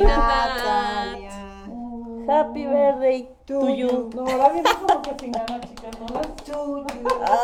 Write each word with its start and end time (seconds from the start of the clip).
Natalia. 0.00 1.30
Happy 2.26 2.66
birthday 2.66 3.28
to 3.46 3.68
you. 3.68 4.10
No, 4.14 4.22
ahora 4.26 4.48
viene 4.50 4.70
como 4.80 5.02
que 5.02 5.14
sin 5.20 5.32
ganas, 5.32 5.60
chicas, 5.60 6.00
¿no? 6.00 6.06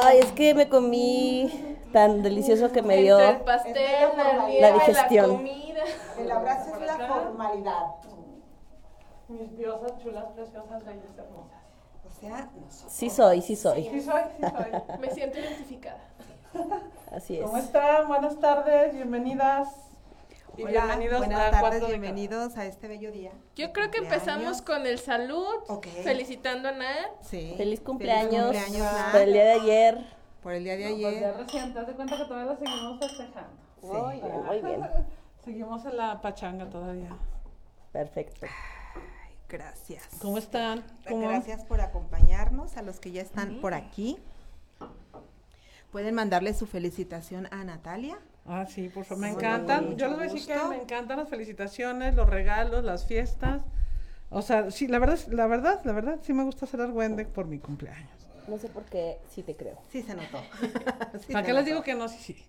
Ay, 0.05 0.19
es 0.21 0.33
que 0.33 0.55
me 0.55 0.69
comí 0.69 1.77
tan 1.93 2.23
delicioso 2.23 2.73
que 2.73 2.81
me 2.83 2.97
dio. 2.97 3.19
El 3.19 3.41
pastel, 3.43 4.09
la, 4.17 4.49
La 4.49 4.73
digestión. 4.73 5.31
la 5.31 5.37
comida. 5.37 5.83
El 6.19 6.31
abrazo 6.31 6.75
es 6.77 6.87
la 6.87 6.97
formalidad. 7.09 7.87
Mis 9.29 9.57
diosas 9.57 9.99
chulas, 9.99 10.25
preciosas, 10.35 10.85
bellas, 10.85 11.17
hermosas. 11.19 11.61
O 12.09 12.13
sea, 12.21 12.49
nosotros. 12.61 12.93
Sí 12.93 13.11
soy, 13.11 13.43
sí 13.43 13.57
soy. 13.57 13.85
Sí 13.85 14.01
soy, 14.01 14.23
sí 14.37 14.43
soy. 14.43 14.99
Me 14.99 15.11
siento 15.11 15.39
identificada. 15.39 16.01
Así 17.15 17.37
es. 17.37 17.43
¿Cómo 17.45 17.59
están? 17.59 18.09
Buenas 18.09 18.39
tardes, 18.41 18.95
bienvenidas. 18.95 19.69
Y 20.61 20.63
Hola, 20.63 20.85
bienvenidos 20.85 21.19
buenas 21.21 21.41
a 21.41 21.51
tardes, 21.53 21.61
Cuatro 21.81 21.87
bienvenidos 21.89 22.57
a 22.59 22.67
este 22.67 22.87
bello 22.87 23.11
día. 23.13 23.33
Yo 23.57 23.73
creo 23.73 23.91
que 23.91 24.01
Cumpleaños. 24.01 24.27
empezamos 24.29 24.61
con 24.63 24.87
el 24.87 24.99
salud, 24.99 25.47
felicitando 26.03 26.69
a 26.69 26.73
Nat. 26.73 27.23
Sí. 27.23 27.55
Feliz 27.57 27.81
cumpleaños, 27.81 28.43
cumpleaños, 28.55 28.81
Nat. 28.93 29.13
por 29.13 29.21
el 29.23 29.33
día 29.33 29.45
de 29.45 29.53
ayer. 29.53 30.07
Por 30.43 30.53
el 30.53 30.65
día 30.65 30.77
de 30.77 30.85
Pues 30.91 31.01
ya 31.01 31.09
ayer. 31.09 31.37
recién, 31.39 31.73
te 31.73 31.79
das 31.79 31.87
de 31.87 31.95
cuenta 31.95 32.17
que 32.19 32.25
todavía 32.27 32.53
la 32.53 32.59
seguimos 32.59 32.99
festejando. 32.99 33.51
Muy 33.81 34.21
bien, 34.21 34.43
muy 34.45 34.61
bien. 34.63 34.81
Seguimos 35.43 35.85
en 35.87 35.97
la 35.97 36.21
pachanga 36.21 36.69
todavía. 36.69 37.17
Perfecto. 37.93 38.47
Gracias. 39.49 40.07
¿Cómo 40.21 40.37
están? 40.37 40.85
¿Cómo? 41.09 41.27
Gracias 41.27 41.65
por 41.65 41.81
acompañarnos, 41.81 42.77
a 42.77 42.83
los 42.83 43.01
que 43.01 43.13
ya 43.13 43.23
están 43.23 43.63
por 43.63 43.73
aquí. 43.73 44.19
Pueden 45.91 46.15
mandarle 46.15 46.53
su 46.53 46.67
felicitación 46.67 47.49
a 47.51 47.65
Natalia. 47.65 48.19
Ah, 48.53 48.67
sí, 48.67 48.89
por 48.89 49.05
favor. 49.05 49.23
Me 49.23 49.29
Sí, 49.29 49.35
encantan. 49.37 49.97
Yo 49.97 50.09
les 50.09 50.17
voy 50.17 50.27
a 50.27 50.33
decir 50.33 50.47
que 50.47 50.69
me 50.69 50.83
encantan 50.83 51.19
las 51.19 51.29
felicitaciones, 51.29 52.17
los 52.17 52.29
regalos, 52.29 52.83
las 52.85 53.07
fiestas. 53.07 53.63
O 54.29 54.43
sea, 54.43 54.73
sí, 54.73 54.89
la 54.89 54.99
verdad, 54.99 55.19
la 55.29 55.47
verdad, 55.47 55.81
la 55.85 55.93
verdad, 55.93 56.19
sí 56.23 56.33
me 56.33 56.43
gusta 56.43 56.65
hacer 56.65 56.81
argüende 56.81 57.25
por 57.27 57.47
mi 57.47 57.61
cumpleaños. 57.61 58.11
No 58.49 58.59
sé 58.59 58.69
por 58.69 58.83
qué 58.85 59.19
sí 59.33 59.45
te 59.45 59.55
creo. 59.55 59.79
Sí 59.93 60.03
se 60.03 60.15
notó. 60.15 60.43
Sí 61.27 61.33
¿Para 61.33 61.45
se 61.45 61.47
qué 61.47 61.55
les 61.55 61.65
digo 61.65 61.83
que 61.83 61.95
no? 61.95 62.09
Sí, 62.09 62.19
sí. 62.19 62.45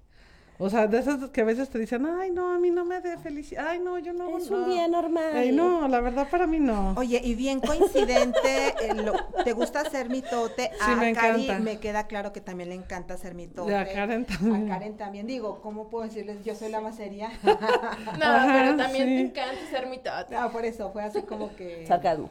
O 0.58 0.70
sea, 0.70 0.86
de 0.86 1.00
esas 1.00 1.30
que 1.32 1.42
a 1.42 1.44
veces 1.44 1.70
te 1.72 1.80
dicen, 1.80 2.06
ay, 2.06 2.30
no, 2.30 2.54
a 2.54 2.60
mí 2.60 2.70
no 2.70 2.86
me 2.86 3.02
dé 3.02 3.18
felicidad. 3.18 3.66
Ay, 3.70 3.80
no, 3.80 3.98
yo 3.98 4.14
no. 4.14 4.38
Es 4.38 4.52
no". 4.52 4.58
un 4.58 4.70
día 4.70 4.88
normal. 4.88 5.32
Ay, 5.34 5.52
no, 5.52 5.88
la 5.88 6.00
verdad 6.02 6.28
para 6.30 6.46
mí 6.46 6.60
no. 6.60 6.94
Oye, 6.98 7.20
y 7.24 7.34
bien 7.34 7.60
coincidente, 7.60 8.76
eh, 8.80 8.94
lo- 8.94 9.14
¿te 9.44 9.54
gusta 9.54 9.82
hacer 9.82 10.10
mitote? 10.10 10.70
Sí, 10.76 10.92
a 10.92 10.96
me 10.98 11.14
Cari 11.14 11.46
encanta. 11.46 11.64
me 11.64 11.80
queda 11.80 12.06
claro 12.06 12.32
que 12.32 12.42
también 12.42 12.70
le 12.70 12.76
encanta 12.76 13.16
hacer 13.16 13.34
mitote. 13.34 13.72
Y 13.72 13.74
a 13.74 13.92
Karen 13.92 14.26
también. 14.26 14.66
A 14.72 14.74
Karen 14.76 14.98
también. 14.98 15.26
Digo, 15.26 15.62
¿cómo 15.62 15.90
puedo 15.90 16.06
decirles? 16.06 16.44
Yo 16.44 16.54
soy 16.54 16.70
la 16.70 16.80
más 16.80 16.96
seria. 16.96 17.32
No, 18.20 18.26
Ajá, 18.26 18.48
pero 18.54 18.78
también 18.78 19.08
sí. 19.08 19.16
te 19.16 19.22
encanta 19.22 19.62
ser 19.72 19.88
mitad. 19.88 20.28
No, 20.30 20.52
por 20.52 20.66
eso, 20.66 20.92
fue 20.92 21.04
así 21.04 21.22
como 21.24 21.56
que... 21.56 21.86
Sarcasmo. 21.88 22.30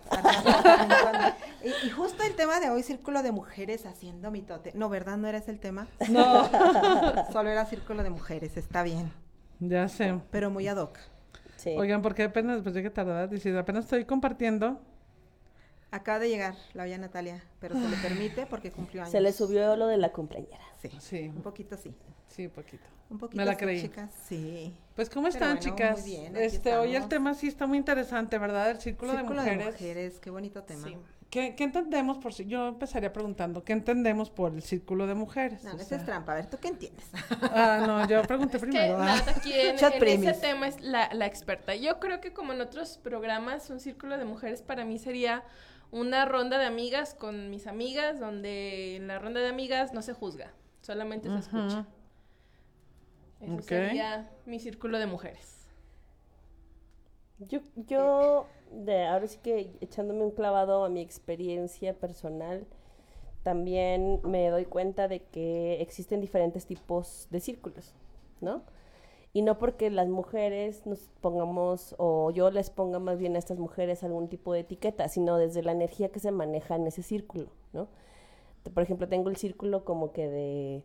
Y, 1.64 1.86
y 1.86 1.90
justo 1.90 2.22
el 2.22 2.34
tema 2.34 2.60
de 2.60 2.70
hoy, 2.70 2.82
círculo 2.82 3.22
de 3.22 3.32
mujeres 3.32 3.86
haciendo 3.86 4.30
mitote. 4.30 4.72
No, 4.74 4.88
¿verdad? 4.88 5.16
¿No 5.16 5.26
era 5.28 5.38
ese 5.38 5.50
el 5.50 5.58
tema? 5.60 5.88
No. 6.08 6.48
Solo 7.32 7.50
era 7.50 7.64
círculo 7.66 8.02
de 8.02 8.10
mujeres, 8.10 8.19
está 8.28 8.82
bien. 8.82 9.12
ya 9.60 9.88
sé. 9.88 10.18
Pero 10.30 10.50
muy 10.50 10.66
ad 10.68 10.76
hoc. 10.78 10.98
Sí. 11.56 11.74
Oigan, 11.76 12.00
porque 12.02 12.22
apenas, 12.24 12.62
pues 12.62 12.74
llegué 12.74 12.90
tarde, 12.90 13.28
dice, 13.28 13.56
apenas 13.58 13.84
estoy 13.84 14.04
compartiendo. 14.04 14.80
Acaba 15.90 16.20
de 16.20 16.28
llegar 16.28 16.54
la 16.72 16.84
olla 16.84 16.98
Natalia, 16.98 17.42
pero 17.58 17.74
se 17.74 17.88
le 17.88 17.96
permite 17.96 18.46
porque 18.46 18.70
cumplió 18.70 19.02
años. 19.02 19.10
Se 19.10 19.20
le 19.20 19.32
subió 19.32 19.74
lo 19.76 19.88
de 19.88 19.96
la 19.96 20.12
cumpleañera. 20.12 20.62
Sí, 20.80 20.88
Sí. 21.00 21.28
un 21.34 21.42
poquito 21.42 21.76
sí. 21.76 21.94
Sí, 22.28 22.46
poquito. 22.48 22.84
Un 23.10 23.18
poquito 23.18 23.38
Me 23.38 23.44
la 23.44 23.52
sí, 23.52 23.58
creí. 23.58 23.80
chicas. 23.82 24.10
Sí. 24.28 24.72
Pues, 24.94 25.10
¿cómo 25.10 25.26
están, 25.26 25.56
bueno, 25.56 25.60
chicas? 25.62 26.00
muy 26.00 26.10
bien, 26.10 26.36
este, 26.36 26.76
hoy 26.76 26.90
el 26.90 26.94
estamos. 26.94 27.08
tema 27.08 27.34
sí 27.34 27.48
está 27.48 27.66
muy 27.66 27.76
interesante, 27.76 28.38
¿verdad? 28.38 28.70
El 28.70 28.80
círculo, 28.80 29.12
Círculo 29.12 29.42
de 29.42 29.56
mujeres. 29.56 30.20
qué 30.20 30.30
bonito 30.30 30.62
tema. 30.62 30.86
Sí. 30.86 30.96
¿Qué, 31.30 31.54
qué 31.54 31.62
entendemos 31.64 32.18
por 32.18 32.34
si- 32.34 32.46
yo 32.46 32.66
empezaría 32.66 33.12
preguntando, 33.12 33.62
¿qué 33.62 33.72
entendemos 33.72 34.30
por 34.30 34.52
el 34.52 34.62
círculo 34.62 35.06
de 35.06 35.14
mujeres? 35.14 35.62
No, 35.62 35.70
O 35.70 35.74
no, 35.74 35.78
esa 35.80 35.88
sea- 35.90 35.98
es 35.98 36.04
trampa. 36.04 36.32
A 36.32 36.34
ver, 36.36 36.50
¿tú 36.50 36.58
qué 36.60 36.68
entiendes? 36.68 37.06
Ah, 37.42 37.84
no, 37.86 38.08
yo 38.08 38.20
pregunté 38.22 38.56
Es 38.56 38.62
que 38.64 38.68
primero. 38.68 38.96
ah. 39.00 39.16
Aquí 39.36 39.52
en, 39.52 39.76
Chat 39.78 39.94
en 40.02 40.24
ese 40.28 40.40
tema 40.40 40.66
es 40.66 40.80
la, 40.80 41.08
la 41.14 41.26
experta. 41.26 41.74
Yo 41.76 42.00
creo 42.00 42.20
que 42.20 42.32
como 42.32 42.52
en 42.52 42.60
otros 42.60 42.98
programas, 42.98 43.70
un 43.70 43.78
círculo 43.78 44.18
de 44.18 44.24
mujeres 44.24 44.62
para 44.62 44.84
mí 44.84 44.98
sería 44.98 45.44
una 45.92 46.24
ronda 46.24 46.58
de 46.58 46.66
amigas 46.66 47.14
con 47.14 47.48
mis 47.50 47.66
amigas, 47.68 48.18
donde 48.18 48.96
en 48.96 49.06
la 49.06 49.18
ronda 49.20 49.40
de 49.40 49.48
amigas 49.48 49.92
no 49.92 50.02
se 50.02 50.14
juzga, 50.14 50.52
solamente 50.82 51.28
se 51.28 51.38
escucha. 51.38 51.86
Eso 53.40 53.62
sería 53.62 54.28
mi 54.46 54.58
círculo 54.58 54.98
de 54.98 55.06
mujeres. 55.06 55.66
Yo, 57.38 57.60
yo 57.76 58.46
de, 58.70 59.04
ahora 59.04 59.26
sí 59.26 59.38
que 59.42 59.76
echándome 59.80 60.22
un 60.22 60.30
clavado 60.30 60.84
a 60.84 60.88
mi 60.88 61.00
experiencia 61.00 61.94
personal, 61.94 62.66
también 63.42 64.20
me 64.24 64.48
doy 64.50 64.64
cuenta 64.64 65.08
de 65.08 65.20
que 65.20 65.80
existen 65.80 66.20
diferentes 66.20 66.66
tipos 66.66 67.26
de 67.30 67.40
círculos, 67.40 67.94
¿no? 68.40 68.62
Y 69.32 69.42
no 69.42 69.58
porque 69.58 69.90
las 69.90 70.08
mujeres 70.08 70.86
nos 70.86 71.08
pongamos, 71.20 71.94
o 71.98 72.30
yo 72.32 72.50
les 72.50 72.70
ponga 72.70 72.98
más 72.98 73.18
bien 73.18 73.36
a 73.36 73.38
estas 73.38 73.58
mujeres 73.58 74.02
algún 74.02 74.28
tipo 74.28 74.52
de 74.52 74.60
etiqueta, 74.60 75.08
sino 75.08 75.36
desde 75.36 75.62
la 75.62 75.72
energía 75.72 76.10
que 76.10 76.18
se 76.18 76.32
maneja 76.32 76.76
en 76.76 76.86
ese 76.86 77.02
círculo, 77.02 77.48
¿no? 77.72 77.88
Por 78.74 78.82
ejemplo, 78.82 79.08
tengo 79.08 79.30
el 79.30 79.36
círculo 79.36 79.84
como 79.84 80.12
que 80.12 80.28
de, 80.28 80.82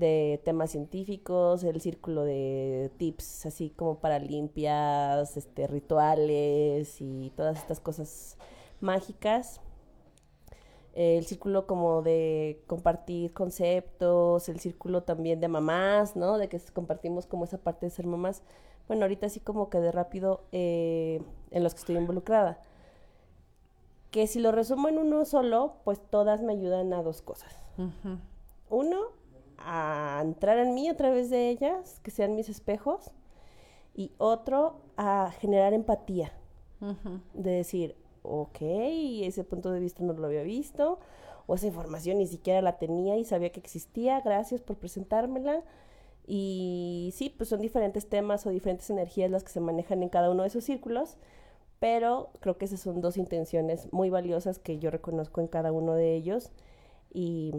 de 0.00 0.40
temas 0.44 0.72
científicos, 0.72 1.62
el 1.62 1.80
círculo 1.80 2.24
de 2.24 2.90
tips, 2.96 3.46
así 3.46 3.70
como 3.70 4.00
para 4.00 4.18
limpias, 4.18 5.36
este, 5.36 5.68
rituales 5.68 7.00
y 7.00 7.30
todas 7.36 7.58
estas 7.58 7.78
cosas 7.78 8.36
mágicas. 8.80 9.60
El 10.94 11.24
círculo 11.24 11.68
como 11.68 12.02
de 12.02 12.64
compartir 12.66 13.32
conceptos, 13.32 14.48
el 14.48 14.58
círculo 14.58 15.04
también 15.04 15.40
de 15.40 15.46
mamás, 15.46 16.16
¿no? 16.16 16.36
De 16.36 16.48
que 16.48 16.58
compartimos 16.72 17.26
como 17.26 17.44
esa 17.44 17.58
parte 17.58 17.86
de 17.86 17.90
ser 17.90 18.06
mamás. 18.06 18.42
Bueno, 18.88 19.04
ahorita 19.04 19.26
así 19.26 19.38
como 19.38 19.70
que 19.70 19.78
de 19.78 19.92
rápido 19.92 20.42
eh, 20.50 21.22
en 21.52 21.62
los 21.62 21.74
que 21.74 21.80
estoy 21.80 21.96
involucrada. 21.96 22.60
Que 24.10 24.26
si 24.26 24.40
lo 24.40 24.50
resumo 24.50 24.88
en 24.88 24.98
uno 24.98 25.24
solo, 25.24 25.74
pues 25.84 26.00
todas 26.10 26.42
me 26.42 26.54
ayudan 26.54 26.92
a 26.92 27.02
dos 27.04 27.22
cosas. 27.22 27.56
Uno, 28.68 29.19
a 29.60 30.20
entrar 30.22 30.58
en 30.58 30.74
mí 30.74 30.88
a 30.88 30.96
través 30.96 31.30
de 31.30 31.50
ellas, 31.50 32.00
que 32.02 32.10
sean 32.10 32.34
mis 32.34 32.48
espejos. 32.48 33.10
Y 33.94 34.12
otro, 34.18 34.80
a 34.96 35.32
generar 35.40 35.72
empatía. 35.72 36.32
De 37.34 37.50
decir, 37.50 37.96
ok, 38.22 38.58
ese 38.60 39.44
punto 39.44 39.70
de 39.70 39.80
vista 39.80 40.02
no 40.02 40.14
lo 40.14 40.26
había 40.26 40.42
visto, 40.42 40.98
o 41.46 41.54
esa 41.54 41.66
información 41.66 42.18
ni 42.18 42.26
siquiera 42.26 42.62
la 42.62 42.78
tenía 42.78 43.16
y 43.16 43.24
sabía 43.24 43.50
que 43.52 43.60
existía, 43.60 44.20
gracias 44.20 44.62
por 44.62 44.76
presentármela. 44.76 45.62
Y 46.26 47.12
sí, 47.14 47.28
pues 47.28 47.48
son 47.48 47.60
diferentes 47.60 48.08
temas 48.08 48.46
o 48.46 48.50
diferentes 48.50 48.88
energías 48.88 49.30
las 49.30 49.42
que 49.42 49.50
se 49.50 49.60
manejan 49.60 50.02
en 50.02 50.08
cada 50.08 50.30
uno 50.30 50.42
de 50.42 50.48
esos 50.48 50.64
círculos, 50.64 51.16
pero 51.80 52.30
creo 52.40 52.56
que 52.56 52.66
esas 52.66 52.80
son 52.80 53.00
dos 53.00 53.16
intenciones 53.16 53.92
muy 53.92 54.10
valiosas 54.10 54.58
que 54.58 54.78
yo 54.78 54.90
reconozco 54.90 55.40
en 55.40 55.48
cada 55.48 55.72
uno 55.72 55.94
de 55.94 56.14
ellos 56.14 56.52
y, 57.12 57.52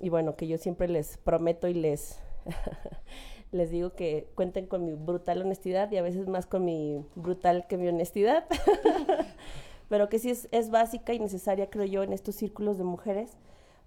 y 0.00 0.08
bueno, 0.08 0.36
que 0.36 0.46
yo 0.46 0.58
siempre 0.58 0.88
les 0.88 1.16
prometo 1.18 1.68
y 1.68 1.74
les, 1.74 2.18
les 3.52 3.70
digo 3.70 3.94
que 3.94 4.28
cuenten 4.34 4.66
con 4.66 4.84
mi 4.84 4.92
brutal 4.94 5.42
honestidad 5.42 5.90
y 5.90 5.96
a 5.96 6.02
veces 6.02 6.28
más 6.28 6.46
con 6.46 6.64
mi 6.64 7.04
brutal 7.14 7.66
que 7.66 7.76
mi 7.76 7.88
honestidad, 7.88 8.46
pero 9.88 10.08
que 10.08 10.18
sí 10.18 10.30
es, 10.30 10.48
es 10.52 10.70
básica 10.70 11.14
y 11.14 11.18
necesaria, 11.18 11.70
creo 11.70 11.84
yo, 11.84 12.02
en 12.02 12.12
estos 12.12 12.34
círculos 12.34 12.78
de 12.78 12.84
mujeres, 12.84 13.36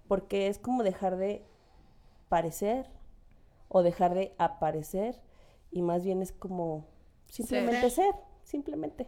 porque 0.08 0.48
es 0.48 0.58
como 0.58 0.82
dejar 0.82 1.16
de 1.16 1.44
parecer 2.28 2.86
o 3.68 3.82
dejar 3.82 4.14
de 4.14 4.34
aparecer 4.38 5.20
y 5.70 5.82
más 5.82 6.04
bien 6.04 6.22
es 6.22 6.32
como 6.32 6.86
simplemente 7.28 7.90
ser, 7.90 8.14
simplemente. 8.42 9.06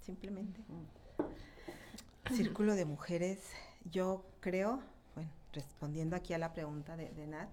Simplemente. 0.00 0.60
Círculo 2.32 2.74
de 2.74 2.84
mujeres, 2.84 3.40
yo 3.84 4.24
creo, 4.40 4.80
respondiendo 5.52 6.16
aquí 6.16 6.32
a 6.32 6.38
la 6.38 6.52
pregunta 6.52 6.96
de, 6.96 7.10
de 7.10 7.26
Nat, 7.26 7.50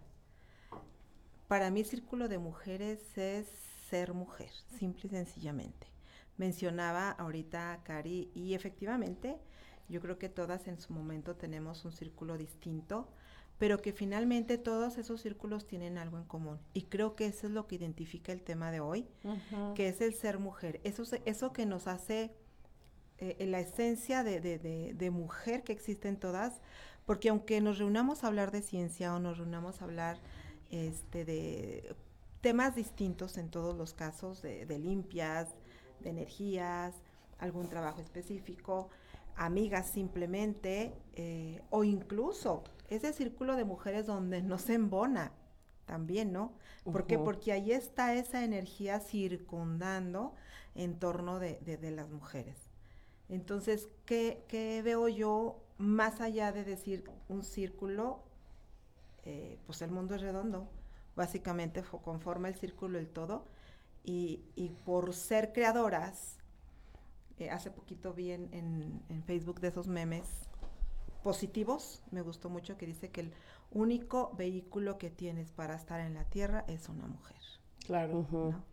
para 1.47 1.69
mí 1.71 1.83
círculo 1.83 2.27
de 2.27 2.39
mujeres 2.39 2.99
es 3.17 3.47
ser 3.89 4.13
mujer, 4.13 4.49
simple 4.77 5.03
y 5.05 5.09
sencillamente. 5.09 5.87
Mencionaba 6.37 7.11
ahorita 7.11 7.73
a 7.73 7.83
Cari 7.83 8.29
y 8.35 8.53
efectivamente 8.53 9.37
yo 9.89 10.01
creo 10.01 10.19
que 10.19 10.29
todas 10.29 10.67
en 10.67 10.79
su 10.79 10.93
momento 10.93 11.35
tenemos 11.35 11.85
un 11.85 11.91
círculo 11.91 12.37
distinto, 12.37 13.07
pero 13.57 13.81
que 13.81 13.93
finalmente 13.93 14.57
todos 14.57 14.97
esos 14.97 15.21
círculos 15.21 15.65
tienen 15.65 15.97
algo 15.97 16.17
en 16.17 16.25
común. 16.25 16.59
Y 16.73 16.83
creo 16.83 17.15
que 17.15 17.27
eso 17.27 17.47
es 17.47 17.53
lo 17.53 17.67
que 17.67 17.75
identifica 17.75 18.31
el 18.31 18.41
tema 18.41 18.71
de 18.71 18.81
hoy, 18.81 19.07
que 19.75 19.87
es 19.87 20.01
el 20.01 20.13
ser 20.13 20.37
mujer. 20.39 20.79
Eso, 20.83 21.03
eso 21.25 21.53
que 21.53 21.65
nos 21.65 21.87
hace 21.87 22.35
eh, 23.17 23.45
la 23.47 23.59
esencia 23.59 24.23
de, 24.23 24.41
de, 24.41 24.59
de, 24.59 24.93
de, 24.93 25.09
mujer 25.09 25.63
que 25.63 25.73
existe 25.73 26.07
en 26.07 26.17
todas, 26.17 26.61
porque 27.07 27.29
aunque 27.29 27.61
nos 27.61 27.77
reunamos 27.77 28.23
a 28.23 28.27
hablar 28.27 28.51
de 28.51 28.61
ciencia 28.61 29.15
o 29.15 29.19
nos 29.19 29.37
reunamos 29.37 29.81
a 29.81 29.85
hablar 29.85 30.17
este, 30.69 31.23
de 31.23 31.95
temas 32.41 32.75
distintos 32.75 33.37
en 33.37 33.49
todos 33.49 33.77
los 33.77 33.93
casos, 33.93 34.41
de, 34.41 34.65
limpias, 34.77 35.47
de 36.01 36.09
energías, 36.09 36.93
algún 37.39 37.69
trabajo 37.69 38.01
específico, 38.01 38.89
amigas 39.37 39.89
simplemente, 39.89 40.93
eh, 41.15 41.61
o 41.69 41.85
incluso 41.85 42.65
ese 42.89 43.13
círculo 43.13 43.55
de 43.55 43.63
mujeres 43.63 44.05
donde 44.05 44.41
no 44.41 44.57
se 44.57 44.73
embona 44.73 45.31
también, 45.85 46.33
¿no? 46.33 46.51
¿Por 46.83 47.07
qué? 47.07 47.17
Porque 47.17 47.53
ahí 47.53 47.71
está 47.71 48.15
esa 48.15 48.43
energía 48.43 48.99
circundando 48.99 50.33
en 50.75 50.99
torno 50.99 51.39
de, 51.39 51.57
de, 51.61 51.77
de 51.77 51.91
las 51.91 52.09
mujeres. 52.09 52.57
Entonces, 53.29 53.87
¿qué, 54.05 54.43
¿qué, 54.49 54.81
veo 54.81 55.07
yo 55.07 55.63
más 55.77 56.21
allá 56.21 56.51
de 56.51 56.63
decir 56.63 57.03
un 57.29 57.43
círculo? 57.43 58.23
Eh, 59.23 59.59
pues 59.65 59.81
el 59.81 59.91
mundo 59.91 60.15
es 60.15 60.21
redondo, 60.21 60.69
básicamente 61.15 61.83
conforma 62.03 62.47
el 62.47 62.55
círculo 62.55 62.97
el 62.97 63.09
todo, 63.09 63.45
y, 64.03 64.45
y 64.55 64.69
por 64.85 65.13
ser 65.13 65.51
creadoras, 65.51 66.37
eh, 67.37 67.49
hace 67.49 67.69
poquito 67.69 68.13
vi 68.13 68.31
en, 68.31 68.47
en, 68.53 69.03
en 69.09 69.23
Facebook 69.23 69.59
de 69.59 69.67
esos 69.67 69.87
memes 69.87 70.47
positivos, 71.23 72.03
me 72.11 72.21
gustó 72.21 72.49
mucho 72.49 72.77
que 72.77 72.85
dice 72.85 73.09
que 73.09 73.19
el 73.19 73.33
único 73.71 74.31
vehículo 74.37 74.97
que 74.97 75.09
tienes 75.09 75.51
para 75.51 75.75
estar 75.75 75.99
en 75.99 76.13
la 76.13 76.23
tierra 76.23 76.63
es 76.69 76.87
una 76.87 77.05
mujer. 77.05 77.41
Claro. 77.85 78.19
Uh 78.19 78.27
-huh. 78.27 78.51
¿no? 78.53 78.63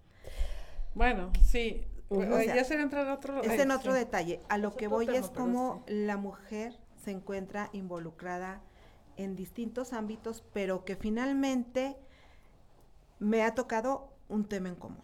Bueno, 0.94 1.32
sí. 1.42 1.84
Uh 2.10 2.20
-huh. 2.20 2.34
o 2.34 2.38
sea, 2.44 2.54
ya 2.54 2.64
se 2.64 2.80
entra 2.80 3.02
en 3.02 3.08
otro... 3.08 3.42
Es 3.42 3.58
en 3.58 3.72
otro 3.72 3.92
sí. 3.92 3.98
detalle. 3.98 4.40
A 4.48 4.58
lo 4.58 4.68
es 4.68 4.76
que 4.76 4.86
voy 4.86 5.06
tema, 5.06 5.18
es 5.18 5.30
como 5.30 5.82
sí. 5.88 5.94
la 5.94 6.16
mujer 6.16 6.78
se 7.04 7.12
encuentra 7.12 7.70
involucrada 7.72 8.62
en 9.16 9.36
distintos 9.36 9.92
ámbitos, 9.92 10.42
pero 10.52 10.84
que 10.84 10.96
finalmente 10.96 11.96
me 13.18 13.42
ha 13.42 13.54
tocado 13.54 14.12
un 14.28 14.46
tema 14.46 14.68
en 14.68 14.76
común. 14.76 15.02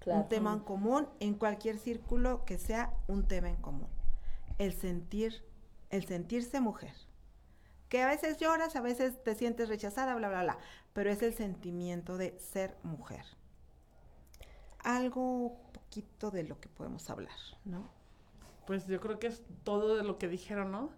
Claro. 0.00 0.20
Un 0.20 0.28
tema 0.28 0.52
en 0.52 0.60
común 0.60 1.08
en 1.20 1.34
cualquier 1.34 1.78
círculo 1.78 2.44
que 2.44 2.58
sea 2.58 2.92
un 3.08 3.26
tema 3.26 3.48
en 3.48 3.56
común. 3.56 3.88
El 4.58 4.72
sentir 4.72 5.42
el 5.90 6.04
sentirse 6.04 6.60
mujer. 6.60 6.94
Que 7.88 8.02
a 8.02 8.06
veces 8.06 8.38
lloras, 8.38 8.74
a 8.76 8.80
veces 8.80 9.22
te 9.22 9.34
sientes 9.34 9.68
rechazada, 9.68 10.14
bla, 10.14 10.28
bla, 10.28 10.42
bla, 10.42 10.58
pero 10.92 11.10
es 11.10 11.22
el 11.22 11.34
sentimiento 11.34 12.16
de 12.16 12.38
ser 12.38 12.76
mujer. 12.82 13.24
Algo 14.80 15.56
poquito 15.72 16.30
de 16.30 16.44
lo 16.44 16.60
que 16.60 16.68
podemos 16.68 17.08
hablar, 17.10 17.36
¿no? 17.64 17.88
Pues 18.66 18.86
yo 18.86 19.00
creo 19.00 19.18
que 19.18 19.28
es 19.28 19.42
todo 19.62 19.96
de 19.96 20.02
lo 20.02 20.18
que 20.18 20.28
dijeron, 20.28 20.72
¿no? 20.72 20.90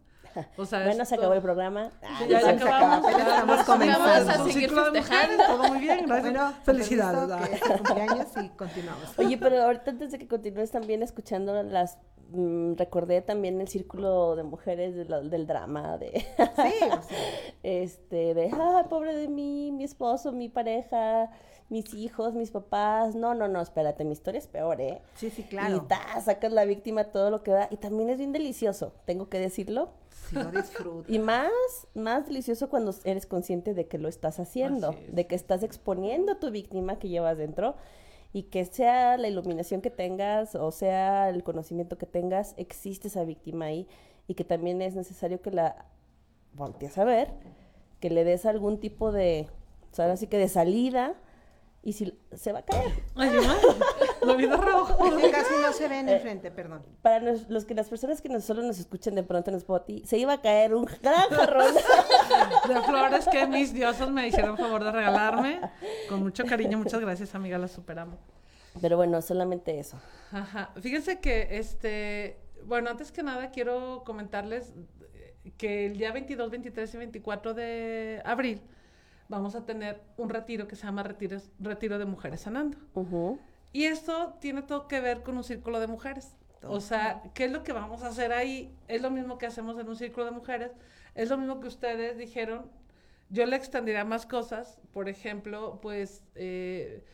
O 0.56 0.64
sea, 0.64 0.84
bueno, 0.84 1.04
se 1.04 1.14
acabó 1.14 1.34
el 1.34 1.42
programa. 1.42 1.90
Ah, 2.02 2.20
ya, 2.28 2.40
ya 2.40 2.50
acabamos, 2.50 3.12
ya 3.12 3.18
estamos 3.18 3.64
comenzando. 3.64 4.30
a 4.30 4.44
seguir 4.44 4.70
festejando. 4.70 5.44
Todo 5.44 5.68
muy 5.68 5.78
bien, 5.80 6.06
gracias. 6.06 6.32
Bueno, 6.32 6.54
felicidades. 6.64 7.60
Que 7.60 7.68
cumpleaños 7.68 8.26
y 8.42 8.48
continuamos. 8.50 9.18
Oye, 9.18 9.38
pero 9.38 9.62
ahorita 9.62 9.90
antes 9.90 10.12
de 10.12 10.18
que 10.18 10.28
continúes 10.28 10.70
también 10.70 11.02
escuchando 11.02 11.62
las 11.62 11.98
mmm, 12.30 12.74
recordé 12.76 13.22
también 13.22 13.60
el 13.60 13.68
círculo 13.68 14.36
de 14.36 14.42
mujeres 14.42 14.94
de 14.94 15.04
lo, 15.04 15.22
del 15.22 15.46
drama 15.46 15.98
de 15.98 16.20
sí, 16.36 16.84
o 16.84 17.02
sea. 17.02 17.18
este 17.62 18.34
de 18.34 18.50
ah, 18.52 18.86
pobre 18.88 19.14
de 19.14 19.28
mí, 19.28 19.72
mi 19.72 19.84
esposo, 19.84 20.32
mi 20.32 20.48
pareja, 20.48 21.30
mis 21.68 21.92
hijos, 21.94 22.34
mis 22.34 22.50
papás. 22.50 23.14
No, 23.14 23.34
no, 23.34 23.48
no, 23.48 23.60
espérate, 23.60 24.04
mi 24.04 24.12
historia 24.12 24.38
es 24.38 24.46
peor, 24.46 24.80
¿eh? 24.80 25.00
Sí, 25.14 25.30
sí, 25.30 25.42
claro. 25.42 25.76
Y 25.76 25.80
ta, 25.80 26.20
sacas 26.20 26.52
la 26.52 26.64
víctima 26.64 27.04
todo 27.04 27.30
lo 27.30 27.42
que 27.42 27.50
da 27.50 27.68
y 27.70 27.76
también 27.76 28.10
es 28.10 28.18
bien 28.18 28.32
delicioso, 28.32 28.92
tengo 29.04 29.28
que 29.28 29.38
decirlo. 29.38 29.90
Sí, 30.28 30.36
lo 30.36 30.50
disfruto. 30.50 31.04
Y 31.12 31.18
más, 31.18 31.50
más 31.94 32.26
delicioso 32.26 32.68
cuando 32.68 32.94
eres 33.04 33.26
consciente 33.26 33.74
de 33.74 33.86
que 33.86 33.98
lo 33.98 34.08
estás 34.08 34.40
haciendo, 34.40 34.94
de 35.08 35.26
que 35.26 35.34
estás 35.34 35.62
exponiendo 35.62 36.32
a 36.32 36.40
tu 36.40 36.50
víctima 36.50 36.98
que 36.98 37.08
llevas 37.08 37.38
dentro 37.38 37.76
y 38.32 38.44
que 38.44 38.64
sea 38.64 39.16
la 39.16 39.28
iluminación 39.28 39.80
que 39.80 39.90
tengas 39.90 40.54
o 40.54 40.70
sea 40.70 41.30
el 41.30 41.42
conocimiento 41.42 41.96
que 41.96 42.04
tengas, 42.04 42.54
existe 42.58 43.08
esa 43.08 43.24
víctima 43.24 43.66
ahí 43.66 43.88
y 44.26 44.34
que 44.34 44.44
también 44.44 44.82
es 44.82 44.94
necesario 44.94 45.40
que 45.40 45.50
la 45.50 45.86
voltees 46.52 46.98
a 46.98 47.04
ver, 47.04 47.32
que 48.00 48.10
le 48.10 48.24
des 48.24 48.44
algún 48.44 48.80
tipo 48.80 49.12
de, 49.12 49.48
o 49.90 49.94
sea, 49.94 50.12
así 50.12 50.26
que 50.26 50.36
de 50.36 50.48
salida 50.48 51.14
y 51.88 51.94
si 51.94 52.12
se 52.34 52.52
va 52.52 52.58
a 52.58 52.64
caer. 52.66 53.02
Ay, 53.14 53.30
la 54.20 54.34
vida 54.34 54.56
rojo. 54.56 54.98
Casi 55.32 55.54
no 55.62 55.72
se 55.72 55.88
ven 55.88 56.06
enfrente, 56.06 56.50
perdón. 56.50 56.84
Para 57.00 57.20
los, 57.20 57.48
los, 57.48 57.64
que 57.64 57.74
las 57.74 57.88
personas 57.88 58.20
que 58.20 58.28
nos, 58.28 58.44
solo 58.44 58.62
nos 58.62 58.78
escuchan 58.78 59.14
de 59.14 59.22
pronto 59.22 59.50
en 59.50 59.56
Spotify, 59.56 60.06
se 60.06 60.18
iba 60.18 60.34
a 60.34 60.42
caer 60.42 60.74
un 60.74 60.84
gran 60.84 61.30
jarrón 61.30 61.74
de 62.68 62.82
flores 62.82 63.26
que 63.28 63.46
mis 63.46 63.72
diosas 63.72 64.10
me 64.10 64.28
hicieron 64.28 64.58
favor 64.58 64.84
de 64.84 64.92
regalarme. 64.92 65.60
Con 66.10 66.22
mucho 66.22 66.44
cariño, 66.44 66.76
muchas 66.76 67.00
gracias, 67.00 67.34
amiga, 67.34 67.56
la 67.56 67.68
superamos. 67.68 68.18
Pero 68.82 68.98
bueno, 68.98 69.22
solamente 69.22 69.78
eso. 69.78 69.98
Ajá. 70.30 70.70
Fíjense 70.82 71.20
que, 71.20 71.56
este, 71.58 72.38
bueno, 72.66 72.90
antes 72.90 73.10
que 73.12 73.22
nada 73.22 73.50
quiero 73.50 74.02
comentarles 74.04 74.74
que 75.56 75.86
el 75.86 75.96
día 75.96 76.12
22, 76.12 76.50
23 76.50 76.94
y 76.94 76.98
24 76.98 77.54
de 77.54 78.20
abril 78.26 78.60
vamos 79.28 79.54
a 79.54 79.64
tener 79.64 80.02
un 80.16 80.28
retiro 80.28 80.66
que 80.66 80.76
se 80.76 80.84
llama 80.84 81.02
Retiro, 81.02 81.38
retiro 81.60 81.98
de 81.98 82.04
Mujeres 82.04 82.40
Sanando. 82.40 82.78
Uh 82.94 83.04
-huh. 83.04 83.38
Y 83.72 83.84
esto 83.84 84.34
tiene 84.40 84.62
todo 84.62 84.88
que 84.88 85.00
ver 85.00 85.22
con 85.22 85.36
un 85.36 85.44
círculo 85.44 85.78
de 85.80 85.86
mujeres. 85.86 86.34
O 86.62 86.80
sea, 86.80 87.22
¿qué 87.34 87.44
es 87.44 87.52
lo 87.52 87.62
que 87.62 87.72
vamos 87.72 88.02
a 88.02 88.08
hacer 88.08 88.32
ahí? 88.32 88.74
Es 88.88 89.00
lo 89.02 89.10
mismo 89.10 89.38
que 89.38 89.46
hacemos 89.46 89.78
en 89.78 89.88
un 89.88 89.96
círculo 89.96 90.24
de 90.24 90.32
mujeres. 90.32 90.72
Es 91.14 91.28
lo 91.28 91.38
mismo 91.38 91.60
que 91.60 91.68
ustedes 91.68 92.16
dijeron. 92.18 92.70
Yo 93.30 93.46
le 93.46 93.56
extendería 93.56 94.04
más 94.04 94.26
cosas. 94.26 94.80
Por 94.92 95.08
ejemplo, 95.08 95.78
pues 95.80 96.24
eh, 96.34 97.04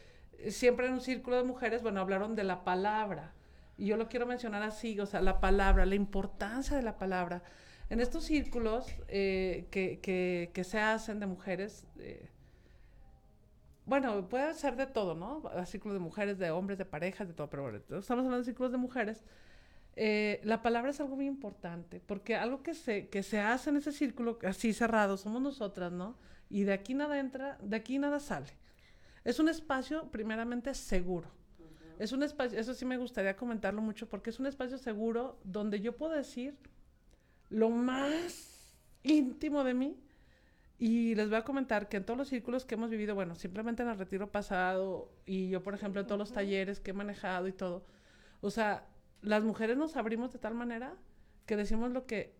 siempre 0.49 0.87
en 0.87 0.95
un 0.95 1.01
círculo 1.01 1.37
de 1.37 1.45
mujeres, 1.45 1.83
bueno, 1.83 2.01
hablaron 2.01 2.35
de 2.35 2.45
la 2.45 2.65
palabra. 2.65 3.33
Y 3.77 3.87
yo 3.87 3.97
lo 3.97 4.09
quiero 4.09 4.25
mencionar 4.25 4.63
así, 4.63 4.99
o 5.01 5.07
sea, 5.07 5.21
la 5.21 5.41
palabra, 5.41 5.85
la 5.85 5.97
importancia 5.97 6.77
de 6.77 6.83
la 6.83 6.97
palabra. 6.97 7.43
En 7.91 8.01
estos 8.01 8.25
círculos 8.25 8.87
eh, 9.09 9.67
que, 9.71 10.01
que, 10.01 10.51
que, 10.55 10.65
se 10.65 10.79
hacen 10.79 11.21
de 11.21 11.27
mujeres, 11.27 11.85
eh, 11.99 12.31
bueno, 13.87 14.27
puede 14.29 14.55
ser 14.55 14.77
de 14.77 14.87
todo, 14.87 15.15
¿no? 15.15 15.43
Círculos 15.67 15.95
de 15.95 16.01
mujeres, 16.01 16.39
de 16.39 16.51
hombres, 16.51 16.79
de 16.79 16.87
parejas, 16.87 17.29
de 17.29 17.35
todo, 17.35 17.51
pero 17.51 17.65
bueno, 17.65 17.79
estamos 17.79 18.09
hablando 18.25 18.39
de 18.39 18.45
círculos 18.45 18.73
de 18.73 18.79
mujeres. 18.79 19.25
Eh, 19.97 20.41
la 20.43 20.63
palabra 20.63 20.91
es 20.91 21.01
algo 21.01 21.17
muy 21.17 21.27
importante, 21.27 22.01
porque 22.01 22.35
algo 22.35 22.63
que 22.63 22.75
se, 22.75 23.09
que 23.09 23.23
se 23.23 23.41
hace 23.41 23.71
en 23.71 23.77
ese 23.77 23.93
círculo 23.93 24.39
así 24.45 24.73
cerrado 24.73 25.17
somos 25.17 25.43
nosotras, 25.43 25.93
¿no? 25.93 26.17
Y 26.49 26.65
de 26.65 26.73
aquí 26.73 26.95
nada 26.95 27.19
entra, 27.19 27.59
de 27.63 27.77
aquí 27.77 27.99
nada 27.99 28.19
sale. 28.21 28.49
Es 29.23 29.39
un 29.39 29.49
espacio 29.49 30.11
primeramente 30.11 30.75
seguro. 30.75 31.29
Uh 31.59 31.63
-huh. 31.63 31.97
Es 31.99 32.13
un 32.13 32.23
espacio, 32.23 32.59
eso 32.59 32.75
sí 32.75 32.85
me 32.87 32.97
gustaría 32.97 33.37
comentarlo 33.37 33.83
mucho, 33.83 34.09
porque 34.09 34.31
es 34.31 34.41
un 34.41 34.47
espacio 34.47 34.79
seguro 34.79 35.39
donde 35.45 35.81
yo 35.81 35.97
puedo 35.97 36.13
decir 36.15 36.57
lo 37.51 37.71
más 37.71 38.77
íntimo 39.03 39.65
de 39.65 39.75
mí 39.75 40.01
Y 40.79 41.15
les 41.17 41.29
voy 41.31 41.39
a 41.39 41.45
comentar 41.45 41.89
que 41.89 41.99
en 41.99 42.05
todos 42.05 42.19
los 42.19 42.29
círculos 42.29 42.65
que 42.67 42.75
hemos 42.77 42.91
vivido, 42.91 43.15
bueno, 43.15 43.37
simplemente 43.37 43.83
en 43.83 43.91
el 43.91 43.99
retiro 43.99 44.31
pasado 44.33 45.13
y 45.27 45.49
yo, 45.51 45.63
por 45.63 45.75
ejemplo, 45.75 46.01
en 46.01 46.07
todos 46.07 46.19
los 46.19 46.33
talleres 46.33 46.81
que 46.81 46.91
he 46.93 46.95
manejado 46.95 47.49
y 47.49 47.53
todo, 47.53 47.87
o 48.41 48.51
sea, 48.51 48.89
las 49.23 49.45
mujeres 49.45 49.77
nos 49.79 49.97
abrimos 49.97 50.33
de 50.33 50.39
tal 50.41 50.55
manera 50.55 50.97
que 51.47 51.57
decimos 51.57 51.93
lo 51.93 52.07
que 52.07 52.37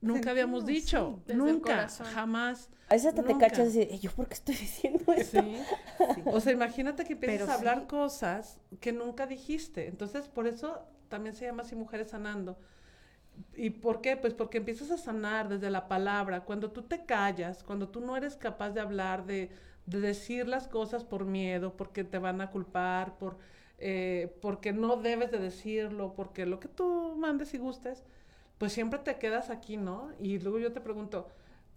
nunca 0.00 0.30
habíamos 0.30 0.64
Sentimos, 0.64 0.66
dicho, 0.66 1.22
sí, 1.26 1.34
nunca, 1.34 1.96
jamás. 2.04 2.70
A 2.88 2.94
veces 2.94 3.08
hasta 3.08 3.24
te 3.24 3.36
cachas 3.36 3.74
y 3.74 3.80
dices, 3.80 4.00
¿yo 4.00 4.10
por 4.12 4.28
qué 4.28 4.34
estoy 4.34 4.54
diciendo 4.56 5.12
eso? 5.12 5.42
Sí. 5.42 6.28
O 6.28 6.40
sea, 6.40 6.52
imagínate 6.52 7.04
que 7.04 7.14
empiezas 7.14 7.42
Pero 7.42 7.50
a 7.50 7.54
hablar 7.54 7.82
sí. 7.82 7.86
cosas 7.86 8.60
que 8.80 8.92
nunca 8.92 9.26
dijiste. 9.26 9.88
Entonces, 9.88 10.28
por 10.28 10.46
eso 10.46 10.86
también 11.08 11.34
se 11.34 11.44
llama 11.46 11.62
así 11.62 11.74
Mujeres 11.76 12.10
Sanando. 12.10 12.58
¿Y 13.56 13.70
por 13.70 14.00
qué? 14.00 14.16
Pues 14.16 14.34
porque 14.34 14.58
empiezas 14.58 14.90
a 14.90 14.98
sanar 14.98 15.48
desde 15.48 15.70
la 15.70 15.88
palabra. 15.88 16.44
Cuando 16.44 16.70
tú 16.70 16.82
te 16.82 17.04
callas, 17.04 17.62
cuando 17.64 17.88
tú 17.88 18.00
no 18.00 18.16
eres 18.16 18.36
capaz 18.36 18.70
de 18.70 18.80
hablar, 18.80 19.26
de, 19.26 19.50
de 19.86 20.00
decir 20.00 20.48
las 20.48 20.68
cosas 20.68 21.04
por 21.04 21.24
miedo, 21.24 21.76
porque 21.76 22.04
te 22.04 22.18
van 22.18 22.40
a 22.40 22.50
culpar, 22.50 23.16
por, 23.18 23.38
eh, 23.78 24.36
porque 24.40 24.72
no 24.72 24.96
debes 24.96 25.30
de 25.30 25.38
decirlo, 25.38 26.14
porque 26.14 26.46
lo 26.46 26.60
que 26.60 26.68
tú 26.68 27.14
mandes 27.18 27.54
y 27.54 27.58
gustes, 27.58 28.04
pues 28.58 28.72
siempre 28.72 28.98
te 29.00 29.18
quedas 29.18 29.50
aquí, 29.50 29.76
¿no? 29.76 30.10
Y 30.20 30.38
luego 30.40 30.58
yo 30.58 30.72
te 30.72 30.80
pregunto, 30.80 31.28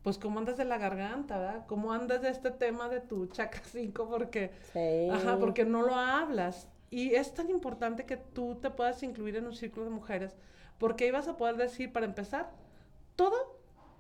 pues 0.03 0.17
cómo 0.17 0.39
andas 0.39 0.57
de 0.57 0.65
la 0.65 0.77
garganta, 0.79 1.37
¿verdad? 1.37 1.65
¿Cómo 1.67 1.93
andas 1.93 2.21
de 2.21 2.29
este 2.29 2.51
tema 2.51 2.89
de 2.89 3.01
tu 3.01 3.27
chakra 3.27 3.61
5? 3.65 4.09
Porque, 4.09 4.51
Sí. 4.73 5.09
ajá, 5.09 5.37
porque 5.39 5.65
no 5.65 5.81
lo 5.83 5.95
hablas. 5.95 6.67
Y 6.89 7.15
es 7.15 7.33
tan 7.33 7.49
importante 7.49 8.05
que 8.05 8.17
tú 8.17 8.55
te 8.61 8.69
puedas 8.69 9.03
incluir 9.03 9.35
en 9.37 9.45
un 9.45 9.55
círculo 9.55 9.85
de 9.85 9.91
mujeres, 9.91 10.35
porque 10.77 11.05
ahí 11.05 11.11
vas 11.11 11.27
a 11.27 11.37
poder 11.37 11.57
decir, 11.57 11.91
para 11.93 12.05
empezar, 12.05 12.51
todo 13.15 13.35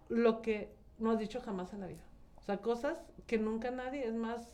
lo 0.09 0.41
que 0.41 0.73
no 0.97 1.11
has 1.11 1.19
dicho 1.19 1.39
jamás 1.41 1.73
en 1.73 1.81
la 1.81 1.87
vida. 1.87 2.01
O 2.37 2.41
sea, 2.43 2.57
cosas 2.57 2.97
que 3.27 3.37
nunca 3.37 3.71
nadie, 3.71 4.05
es 4.07 4.13
más, 4.15 4.49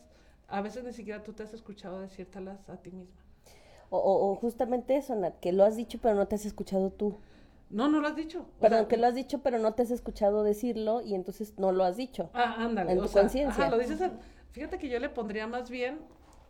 a 0.48 0.60
veces 0.60 0.84
ni 0.84 0.92
siquiera 0.92 1.22
tú 1.22 1.32
te 1.32 1.42
has 1.42 1.54
escuchado 1.54 2.00
decírtelas 2.00 2.68
a 2.68 2.76
ti 2.76 2.90
misma. 2.90 3.16
O, 3.90 3.98
o- 3.98 4.30
o 4.32 4.34
justamente 4.36 4.96
eso, 4.96 5.14
Nat, 5.14 5.38
que 5.40 5.52
lo 5.52 5.64
has 5.64 5.76
dicho 5.76 5.98
pero 6.02 6.14
no 6.14 6.26
te 6.28 6.34
has 6.34 6.44
escuchado 6.44 6.90
tú. 6.90 7.16
No, 7.70 7.88
no 7.88 8.00
lo 8.00 8.08
has 8.08 8.16
dicho. 8.16 8.46
Perdón, 8.60 8.80
sea, 8.80 8.88
que 8.88 8.96
lo 8.98 9.06
has 9.06 9.14
dicho 9.14 9.38
pero 9.42 9.58
no 9.58 9.72
te 9.74 9.82
has 9.82 9.90
escuchado 9.90 10.42
decirlo 10.42 11.00
y 11.00 11.14
entonces 11.14 11.54
no 11.58 11.72
lo 11.72 11.84
has 11.84 11.96
dicho. 11.96 12.28
Ah, 12.34 12.56
ándale. 12.58 12.92
en 12.92 13.00
tu 13.00 13.08
conciencia. 13.08 13.70
lo 13.70 13.78
dices 13.78 14.00
en- 14.00 14.18
Fíjate 14.52 14.78
que 14.78 14.88
yo 14.88 14.98
le 14.98 15.08
pondría 15.08 15.46
más 15.46 15.70
bien, 15.70 16.00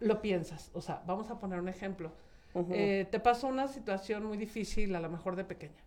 lo 0.01 0.21
piensas. 0.23 0.71
O 0.75 0.81
sea, 0.81 1.03
vamos 1.07 1.31
a 1.31 1.39
poner 1.39 1.59
un 1.61 1.69
ejemplo. 1.69 2.11
Ujú. 2.55 2.73
Eh, 2.75 3.07
te 3.11 3.21
pasó 3.21 3.47
una 3.47 3.69
situación 3.69 4.25
muy 4.25 4.37
difícil, 4.37 4.95
a 4.97 5.01
lo 5.01 5.09
mejor 5.09 5.37
de 5.37 5.45
pequeña. 5.45 5.83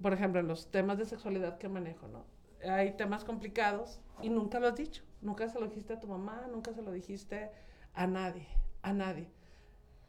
Por 0.00 0.12
ejemplo, 0.12 0.40
en 0.40 0.48
los 0.48 0.70
temas 0.70 0.98
de 0.98 1.04
sexualidad 1.04 1.58
que 1.58 1.68
manejo, 1.68 2.08
¿no? 2.08 2.24
Hay 2.68 2.92
temas 2.92 3.24
complicados 3.24 4.00
y 4.22 4.30
nunca 4.30 4.60
lo 4.60 4.68
has 4.68 4.76
dicho. 4.76 5.02
Nunca 5.20 5.48
se 5.48 5.58
lo 5.58 5.66
dijiste 5.66 5.94
a 5.94 6.00
tu 6.00 6.06
mamá, 6.06 6.46
nunca 6.50 6.72
se 6.72 6.82
lo 6.82 6.92
dijiste 6.92 7.50
a 7.94 8.06
nadie, 8.06 8.46
a 8.82 8.92
nadie. 8.92 9.28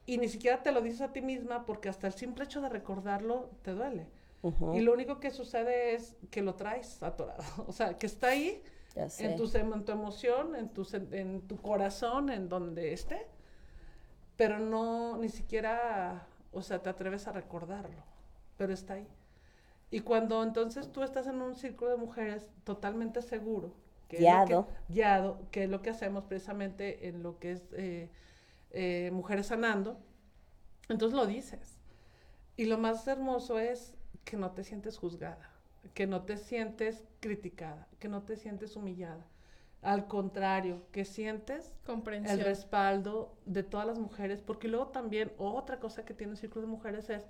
Y 0.05 0.17
ni 0.17 0.27
siquiera 0.27 0.63
te 0.63 0.71
lo 0.71 0.81
dices 0.81 1.01
a 1.01 1.13
ti 1.13 1.21
misma 1.21 1.65
porque 1.65 1.89
hasta 1.89 2.07
el 2.07 2.13
simple 2.13 2.45
hecho 2.45 2.61
de 2.61 2.69
recordarlo 2.69 3.51
te 3.61 3.71
duele. 3.71 4.07
Ujú, 4.41 4.73
Y 4.73 4.81
lo 4.81 4.93
único 4.93 5.19
que 5.19 5.29
sucede 5.31 5.93
es 5.93 6.15
que 6.31 6.41
lo 6.41 6.55
traes 6.55 7.01
atorado. 7.03 7.43
O 7.67 7.71
sea, 7.71 7.97
que 7.97 8.07
está 8.07 8.29
ahí 8.29 8.63
en 8.95 9.35
tu, 9.35 9.49
en 9.55 9.85
tu 9.85 9.91
emoción, 9.91 10.55
en 10.55 10.69
tu, 10.69 10.87
en 10.93 11.41
tu 11.47 11.57
corazón, 11.61 12.29
en 12.29 12.49
donde 12.49 12.93
esté, 12.93 13.27
pero 14.41 14.57
no, 14.57 15.19
ni 15.19 15.29
siquiera, 15.29 16.25
o 16.51 16.63
sea, 16.63 16.81
te 16.81 16.89
atreves 16.89 17.27
a 17.27 17.31
recordarlo, 17.31 18.03
pero 18.57 18.73
está 18.73 18.95
ahí. 18.95 19.07
Y 19.91 19.99
cuando 19.99 20.41
entonces 20.41 20.91
tú 20.91 21.03
estás 21.03 21.27
en 21.27 21.39
un 21.43 21.53
círculo 21.53 21.91
de 21.91 21.97
mujeres 21.97 22.49
totalmente 22.63 23.21
seguro, 23.21 23.71
que 24.07 24.15
es 24.15 24.21
Guiado. 24.23 24.65
que, 24.65 24.93
guiado, 24.95 25.37
que 25.51 25.65
es 25.65 25.69
lo 25.69 25.83
que 25.83 25.91
hacemos 25.91 26.23
precisamente 26.23 27.07
en 27.07 27.21
lo 27.21 27.37
que 27.37 27.51
es 27.51 27.61
eh, 27.73 28.09
eh, 28.71 29.11
Mujeres 29.13 29.45
Sanando, 29.45 29.99
entonces 30.89 31.15
lo 31.15 31.27
dices. 31.27 31.77
Y 32.57 32.65
lo 32.65 32.79
más 32.79 33.07
hermoso 33.07 33.59
es 33.59 33.93
que 34.25 34.37
no 34.37 34.53
te 34.53 34.63
sientes 34.63 34.97
juzgada, 34.97 35.51
que 35.93 36.07
no 36.07 36.23
te 36.23 36.37
sientes 36.37 37.03
criticada, 37.19 37.87
que 37.99 38.09
no 38.09 38.23
te 38.23 38.37
sientes 38.37 38.75
humillada. 38.75 39.23
Al 39.81 40.07
contrario, 40.07 40.83
que 40.91 41.05
sientes 41.05 41.73
Comprensión. 41.85 42.39
el 42.39 42.45
respaldo 42.45 43.33
de 43.45 43.63
todas 43.63 43.87
las 43.87 43.97
mujeres, 43.97 44.41
porque 44.41 44.67
luego 44.67 44.87
también 44.89 45.31
otra 45.37 45.79
cosa 45.79 46.05
que 46.05 46.13
tiene 46.13 46.33
el 46.33 46.37
círculo 46.37 46.67
de 46.67 46.71
mujeres 46.71 47.09
es 47.09 47.25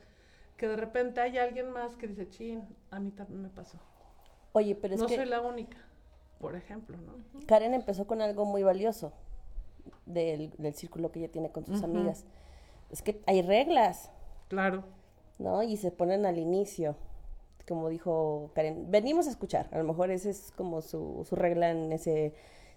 que 0.58 0.68
de 0.68 0.76
repente 0.76 1.22
hay 1.22 1.38
alguien 1.38 1.72
más 1.72 1.96
que 1.96 2.08
dice, 2.08 2.28
chin, 2.28 2.64
a 2.90 3.00
mí 3.00 3.12
también 3.12 3.42
me 3.42 3.50
pasó. 3.50 3.78
Oye, 4.52 4.76
pero 4.76 4.96
es 4.96 5.00
no 5.00 5.08
que 5.08 5.16
soy 5.16 5.26
la 5.26 5.40
única, 5.42 5.78
por 6.40 6.56
ejemplo, 6.56 6.98
¿no? 6.98 7.14
Karen 7.48 7.74
empezó 7.74 8.06
con 8.06 8.22
algo 8.22 8.46
muy 8.46 8.64
valioso 8.64 9.14
del, 10.06 10.52
del 10.58 10.74
círculo 10.74 11.12
que 11.12 11.20
ella 11.20 11.32
tiene 11.32 11.52
con 11.52 11.66
sus 11.66 11.82
amigas. 11.84 12.26
Es 12.90 13.02
que 13.02 13.22
hay 13.28 13.42
reglas, 13.42 14.12
Claro, 14.50 14.84
¿no? 15.40 15.64
Y 15.64 15.78
se 15.78 15.92
ponen 15.92 16.26
al 16.26 16.38
inicio. 16.38 16.98
Como 17.68 17.90
dijo 17.90 18.52
Karen, 18.54 18.90
venimos 18.90 19.28
a 19.28 19.32
escuchar. 19.32 19.68
A 19.72 19.78
lo 19.78 19.84
mejor 19.84 20.12
esa 20.12 20.30
es 20.30 20.52
como 20.56 20.82
su, 20.82 21.26
su 21.28 21.36
regla 21.36 21.70
en 21.72 21.92
ese 21.92 22.34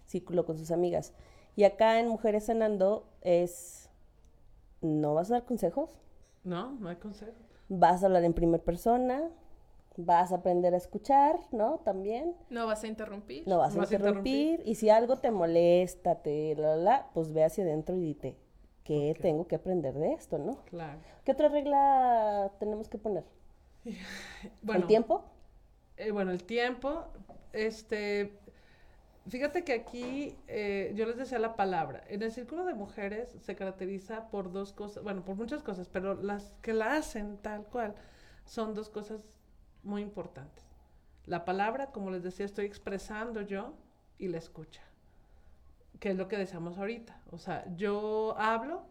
círculo 0.06 0.44
con 0.44 0.58
sus 0.58 0.70
amigas. 0.70 1.12
Y 1.56 1.64
acá 1.64 2.00
en 2.00 2.08
Mujeres 2.08 2.44
Sanando 2.46 3.06
es, 3.22 3.88
no 4.80 5.14
vas 5.14 5.30
a 5.30 5.34
dar 5.34 5.44
consejos, 5.44 5.90
no, 6.42 6.72
no 6.72 6.88
hay 6.88 6.96
consejo. 6.96 7.32
vas 7.68 8.02
a 8.02 8.06
hablar 8.06 8.24
en 8.24 8.34
primera 8.34 8.62
persona, 8.62 9.30
vas 9.96 10.32
a 10.32 10.36
aprender 10.36 10.74
a 10.74 10.76
escuchar, 10.76 11.38
¿no? 11.52 11.78
También. 11.84 12.34
No 12.50 12.66
vas 12.66 12.82
a 12.82 12.88
interrumpir. 12.88 13.46
No 13.46 13.58
vas 13.58 13.72
a 13.72 13.76
No 13.76 13.80
vas 13.82 13.90
a 13.92 13.94
interrumpir. 13.94 14.62
Y 14.66 14.74
si 14.74 14.90
algo 14.90 15.16
te 15.18 15.30
molesta, 15.30 16.16
te 16.16 16.54
la, 16.56 16.76
la, 16.76 16.76
la, 16.76 17.10
pues 17.14 17.32
ve 17.32 17.44
hacia 17.44 17.62
adentro 17.64 17.96
y 17.96 18.00
dite, 18.00 18.36
¿qué 18.82 19.12
Ok. 19.16 19.22
tengo 19.22 19.46
que 19.46 19.54
aprender 19.54 19.94
de 19.94 20.12
esto, 20.12 20.38
no? 20.38 20.56
Claro. 20.66 20.98
¿Qué 21.24 21.32
otra 21.32 21.48
regla 21.48 22.52
tenemos 22.58 22.88
que 22.88 22.98
poner? 22.98 23.24
Bueno, 24.62 24.82
¿El 24.82 24.86
tiempo? 24.86 25.24
eh, 25.96 26.10
bueno, 26.10 26.30
el 26.32 26.44
tiempo, 26.44 27.06
este, 27.52 28.38
fíjate 29.28 29.64
que 29.64 29.72
aquí 29.74 30.38
eh, 30.48 30.92
yo 30.96 31.06
les 31.06 31.16
decía 31.16 31.38
la 31.38 31.56
palabra. 31.56 32.04
En 32.08 32.22
el 32.22 32.32
círculo 32.32 32.64
de 32.64 32.74
mujeres 32.74 33.36
se 33.40 33.56
caracteriza 33.56 34.30
por 34.30 34.52
dos 34.52 34.72
cosas, 34.72 35.02
bueno, 35.04 35.24
por 35.24 35.36
muchas 35.36 35.62
cosas, 35.62 35.88
pero 35.88 36.14
las 36.22 36.56
que 36.62 36.72
la 36.74 36.96
hacen 36.96 37.38
tal 37.38 37.64
cual 37.66 37.94
son 38.44 38.74
dos 38.74 38.90
cosas 38.90 39.20
muy 39.82 40.02
importantes. 40.02 40.64
La 41.26 41.44
palabra, 41.44 41.90
como 41.92 42.10
les 42.10 42.22
decía, 42.22 42.46
estoy 42.46 42.66
expresando 42.66 43.42
yo 43.42 43.74
y 44.18 44.28
la 44.28 44.38
escucha, 44.38 44.82
que 46.00 46.10
es 46.10 46.16
lo 46.16 46.28
que 46.28 46.36
decíamos 46.38 46.78
ahorita. 46.78 47.20
O 47.30 47.38
sea, 47.38 47.64
yo 47.76 48.34
hablo 48.38 48.82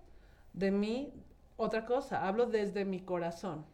de 0.53 0.71
mí, 0.71 1.13
otra 1.57 1.85
cosa, 1.85 2.27
hablo 2.27 2.45
desde 2.47 2.85
mi 2.85 2.99
corazón. 3.01 3.65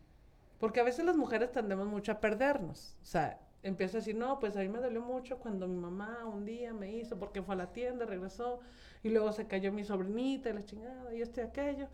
Porque 0.59 0.79
a 0.79 0.83
veces 0.83 1.05
las 1.05 1.15
mujeres 1.17 1.51
tendemos 1.51 1.87
mucho 1.87 2.11
a 2.11 2.19
perdernos. 2.19 2.97
O 3.01 3.05
sea, 3.05 3.39
empiezo 3.63 3.97
a 3.97 3.99
decir, 3.99 4.15
no, 4.15 4.39
pues 4.39 4.55
a 4.55 4.59
mí 4.59 4.69
me 4.69 4.79
dolió 4.79 5.01
mucho 5.01 5.37
cuando 5.39 5.67
mi 5.67 5.77
mamá 5.77 6.25
un 6.25 6.45
día 6.45 6.73
me 6.73 6.91
hizo 6.95 7.17
porque 7.17 7.41
fue 7.41 7.55
a 7.55 7.57
la 7.57 7.71
tienda, 7.71 8.05
regresó, 8.05 8.59
y 9.03 9.09
luego 9.09 9.31
se 9.31 9.47
cayó 9.47 9.71
mi 9.71 9.83
sobrinita 9.83 10.49
y 10.49 10.53
la 10.53 10.65
chingada, 10.65 11.13
y 11.13 11.21
esto 11.21 11.41
y 11.41 11.43
aquello. 11.45 11.87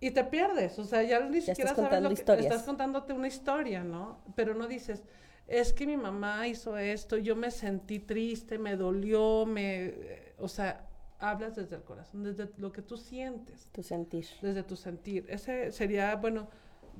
Y 0.00 0.10
te 0.10 0.24
pierdes, 0.24 0.78
o 0.78 0.84
sea, 0.84 1.02
ya 1.02 1.20
ni 1.20 1.40
Ya 1.40 1.54
siquiera 1.54 1.70
estás 1.70 1.76
sabes 1.76 2.02
contando 2.02 2.08
lo 2.10 2.14
que 2.14 2.20
historias. 2.20 2.46
estás 2.46 2.62
contándote 2.64 3.12
una 3.14 3.28
historia, 3.28 3.82
¿no? 3.82 4.22
Pero 4.34 4.54
no 4.54 4.66
dices, 4.66 5.02
es 5.46 5.72
que 5.72 5.86
mi 5.86 5.96
mamá 5.96 6.46
hizo 6.48 6.76
esto, 6.76 7.16
yo 7.16 7.34
me 7.36 7.50
sentí 7.50 7.98
triste, 7.98 8.58
me 8.58 8.76
dolió, 8.76 9.46
me, 9.46 9.84
eh, 9.86 10.34
o 10.38 10.48
sea, 10.48 10.86
hablas 11.18 11.56
desde 11.56 11.76
el 11.76 11.82
corazón, 11.82 12.24
desde 12.24 12.50
lo 12.58 12.72
que 12.72 12.82
tú 12.82 12.98
sientes 12.98 13.70
Tu 13.72 13.82
sentir. 13.82 14.26
desde 14.42 14.62
tu 14.62 14.76
sentir. 14.76 15.24
Ese 15.30 15.72
sería, 15.72 16.14
bueno, 16.16 16.48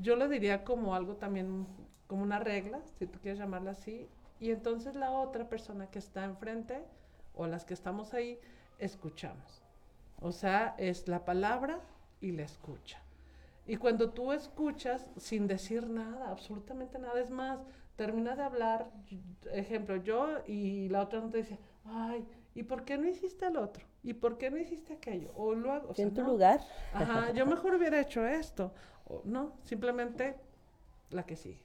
yo 0.00 0.17
lo 0.17 0.29
diría 0.29 0.65
como 0.65 0.95
algo 0.95 1.17
también, 1.17 1.67
como 2.07 2.23
una 2.23 2.38
regla, 2.38 2.81
si 2.99 3.07
tú 3.07 3.19
quieres 3.21 3.38
llamarla 3.38 3.73
así. 3.73 4.09
Y 4.41 4.50
entonces 4.50 4.95
la 4.95 5.11
otra 5.11 5.49
persona 5.49 5.87
que 5.91 5.99
está 5.99 6.25
enfrente 6.25 6.83
o 7.35 7.47
las 7.47 7.65
que 7.65 7.75
estamos 7.75 8.15
ahí, 8.15 8.38
escuchamos. 8.79 9.62
O 10.21 10.33
sea, 10.33 10.75
es 10.79 11.09
la 11.09 11.25
palabra 11.25 11.81
y 12.21 12.33
la 12.33 12.43
escucha. 12.43 12.99
Y 13.67 13.76
cuando 13.76 14.11
tú 14.11 14.33
escuchas 14.33 15.11
sin 15.17 15.47
decir 15.47 15.88
nada, 15.88 16.31
absolutamente 16.31 16.99
nada, 16.99 17.21
es 17.21 17.31
más, 17.31 17.59
termina 17.97 18.37
de 18.37 18.43
hablar, 18.43 18.91
ejemplo, 19.53 19.97
yo 19.97 20.29
y 20.47 20.88
la 20.88 21.03
otra 21.03 21.21
no 21.21 21.31
te 21.31 21.38
dice, 21.38 21.59
ay, 21.85 22.25
¿y 22.55 22.62
por 22.62 22.85
qué 22.85 22.97
no 22.97 23.09
hiciste 23.09 23.47
el 23.47 23.57
otro? 23.57 23.85
¿Y 24.03 24.15
por 24.15 24.38
qué 24.38 24.50
no 24.50 24.57
hiciste 24.57 24.93
aquello? 24.93 25.33
O 25.35 25.53
luego, 25.53 25.88
o 25.88 25.95
sea, 25.95 26.05
en 26.05 26.15
tu 26.15 26.23
no. 26.23 26.29
lugar. 26.29 26.61
Ajá, 26.95 27.33
yo 27.33 27.45
mejor 27.45 27.75
hubiera 27.75 28.00
hecho 28.00 28.25
esto. 28.25 28.73
O, 29.08 29.22
no, 29.25 29.54
simplemente 29.64 30.36
la 31.10 31.25
que 31.25 31.36
sigue. 31.36 31.60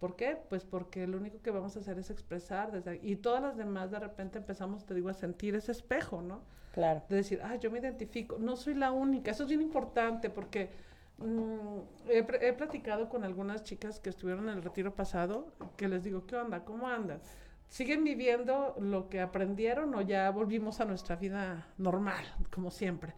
¿Por 0.00 0.14
qué? 0.14 0.38
Pues 0.48 0.64
porque 0.64 1.06
lo 1.06 1.16
único 1.16 1.40
que 1.42 1.50
vamos 1.50 1.76
a 1.76 1.80
hacer 1.80 1.98
es 1.98 2.10
expresar 2.10 2.70
desde. 2.70 3.00
Y 3.02 3.16
todas 3.16 3.42
las 3.42 3.56
demás 3.56 3.90
de 3.90 3.98
repente 3.98 4.38
empezamos, 4.38 4.84
te 4.86 4.94
digo, 4.94 5.08
a 5.08 5.14
sentir 5.14 5.54
ese 5.54 5.72
espejo, 5.72 6.22
¿no? 6.22 6.42
Claro. 6.72 7.02
De 7.08 7.16
decir, 7.16 7.40
ah, 7.42 7.56
yo 7.56 7.70
me 7.70 7.80
identifico, 7.80 8.38
no 8.38 8.56
soy 8.56 8.74
la 8.74 8.92
única. 8.92 9.32
Eso 9.32 9.42
es 9.42 9.48
bien 9.48 9.62
importante 9.62 10.30
porque 10.30 10.70
mm, 11.18 11.78
he, 12.08 12.48
he 12.48 12.52
platicado 12.52 13.08
con 13.08 13.24
algunas 13.24 13.64
chicas 13.64 13.98
que 13.98 14.10
estuvieron 14.10 14.48
en 14.48 14.56
el 14.56 14.62
retiro 14.62 14.94
pasado, 14.94 15.52
que 15.76 15.88
les 15.88 16.04
digo, 16.04 16.26
¿qué 16.26 16.36
onda? 16.36 16.64
¿Cómo 16.64 16.86
andan? 16.86 17.20
¿siguen 17.68 18.02
viviendo 18.02 18.74
lo 18.80 19.08
que 19.08 19.20
aprendieron 19.20 19.94
o 19.94 20.00
ya 20.00 20.30
volvimos 20.30 20.80
a 20.80 20.84
nuestra 20.84 21.16
vida 21.16 21.66
normal, 21.76 22.24
como 22.50 22.70
siempre? 22.70 23.14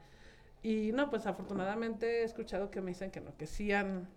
Y 0.63 0.93
no, 0.93 1.09
pues 1.11 1.27
afortunadamente 1.27 2.21
he 2.21 2.25
escuchado 2.25 2.71
que 2.71 2.81
me 2.81 2.89
dicen 2.91 3.11
que 3.11 3.21
no, 3.21 3.37
que 3.37 3.47
sí 3.47 3.73
han 3.73 4.09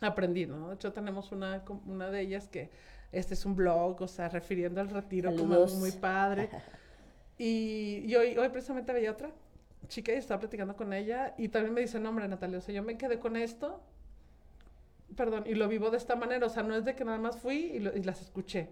aprendido, 0.00 0.56
¿no? 0.58 0.68
De 0.68 0.74
hecho, 0.74 0.92
tenemos 0.92 1.32
una, 1.32 1.62
una 1.86 2.10
de 2.10 2.20
ellas 2.20 2.48
que 2.48 2.70
este 3.12 3.34
es 3.34 3.46
un 3.46 3.54
blog, 3.56 4.02
o 4.02 4.08
sea, 4.08 4.28
refiriendo 4.28 4.80
al 4.80 4.90
retiro 4.90 5.30
como 5.36 5.54
algo 5.54 5.66
muy 5.80 5.90
padre. 5.92 6.48
Y, 7.36 8.04
y 8.06 8.14
hoy, 8.14 8.38
hoy 8.38 8.48
precisamente 8.50 8.92
veía 8.92 9.10
otra 9.10 9.28
chica 9.88 10.12
y 10.12 10.16
estaba 10.16 10.38
platicando 10.38 10.76
con 10.76 10.92
ella 10.92 11.34
y 11.36 11.48
también 11.48 11.74
me 11.74 11.80
dice, 11.80 11.98
no, 11.98 12.10
hombre, 12.10 12.28
Natalia, 12.28 12.58
o 12.58 12.60
sea, 12.60 12.72
yo 12.72 12.82
me 12.84 12.96
quedé 12.96 13.18
con 13.18 13.34
esto, 13.36 13.80
perdón, 15.16 15.44
y 15.46 15.54
lo 15.54 15.66
vivo 15.68 15.90
de 15.90 15.96
esta 15.96 16.14
manera, 16.16 16.46
o 16.46 16.48
sea, 16.48 16.62
no 16.62 16.76
es 16.76 16.84
de 16.84 16.94
que 16.94 17.04
nada 17.04 17.18
más 17.18 17.36
fui 17.38 17.56
y, 17.74 17.78
lo- 17.80 17.96
y 17.96 18.02
las 18.04 18.20
escuché 18.20 18.68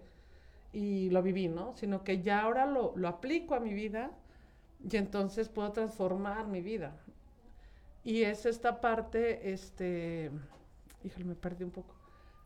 y 0.71 1.09
lo 1.09 1.21
viví, 1.21 1.49
¿no? 1.49 1.75
Sino 1.75 2.03
que 2.05 2.21
ya 2.21 2.41
ahora 2.41 2.65
lo, 2.65 2.93
lo 2.95 3.07
aplico 3.09 3.53
a 3.53 3.59
mi 3.59 3.73
vida 3.73 4.11
y 4.89 4.97
entonces 4.97 5.49
puedo 5.49 5.71
transformar 5.71 6.47
mi 6.47 6.61
vida. 6.61 6.95
Y 8.03 8.23
es 8.23 8.45
esta 8.45 8.81
parte, 8.81 9.51
este, 9.53 10.29
híjole, 11.03 11.25
me 11.25 11.35
perdí 11.35 11.63
un 11.63 11.71
poco. 11.71 11.95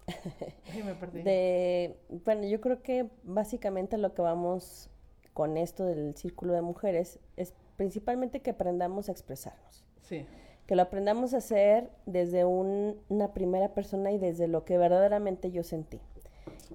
Sí, 0.72 0.84
me 0.84 0.94
perdí. 0.96 1.22
De, 1.24 1.98
bueno, 2.26 2.46
yo 2.46 2.62
creo 2.62 2.82
que 2.82 3.10
básicamente 3.24 3.98
lo 3.98 4.14
que 4.14 4.22
vamos 4.22 4.90
con 5.34 5.58
esto 5.58 5.86
del 5.86 6.16
círculo 6.16 6.54
de 6.54 6.62
mujeres 6.62 7.20
es 7.36 7.54
principalmente 7.76 8.42
que 8.42 8.52
aprendamos 8.52 9.10
a 9.10 9.12
expresarnos, 9.12 9.86
Sí, 10.02 10.26
que 10.66 10.76
lo 10.76 10.82
aprendamos 10.82 11.34
a 11.34 11.38
hacer 11.38 11.90
desde 12.06 12.44
un- 12.46 12.98
una 13.10 13.34
primera 13.34 13.74
persona 13.74 14.12
y 14.12 14.18
desde 14.18 14.48
lo 14.48 14.66
que 14.66 14.78
verdaderamente 14.78 15.52
yo 15.52 15.64
sentí. 15.64 16.00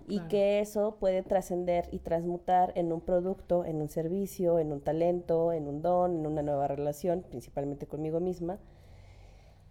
Y 0.09 0.17
Claro. 0.17 0.29
que 0.29 0.61
eso 0.61 0.97
puede 0.99 1.23
trascender 1.23 1.89
y 1.91 1.99
transmutar 1.99 2.73
en 2.77 2.93
un 2.93 3.01
producto, 3.01 3.65
en 3.65 3.81
un 3.81 3.89
servicio, 3.89 4.59
en 4.59 4.73
un 4.73 4.81
talento, 4.81 5.53
en 5.53 5.69
un 5.69 5.83
don, 5.83 6.17
en 6.17 6.27
una 6.27 6.43
nueva 6.43 6.69
relación, 6.69 7.23
principalmente 7.23 7.87
conmigo 7.87 8.21
misma. 8.21 8.59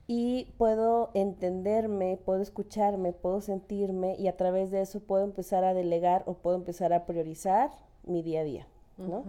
Y 0.08 0.48
puedo 0.58 1.12
entenderme, 1.13 2.18
puedo 2.18 2.42
escucharme, 2.42 3.13
puedo 3.13 3.40
sentirme 3.40 4.16
y 4.18 4.28
a 4.28 4.36
través 4.36 4.70
de 4.72 4.82
eso 4.82 5.00
puedo 5.00 5.24
empezar 5.24 5.63
a 5.63 5.74
delegar 5.74 6.24
o 6.25 6.34
puedo 6.34 6.58
empezar 6.58 6.92
a 6.92 7.06
priorizar 7.06 7.72
mi 8.04 8.22
día 8.22 8.42
a 8.42 8.44
día, 8.44 8.68
¿no? 8.98 9.24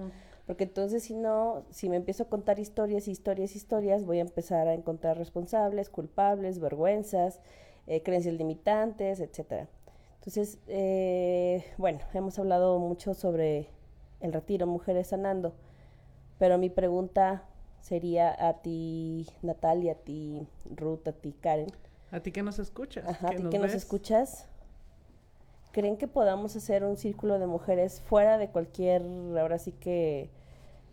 Porque 0.46 0.64
entonces 0.64 1.04
si 1.04 1.14
no, 1.14 1.62
si 1.70 1.88
me 1.88 1.96
empiezo 1.96 2.24
a 2.24 2.28
contar 2.28 2.58
historias, 2.58 3.06
historias, 3.06 3.54
historias, 3.54 4.04
voy 4.04 4.18
a 4.18 4.22
empezar 4.22 4.66
a 4.66 4.74
encontrar 4.74 5.16
responsables, 5.18 5.88
culpables, 5.88 6.58
vergüenzas, 6.58 7.40
eh, 7.86 8.02
creencias 8.02 8.34
limitantes, 8.34 9.20
etcétera. 9.20 9.68
Entonces, 10.22 10.60
eh, 10.68 11.64
bueno, 11.78 11.98
hemos 12.14 12.38
hablado 12.38 12.78
mucho 12.78 13.12
sobre 13.12 13.70
el 14.20 14.32
retiro 14.32 14.68
Mujeres 14.68 15.08
Sanando, 15.08 15.52
pero 16.38 16.58
mi 16.58 16.70
pregunta 16.70 17.42
sería 17.80 18.32
a 18.48 18.62
ti, 18.62 19.26
Natalia, 19.42 19.94
a 19.94 19.96
ti, 19.96 20.46
Ruth, 20.76 21.08
a 21.08 21.12
ti, 21.12 21.34
Karen. 21.40 21.72
A 22.12 22.20
ti 22.20 22.30
que 22.30 22.44
nos 22.44 22.60
escuchas. 22.60 23.04
Ajá, 23.04 23.30
a 23.30 23.30
ti 23.32 23.42
nos 23.42 23.50
que 23.50 23.58
nos 23.58 23.74
escuchas, 23.74 24.46
¿creen 25.72 25.96
que 25.96 26.06
podamos 26.06 26.54
hacer 26.54 26.84
un 26.84 26.96
círculo 26.96 27.40
de 27.40 27.48
mujeres 27.48 28.00
fuera 28.00 28.38
de 28.38 28.48
cualquier, 28.48 29.02
ahora 29.36 29.58
sí 29.58 29.72
que, 29.72 30.30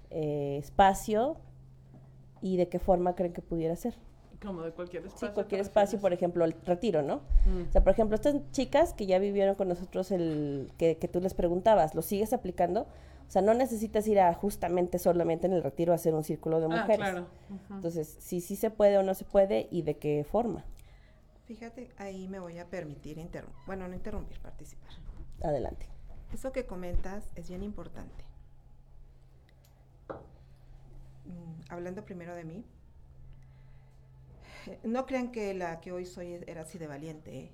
eh, 0.09 0.57
espacio? 0.57 1.37
¿Y 2.41 2.57
de 2.57 2.67
qué 2.67 2.79
forma 2.79 3.13
creen 3.13 3.33
que 3.33 3.43
pudiera 3.43 3.75
ser? 3.75 3.93
Como 4.41 4.61
de 4.61 4.71
cualquier 4.71 5.05
espacio. 5.05 5.27
Sí, 5.27 5.33
cualquier 5.33 5.59
¿te 5.61 5.67
espacio, 5.67 5.99
por 5.99 6.13
ejemplo, 6.13 6.45
el 6.45 6.53
retiro, 6.65 7.01
¿no? 7.01 7.17
Mm. 7.45 7.67
O 7.67 7.71
sea, 7.71 7.83
por 7.83 7.91
ejemplo, 7.91 8.15
estas 8.15 8.35
chicas 8.51 8.93
que 8.93 9.05
ya 9.05 9.19
vivieron 9.19 9.55
con 9.55 9.67
nosotros 9.67 10.11
el 10.11 10.71
que, 10.77 10.97
que 10.97 11.07
tú 11.09 11.19
les 11.19 11.33
preguntabas, 11.33 11.93
¿lo 11.93 12.01
sigues 12.01 12.31
aplicando? 12.31 12.83
O 13.27 13.31
sea, 13.31 13.41
no 13.41 13.53
necesitas 13.53 14.07
ir 14.07 14.19
a 14.19 14.33
justamente 14.33 14.97
solamente 14.97 15.45
en 15.45 15.53
el 15.53 15.61
retiro 15.61 15.91
a 15.91 15.95
hacer 15.95 16.15
un 16.15 16.23
círculo 16.23 16.59
de 16.61 16.65
Ah, 16.67 16.69
mujeres. 16.81 16.97
claro. 16.97 17.27
Ujú. 17.49 17.73
Entonces, 17.75 18.15
si 18.19 18.39
sí 18.41 18.55
se 18.55 18.71
puede 18.71 18.97
o 18.97 19.03
no 19.03 19.13
se 19.13 19.25
puede 19.25 19.67
y 19.71 19.81
de 19.83 19.97
qué 19.97 20.23
forma. 20.29 20.63
Fíjate, 21.45 21.89
ahí 21.97 22.27
me 22.27 22.39
voy 22.39 22.59
a 22.59 22.65
permitir 22.65 23.17
interrumpir, 23.17 23.59
bueno, 23.65 23.87
no 23.87 23.93
interrumpir, 23.95 24.39
participar. 24.39 24.91
Adelante. 25.43 25.85
Eso 26.33 26.51
que 26.51 26.65
comentas 26.65 27.25
es 27.35 27.49
bien 27.49 27.63
importante. 27.63 28.23
Mm, 31.25 31.61
hablando 31.69 32.05
primero 32.05 32.35
de 32.35 32.43
mí, 32.45 32.63
no 34.83 35.05
crean 35.05 35.31
que 35.31 35.53
la 35.53 35.79
que 35.79 35.91
hoy 35.91 36.05
soy 36.05 36.33
e- 36.33 36.43
era 36.47 36.61
así 36.61 36.77
de 36.77 36.87
valiente. 36.87 37.37
¿eh? 37.37 37.51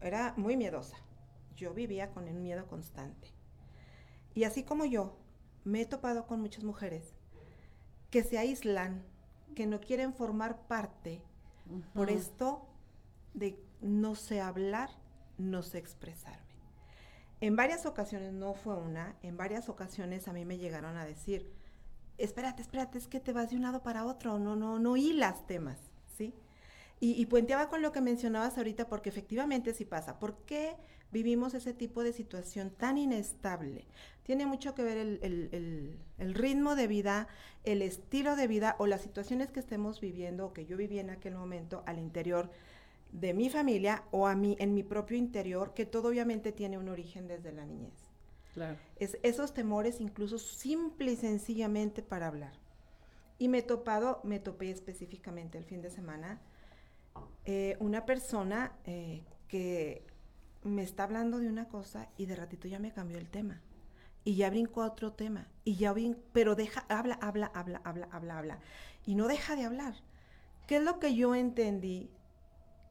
Era 0.00 0.34
muy 0.36 0.56
miedosa. 0.56 0.96
Yo 1.56 1.74
vivía 1.74 2.10
con 2.10 2.28
un 2.28 2.42
miedo 2.42 2.66
constante. 2.66 3.28
Y 4.34 4.44
así 4.44 4.62
como 4.62 4.84
yo, 4.84 5.16
me 5.64 5.80
he 5.80 5.86
topado 5.86 6.26
con 6.26 6.40
muchas 6.40 6.64
mujeres 6.64 7.14
que 8.10 8.22
se 8.22 8.38
aíslan, 8.38 9.04
que 9.54 9.66
no 9.66 9.80
quieren 9.80 10.14
formar 10.14 10.66
parte 10.66 11.22
por 11.94 12.10
esto 12.10 12.66
de 13.34 13.60
no 13.80 14.14
sé 14.14 14.40
hablar, 14.40 14.90
no 15.36 15.62
sé 15.62 15.78
expresarme. 15.78 16.48
En 17.40 17.54
varias 17.54 17.86
ocasiones, 17.86 18.32
no 18.32 18.54
fue 18.54 18.76
una, 18.76 19.16
en 19.22 19.36
varias 19.36 19.68
ocasiones 19.68 20.26
a 20.26 20.32
mí 20.32 20.44
me 20.44 20.58
llegaron 20.58 20.96
a 20.96 21.04
decir, 21.04 21.52
espérate, 22.16 22.62
espérate, 22.62 22.98
es 22.98 23.06
que 23.06 23.20
te 23.20 23.32
vas 23.32 23.50
de 23.50 23.56
un 23.56 23.62
lado 23.62 23.82
para 23.82 24.04
otro, 24.04 24.38
no, 24.38 24.56
no, 24.56 24.78
no 24.78 24.96
hilas 24.96 25.46
temas, 25.46 25.78
¿sí? 26.18 26.34
Y, 27.00 27.12
y 27.20 27.26
puenteaba 27.26 27.68
con 27.68 27.82
lo 27.82 27.92
que 27.92 28.00
mencionabas 28.00 28.58
ahorita 28.58 28.88
porque 28.88 29.08
efectivamente 29.10 29.72
sí 29.74 29.84
pasa. 29.84 30.18
¿Por 30.18 30.36
qué 30.46 30.76
vivimos 31.12 31.54
ese 31.54 31.72
tipo 31.72 32.02
de 32.02 32.12
situación 32.12 32.70
tan 32.70 32.98
inestable? 32.98 33.86
Tiene 34.24 34.46
mucho 34.46 34.74
que 34.74 34.82
ver 34.82 34.98
el, 34.98 35.20
el- 35.22 35.48
el- 35.52 35.98
el 36.18 36.34
ritmo 36.34 36.74
de 36.76 36.86
vida, 36.88 37.28
el 37.64 37.82
estilo 37.82 38.36
de 38.36 38.48
vida 38.48 38.76
o 38.78 38.86
las 38.86 39.02
situaciones 39.02 39.50
que 39.52 39.60
estemos 39.60 40.00
viviendo 40.00 40.46
o 40.46 40.52
que 40.52 40.66
yo 40.66 40.76
viví 40.76 40.98
en 40.98 41.10
aquel 41.10 41.34
momento 41.36 41.82
al 41.86 41.98
interior 41.98 42.50
de 43.12 43.32
mi 43.34 43.48
familia 43.50 44.04
o 44.10 44.26
a 44.26 44.34
mí 44.34 44.56
en 44.60 44.74
mi 44.74 44.82
propio 44.82 45.16
interior, 45.16 45.72
que 45.74 45.86
todo 45.86 46.08
obviamente 46.08 46.52
tiene 46.52 46.78
un 46.78 46.88
origen 46.88 47.28
desde 47.28 47.52
la 47.52 47.64
niñez. 47.64 47.94
Claro. 48.54 48.78
Es 48.96 49.18
esos 49.22 49.54
temores 49.54 50.00
incluso 50.00 50.38
simple 50.38 51.12
y 51.12 51.16
sencillamente 51.16 52.02
para 52.02 52.26
hablar. 52.26 52.52
Y 53.38 53.48
me 53.48 53.58
he 53.58 53.62
topado, 53.62 54.20
me 54.24 54.40
topé 54.40 54.70
específicamente 54.70 55.58
el 55.58 55.64
fin 55.64 55.80
de 55.80 55.90
semana, 55.90 56.40
eh, 57.44 57.76
una 57.80 58.04
persona 58.04 58.72
eh, 58.84 59.22
que 59.48 60.04
me 60.64 60.82
está 60.82 61.04
hablando 61.04 61.38
de 61.38 61.48
una 61.48 61.68
cosa 61.68 62.08
y 62.16 62.26
de 62.26 62.36
ratito 62.36 62.68
ya 62.68 62.78
me 62.78 62.92
cambió 62.92 63.18
el 63.18 63.28
tema. 63.30 63.60
Y 64.24 64.34
ya 64.36 64.50
brincó 64.50 64.82
a 64.82 64.86
otro 64.88 65.12
tema. 65.12 65.46
Y 65.64 65.76
ya 65.76 65.92
brin- 65.94 66.18
pero 66.32 66.54
deja, 66.54 66.84
habla, 66.88 67.14
habla, 67.22 67.50
habla, 67.54 67.80
habla, 67.84 68.08
habla, 68.12 68.38
habla. 68.38 68.58
Y 69.06 69.14
no 69.14 69.28
deja 69.28 69.56
de 69.56 69.64
hablar. 69.64 69.94
¿Qué 70.66 70.76
es 70.76 70.82
lo 70.82 70.98
que 70.98 71.14
yo 71.14 71.34
entendí 71.34 72.10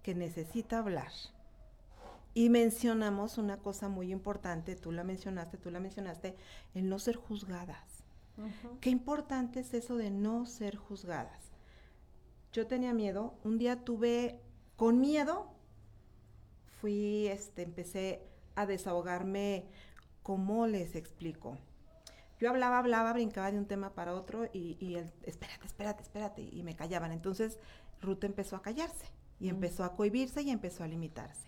que 0.01 0.15
necesita 0.15 0.79
hablar? 0.79 1.11
Y 2.33 2.49
mencionamos 2.49 3.37
una 3.37 3.57
cosa 3.57 3.89
muy 3.89 4.11
importante, 4.11 4.75
tú 4.75 4.91
la 4.91 5.03
mencionaste, 5.03 5.57
tú 5.57 5.71
la 5.71 5.79
mencionaste, 5.79 6.35
el 6.75 6.87
no 6.89 6.99
ser 6.99 7.15
juzgadas. 7.15 7.96
Qué 8.81 8.89
importante 8.89 9.59
es 9.61 9.73
eso 9.73 9.97
de 9.97 10.11
no 10.11 10.45
ser 10.45 10.75
juzgadas. 10.75 11.51
Yo 12.53 12.67
tenía 12.67 12.93
miedo, 12.93 13.35
un 13.43 13.57
día 13.57 13.83
tuve 13.83 14.41
con 14.75 14.99
miedo, 14.99 15.51
fui, 16.79 17.27
este, 17.27 17.63
empecé 17.63 18.27
a 18.55 18.65
desahogarme, 18.65 19.65
¿cómo 20.23 20.67
les 20.67 20.95
explico? 20.95 21.57
Yo 22.39 22.49
hablaba, 22.49 22.77
hablaba, 22.77 23.13
brincaba 23.13 23.51
de 23.51 23.57
un 23.57 23.65
tema 23.65 23.93
para 23.95 24.13
otro 24.13 24.45
y, 24.53 24.77
y 24.79 24.95
él, 24.95 25.11
espérate, 25.23 25.65
espérate, 25.65 26.03
espérate, 26.03 26.41
y 26.41 26.63
me 26.63 26.75
callaban. 26.75 27.11
Entonces 27.11 27.57
Ruth 28.01 28.23
empezó 28.23 28.55
a 28.55 28.61
callarse 28.61 29.07
y 29.39 29.49
empezó 29.49 29.83
a 29.83 29.95
cohibirse 29.95 30.41
y 30.43 30.51
empezó 30.51 30.83
a 30.83 30.87
limitarse. 30.87 31.47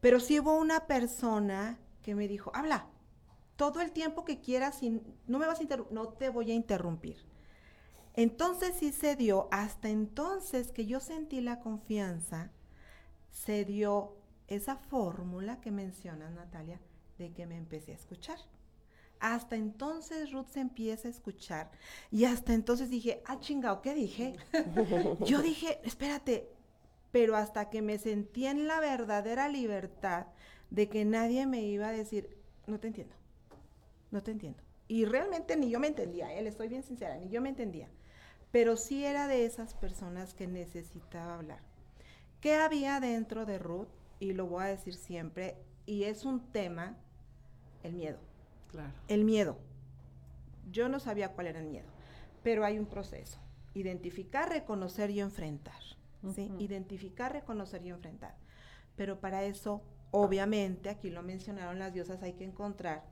Pero 0.00 0.18
sí 0.18 0.40
hubo 0.40 0.56
una 0.56 0.86
persona 0.86 1.78
que 2.02 2.16
me 2.16 2.26
dijo, 2.26 2.50
habla, 2.54 2.86
todo 3.70 3.80
el 3.80 3.92
tiempo 3.92 4.24
que 4.24 4.40
quieras, 4.40 4.80
no 5.26 5.38
me 5.38 5.46
vas 5.46 5.60
a 5.60 5.62
interrumpir, 5.62 5.94
no 5.94 6.08
te 6.08 6.28
voy 6.30 6.50
a 6.50 6.54
interrumpir. 6.54 7.16
Entonces 8.14 8.74
sí 8.76 8.92
se 8.92 9.14
dio, 9.14 9.48
hasta 9.52 9.88
entonces 9.88 10.72
que 10.72 10.84
yo 10.84 11.00
sentí 11.00 11.40
la 11.40 11.60
confianza, 11.60 12.50
se 13.30 13.64
dio 13.64 14.16
esa 14.48 14.76
fórmula 14.76 15.60
que 15.60 15.70
menciona 15.70 16.28
Natalia 16.30 16.80
de 17.18 17.32
que 17.32 17.46
me 17.46 17.56
empecé 17.56 17.92
a 17.92 17.94
escuchar. 17.94 18.38
Hasta 19.20 19.54
entonces 19.54 20.32
Ruth 20.32 20.48
se 20.48 20.60
empieza 20.60 21.06
a 21.06 21.12
escuchar 21.12 21.70
y 22.10 22.24
hasta 22.24 22.54
entonces 22.54 22.90
dije, 22.90 23.22
ah, 23.26 23.38
chingao, 23.38 23.80
¿qué 23.80 23.94
dije? 23.94 24.34
Yo 25.24 25.40
dije, 25.40 25.80
espérate, 25.84 26.50
pero 27.12 27.36
hasta 27.36 27.70
que 27.70 27.82
me 27.82 27.98
sentí 27.98 28.46
en 28.46 28.66
la 28.66 28.80
verdadera 28.80 29.48
libertad 29.48 30.26
de 30.70 30.88
que 30.88 31.04
nadie 31.04 31.46
me 31.46 31.62
iba 31.62 31.88
a 31.88 31.92
decir, 31.92 32.36
no 32.66 32.80
te 32.80 32.88
entiendo, 32.88 33.14
no 34.12 34.22
te 34.22 34.30
entiendo. 34.30 34.62
Y 34.86 35.04
realmente 35.04 35.56
ni 35.56 35.70
yo 35.70 35.80
me 35.80 35.88
entendía, 35.88 36.32
él, 36.32 36.46
estoy 36.46 36.68
bien 36.68 36.82
sincera, 36.82 37.16
ni 37.16 37.28
yo 37.28 37.40
me 37.40 37.48
entendía. 37.48 37.88
Pero 38.50 38.76
sí 38.76 39.04
era 39.04 39.26
de 39.26 39.46
esas 39.46 39.74
personas 39.74 40.34
que 40.34 40.46
necesitaba 40.46 41.34
hablar. 41.36 41.60
¿Qué 42.40 42.54
había 42.54 43.00
dentro 43.00 43.46
de 43.46 43.58
Ruth? 43.58 43.88
Y 44.20 44.34
lo 44.34 44.46
voy 44.46 44.64
a 44.64 44.66
decir 44.68 44.94
siempre, 44.94 45.56
y 45.86 46.04
es 46.04 46.24
un 46.24 46.40
tema 46.52 46.96
El 47.82 47.94
miedo. 47.94 48.18
Claro. 48.70 48.92
El 49.08 49.24
miedo. 49.24 49.58
Yo 50.70 50.88
no 50.88 51.00
sabía 51.00 51.32
cuál 51.32 51.48
era 51.48 51.60
el 51.60 51.66
miedo, 51.66 51.88
pero 52.42 52.64
hay 52.64 52.78
un 52.78 52.86
proceso. 52.86 53.40
Identificar, 53.74 54.48
reconocer 54.48 55.10
y 55.10 55.20
enfrentar. 55.20 55.80
Identificar, 56.58 57.32
reconocer 57.32 57.84
y 57.84 57.90
enfrentar. 57.90 58.36
Pero 58.96 59.20
para 59.20 59.44
eso, 59.44 59.82
obviamente, 60.10 60.88
aquí 60.88 61.10
lo 61.10 61.22
mencionaron 61.22 61.78
las 61.78 61.92
diosas, 61.92 62.22
hay 62.22 62.34
que 62.34 62.44
encontrar, 62.44 63.04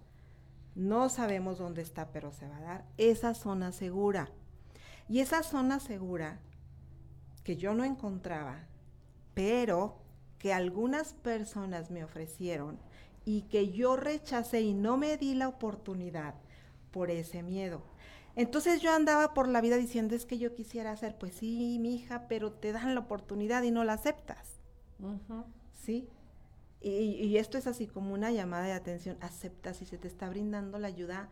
no 0.75 1.09
sabemos 1.09 1.59
dónde 1.59 1.83
está, 1.83 2.13
pero 2.13 2.33
se 2.33 2.49
va 2.49 2.57
a 2.57 2.63
dar, 2.63 2.85
esa 2.97 3.35
zona 3.35 3.73
segura. 3.73 4.31
Y 5.09 5.21
esa 5.21 5.43
zona 5.43 5.81
segura 5.81 6.41
que 7.43 7.57
yo 7.57 7.75
no 7.75 7.85
encontraba, 7.85 8.67
pero 9.35 9.97
que 10.39 10.53
algunas 10.53 11.15
personas 11.15 11.91
me 11.91 12.05
ofrecieron 12.05 12.79
y 13.25 13.43
que 13.43 13.71
yo 13.71 13.97
rechacé 13.97 14.63
y 14.63 14.75
no 14.75 14.97
me 14.97 15.17
di 15.17 15.35
la 15.35 15.49
oportunidad 15.49 16.35
por 16.91 17.11
ese 17.11 17.43
miedo. 17.43 17.83
Entonces 18.37 18.81
yo 18.81 18.93
andaba 18.95 19.35
por 19.35 19.49
la 19.49 19.61
vida 19.61 19.77
diciendo 19.77 20.15
es 20.15 20.25
que 20.25 20.39
yo 20.39 20.55
quisiera 20.55 20.93
hacer, 20.93 21.19
pues 21.19 21.35
sí, 21.35 21.79
mi 21.81 21.97
hija, 21.97 22.27
pero 22.29 22.53
te 22.53 22.73
dan 22.73 22.95
la 22.95 23.01
oportunidad 23.01 23.63
y 23.63 23.71
no 23.71 23.85
la 23.85 23.95
aceptas. 23.95 24.61
¿sí? 25.75 26.09
Y, 26.81 26.91
y 26.91 27.37
esto 27.39 27.59
es 27.59 27.67
así 27.67 27.87
como 27.87 28.15
una 28.15 28.31
llamada 28.31 28.65
de 28.65 28.73
atención, 28.73 29.17
acepta, 29.21 29.75
si 29.75 29.85
se 29.85 29.99
te 29.99 30.09
está 30.09 30.29
brindando 30.31 30.79
la 30.79 30.89
ayuda, 30.89 31.29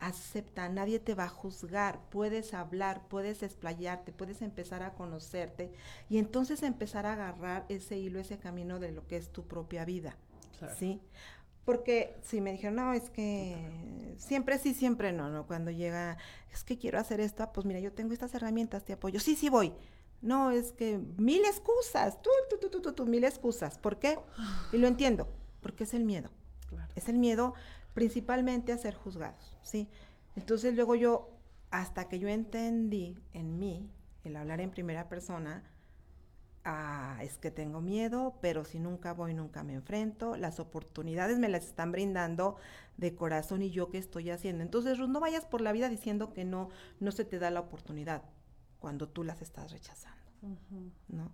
acepta, 0.00 0.68
nadie 0.68 0.98
te 0.98 1.14
va 1.14 1.24
a 1.24 1.28
juzgar, 1.28 2.00
puedes 2.10 2.54
hablar, 2.54 3.06
puedes 3.08 3.42
explayarte, 3.42 4.12
puedes 4.12 4.42
empezar 4.42 4.82
a 4.82 4.94
conocerte 4.94 5.72
y 6.10 6.18
entonces 6.18 6.62
empezar 6.62 7.06
a 7.06 7.12
agarrar 7.14 7.64
ese 7.68 7.96
hilo, 7.98 8.18
ese 8.18 8.38
camino 8.38 8.80
de 8.80 8.92
lo 8.92 9.06
que 9.06 9.16
es 9.16 9.30
tu 9.32 9.46
propia 9.46 9.84
vida, 9.84 10.16
Claro. 10.58 10.74
¿sí? 10.76 11.00
Porque 11.64 12.16
si 12.22 12.40
me 12.40 12.50
dijeron, 12.52 12.74
no, 12.76 12.92
es 12.92 13.08
que 13.10 14.14
siempre 14.18 14.58
sí, 14.58 14.74
siempre 14.74 15.12
no, 15.12 15.30
¿no? 15.30 15.46
Cuando 15.46 15.70
llega, 15.70 16.18
es 16.52 16.64
que 16.64 16.76
quiero 16.76 16.98
hacer 16.98 17.20
esto, 17.20 17.44
ah, 17.44 17.52
pues 17.52 17.64
mira, 17.66 17.78
yo 17.78 17.92
tengo 17.92 18.12
estas 18.12 18.34
herramientas, 18.34 18.84
te 18.84 18.92
apoyo, 18.94 19.20
sí, 19.20 19.36
sí 19.36 19.48
voy. 19.48 19.72
No, 20.22 20.52
es 20.52 20.72
que 20.72 20.98
mil 21.18 21.44
excusas, 21.44 22.22
tú, 22.22 22.30
tú, 22.48 22.56
tú, 22.58 22.70
tú, 22.70 22.80
tú, 22.80 22.92
tú, 22.92 23.06
mil 23.06 23.24
excusas. 23.24 23.76
¿Por 23.78 23.98
qué? 23.98 24.18
Y 24.72 24.78
lo 24.78 24.86
entiendo, 24.86 25.28
porque 25.60 25.82
es 25.84 25.94
el 25.94 26.04
miedo. 26.04 26.30
Claro. 26.68 26.90
Es 26.94 27.08
el 27.08 27.18
miedo 27.18 27.54
principalmente 27.92 28.72
a 28.72 28.78
ser 28.78 28.94
juzgados, 28.94 29.58
¿sí? 29.62 29.88
Entonces 30.36 30.74
luego 30.74 30.94
yo, 30.94 31.28
hasta 31.70 32.08
que 32.08 32.20
yo 32.20 32.28
entendí 32.28 33.18
en 33.32 33.58
mí, 33.58 33.90
el 34.22 34.36
hablar 34.36 34.60
en 34.60 34.70
primera 34.70 35.08
persona, 35.08 35.64
ah, 36.64 37.18
es 37.20 37.36
que 37.36 37.50
tengo 37.50 37.80
miedo, 37.80 38.38
pero 38.40 38.64
si 38.64 38.78
nunca 38.78 39.12
voy, 39.12 39.34
nunca 39.34 39.64
me 39.64 39.74
enfrento, 39.74 40.36
las 40.36 40.60
oportunidades 40.60 41.38
me 41.38 41.48
las 41.48 41.64
están 41.64 41.90
brindando 41.90 42.56
de 42.96 43.14
corazón 43.16 43.62
y 43.62 43.70
yo 43.70 43.90
qué 43.90 43.98
estoy 43.98 44.30
haciendo. 44.30 44.62
Entonces, 44.62 44.98
Ruth, 44.98 45.08
no 45.08 45.18
vayas 45.18 45.44
por 45.44 45.60
la 45.60 45.72
vida 45.72 45.88
diciendo 45.88 46.32
que 46.32 46.44
no, 46.44 46.68
no 47.00 47.10
se 47.10 47.24
te 47.24 47.40
da 47.40 47.50
la 47.50 47.60
oportunidad 47.60 48.22
cuando 48.82 49.08
tú 49.08 49.22
las 49.22 49.40
estás 49.40 49.70
rechazando. 49.70 50.20
¿no? 51.08 51.32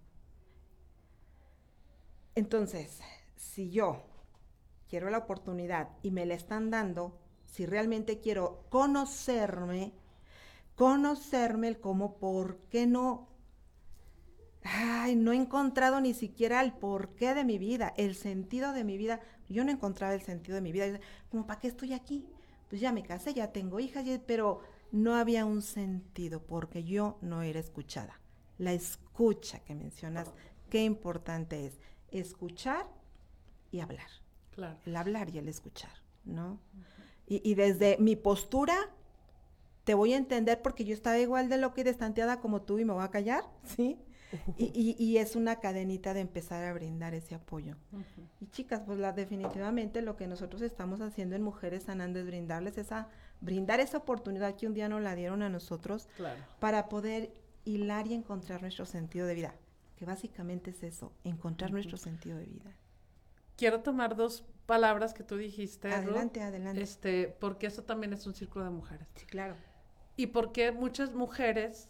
Entonces, 2.35 3.01
si 3.37 3.71
yo 3.71 4.05
quiero 4.89 5.09
la 5.09 5.19
oportunidad 5.19 5.89
y 6.03 6.11
me 6.11 6.27
la 6.27 6.35
están 6.35 6.71
dando, 6.71 7.19
si 7.47 7.65
realmente 7.65 8.21
quiero 8.21 8.67
conocerme, 8.69 9.95
conocerme 10.77 11.69
el 11.69 11.81
cómo, 11.81 12.19
por 12.19 12.59
qué 12.69 12.87
no, 12.87 13.29
ay, 14.63 15.17
no 15.17 15.33
he 15.33 15.37
encontrado 15.37 16.01
ni 16.01 16.13
siquiera 16.13 16.61
el 16.61 16.75
porqué 16.75 17.35
de 17.35 17.45
mi 17.45 17.59
vida, 17.59 17.95
el 17.97 18.15
sentido 18.15 18.73
de 18.75 18.85
mi 18.85 18.99
vida. 18.99 19.21
Yo 19.49 19.65
no 19.65 19.71
encontraba 19.71 20.13
el 20.13 20.23
sentido 20.23 20.57
de 20.57 20.61
mi 20.61 20.71
vida. 20.71 21.01
Como, 21.31 21.47
¿para 21.47 21.59
qué 21.59 21.69
estoy 21.69 21.95
aquí? 21.95 22.29
Pues 22.69 22.83
ya 22.83 22.93
me 22.93 23.03
casé, 23.03 23.33
ya 23.33 23.51
tengo 23.51 23.81
hijas, 23.81 24.05
pero 24.27 24.61
no 24.92 25.14
había 25.16 25.44
un 25.44 25.62
sentido 25.62 26.42
porque 26.42 26.85
yo 26.85 27.18
no 27.22 27.42
era 27.42 27.61
escuchada. 27.61 28.20
La 28.59 28.72
escucha 28.72 29.61
que 29.61 29.74
mencionas, 29.74 30.33
qué 30.70 30.85
importante 30.85 31.66
es 31.66 31.79
escuchar 32.11 32.87
y 33.70 33.81
hablar. 33.81 34.09
Claro. 34.51 34.79
El 34.87 34.96
hablar 34.96 35.31
y 35.35 35.38
el 35.38 35.48
escuchar, 35.48 35.92
¿no? 36.24 36.61
y, 37.27 37.40
y 37.48 37.55
desde 37.55 37.96
mi 37.98 38.16
postura 38.16 38.74
te 39.85 39.94
voy 39.94 40.12
a 40.12 40.16
entender 40.16 40.61
porque 40.62 40.85
yo 40.85 40.94
estaba 40.94 41.18
igual 41.18 41.48
de 41.48 41.59
loca 41.59 41.81
y 41.81 41.85
destanteada 41.85 42.40
como 42.40 42.62
tú 42.62 42.79
y 42.79 42.85
me 42.85 42.92
voy 42.92 43.05
a 43.05 43.11
callar, 43.11 43.44
¿sí? 43.64 43.98
Y, 44.59 44.66
y- 44.74 45.03
y 45.03 45.16
es 45.16 45.37
una 45.37 45.57
cadenita 45.59 46.12
de 46.12 46.20
empezar 46.20 46.62
a 46.64 46.74
brindar 46.74 47.14
ese 47.14 47.35
apoyo. 47.35 47.77
Y 48.42 48.46
chicas, 48.48 48.83
pues 48.85 48.98
la, 48.98 49.12
definitivamente 49.12 50.03
lo 50.03 50.16
que 50.16 50.27
nosotros 50.27 50.61
estamos 50.61 51.01
haciendo 51.01 51.35
en 51.35 51.42
Mujeres 51.42 51.85
Sanando 51.85 52.18
es 52.18 52.27
brindarles 52.27 52.77
esa, 52.77 53.09
brindar 53.40 53.81
esa 53.81 53.98
oportunidad 53.98 54.57
que 54.57 54.66
un 54.66 54.74
día 54.74 54.88
nos 54.88 55.03
la 55.03 55.14
dieron 55.14 55.42
a 55.42 55.48
nosotros 55.48 56.09
Claro. 56.16 56.40
para 56.61 56.88
poder 56.88 57.33
hilar 57.64 58.07
y 58.07 58.14
encontrar 58.14 58.62
nuestro 58.62 58.87
sentido 58.87 59.27
de 59.27 59.35
vida. 59.35 59.55
Que 59.96 60.05
básicamente 60.05 60.70
es 60.70 60.83
eso, 60.83 61.12
encontrar 61.24 61.70
nuestro 61.72 61.96
sentido 61.96 62.38
de 62.38 62.46
vida. 62.46 62.72
Quiero 63.57 63.81
tomar 63.81 64.14
dos 64.14 64.44
palabras 64.66 65.12
que 65.12 65.24
tú 65.24 65.37
dijiste. 65.37 65.88
Ruth, 65.88 65.96
Adelante, 65.96 66.42
adelante. 66.42 66.81
Este, 66.83 67.29
porque 67.40 67.66
eso 67.66 67.83
también 67.83 68.12
es 68.12 68.24
un 68.27 68.35
círculo 68.35 68.64
de 68.64 68.70
mujeres. 68.70 69.09
Sí, 69.16 69.27
claro. 69.27 69.57
Y 70.16 70.29
porque 70.29 70.70
muchas 70.72 71.14
mujeres 71.14 71.88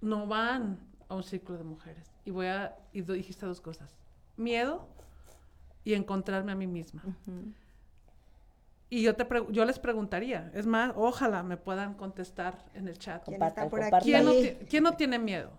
no 0.00 0.26
van 0.26 0.78
a 1.08 1.14
un 1.14 1.22
círculo 1.22 1.58
de 1.58 1.64
mujeres. 1.64 2.10
Y 2.24 2.30
voy 2.30 2.46
a, 2.46 2.76
y 2.92 3.02
dijiste 3.02 3.44
dos 3.44 3.60
cosas. 3.60 3.98
Miedo 4.38 4.88
y 5.84 5.92
encontrarme 5.94 6.52
a 6.52 6.54
mí 6.54 6.66
misma. 6.66 7.02
Ujú. 7.04 7.52
Y 8.92 9.02
yo 9.02 9.14
te 9.14 9.26
pregu- 9.26 9.50
yo 9.52 9.64
les 9.64 9.78
preguntaría, 9.78 10.50
es 10.52 10.66
más, 10.66 10.92
ojalá 10.96 11.42
me 11.44 11.56
puedan 11.56 11.94
contestar 11.94 12.64
en 12.74 12.88
el 12.88 12.98
chat. 12.98 13.24
¿Quién 13.24 13.40
está 13.42 13.68
por 13.68 13.80
aquí? 13.80 13.90
compartan. 13.90 14.00
¿Quién 14.02 14.24
no, 14.24 14.66
quién 14.68 14.82
no 14.82 14.96
tiene 14.96 15.18
miedo? 15.20 15.52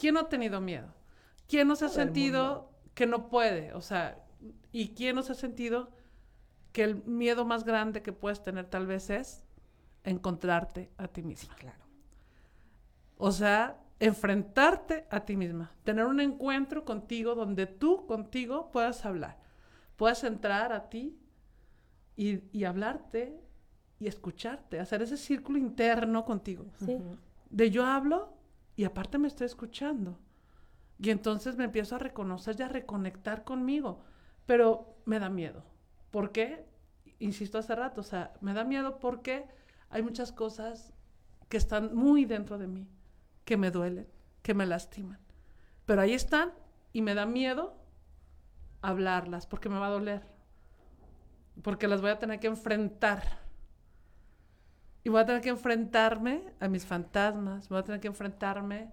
¿Quién 0.00 0.14
no 0.14 0.20
ha 0.20 0.28
tenido 0.28 0.60
miedo? 0.60 0.88
¿Quién 1.48 1.68
no 1.68 1.76
se 1.76 1.84
ha 1.84 1.88
sentido 1.88 2.72
que 2.94 3.06
no 3.06 3.28
puede? 3.28 3.72
O 3.72 3.80
sea, 3.80 4.18
¿y 4.72 4.88
quién 4.94 5.14
no 5.14 5.22
se 5.22 5.32
ha 5.32 5.36
sentido 5.36 5.90
que 6.72 6.82
el 6.82 7.04
miedo 7.04 7.44
más 7.44 7.64
grande 7.64 8.02
que 8.02 8.12
puedes 8.12 8.42
tener 8.42 8.66
tal 8.66 8.86
vez 8.86 9.10
es 9.10 9.44
encontrarte 10.02 10.90
a 10.98 11.06
ti 11.06 11.22
misma? 11.22 11.54
Claro. 11.54 11.84
O 13.16 13.30
sea, 13.30 13.78
enfrentarte 14.00 15.06
a 15.08 15.20
ti 15.24 15.36
misma, 15.36 15.72
tener 15.84 16.04
un 16.04 16.20
encuentro 16.20 16.84
contigo 16.84 17.34
donde 17.34 17.66
tú 17.66 18.06
contigo 18.06 18.70
puedas 18.72 19.06
hablar, 19.06 19.38
puedas 19.96 20.22
entrar 20.24 20.72
a 20.72 20.90
ti 20.90 21.18
y, 22.16 22.40
y 22.56 22.64
hablarte 22.64 23.40
y 23.98 24.06
escucharte, 24.08 24.80
hacer 24.80 25.02
ese 25.02 25.16
círculo 25.16 25.58
interno 25.58 26.24
contigo 26.24 26.66
Sí. 26.84 26.98
de 27.50 27.70
yo 27.70 27.84
hablo 27.84 28.34
y 28.76 28.84
aparte 28.84 29.18
me 29.18 29.28
estoy 29.28 29.46
escuchando. 29.46 30.18
Y 30.98 31.10
entonces 31.10 31.56
me 31.56 31.64
empiezo 31.64 31.96
a 31.96 31.98
reconocer 31.98 32.56
y 32.58 32.62
a 32.62 32.68
reconectar 32.68 33.44
conmigo. 33.44 34.00
Pero 34.46 34.96
me 35.04 35.18
da 35.18 35.28
miedo. 35.28 35.62
¿Por 36.10 36.30
qué? 36.32 36.66
Insisto 37.18 37.58
hace 37.58 37.74
rato, 37.74 38.00
o 38.00 38.04
sea, 38.04 38.32
me 38.40 38.52
da 38.54 38.64
miedo 38.64 38.98
porque 38.98 39.46
hay 39.90 40.02
muchas 40.02 40.32
cosas 40.32 40.92
que 41.48 41.56
están 41.56 41.94
muy 41.94 42.24
dentro 42.26 42.58
de 42.58 42.66
mí, 42.66 42.88
que 43.44 43.56
me 43.56 43.70
duelen, 43.70 44.06
que 44.42 44.52
me 44.54 44.66
lastiman. 44.66 45.18
Pero 45.86 46.00
ahí 46.02 46.12
están 46.12 46.52
y 46.92 47.00
me 47.02 47.14
da 47.14 47.24
miedo 47.26 47.76
hablarlas 48.82 49.46
porque 49.46 49.68
me 49.68 49.78
va 49.78 49.86
a 49.86 49.90
doler. 49.90 50.26
Porque 51.62 51.88
las 51.88 52.00
voy 52.00 52.10
a 52.10 52.18
tener 52.18 52.40
que 52.40 52.46
enfrentar. 52.46 53.22
Y 55.04 55.08
voy 55.08 55.20
a 55.20 55.26
tener 55.26 55.40
que 55.40 55.50
enfrentarme 55.50 56.52
a 56.58 56.68
mis 56.68 56.84
fantasmas, 56.84 57.68
voy 57.68 57.78
a 57.78 57.84
tener 57.84 58.00
que 58.00 58.08
enfrentarme 58.08 58.90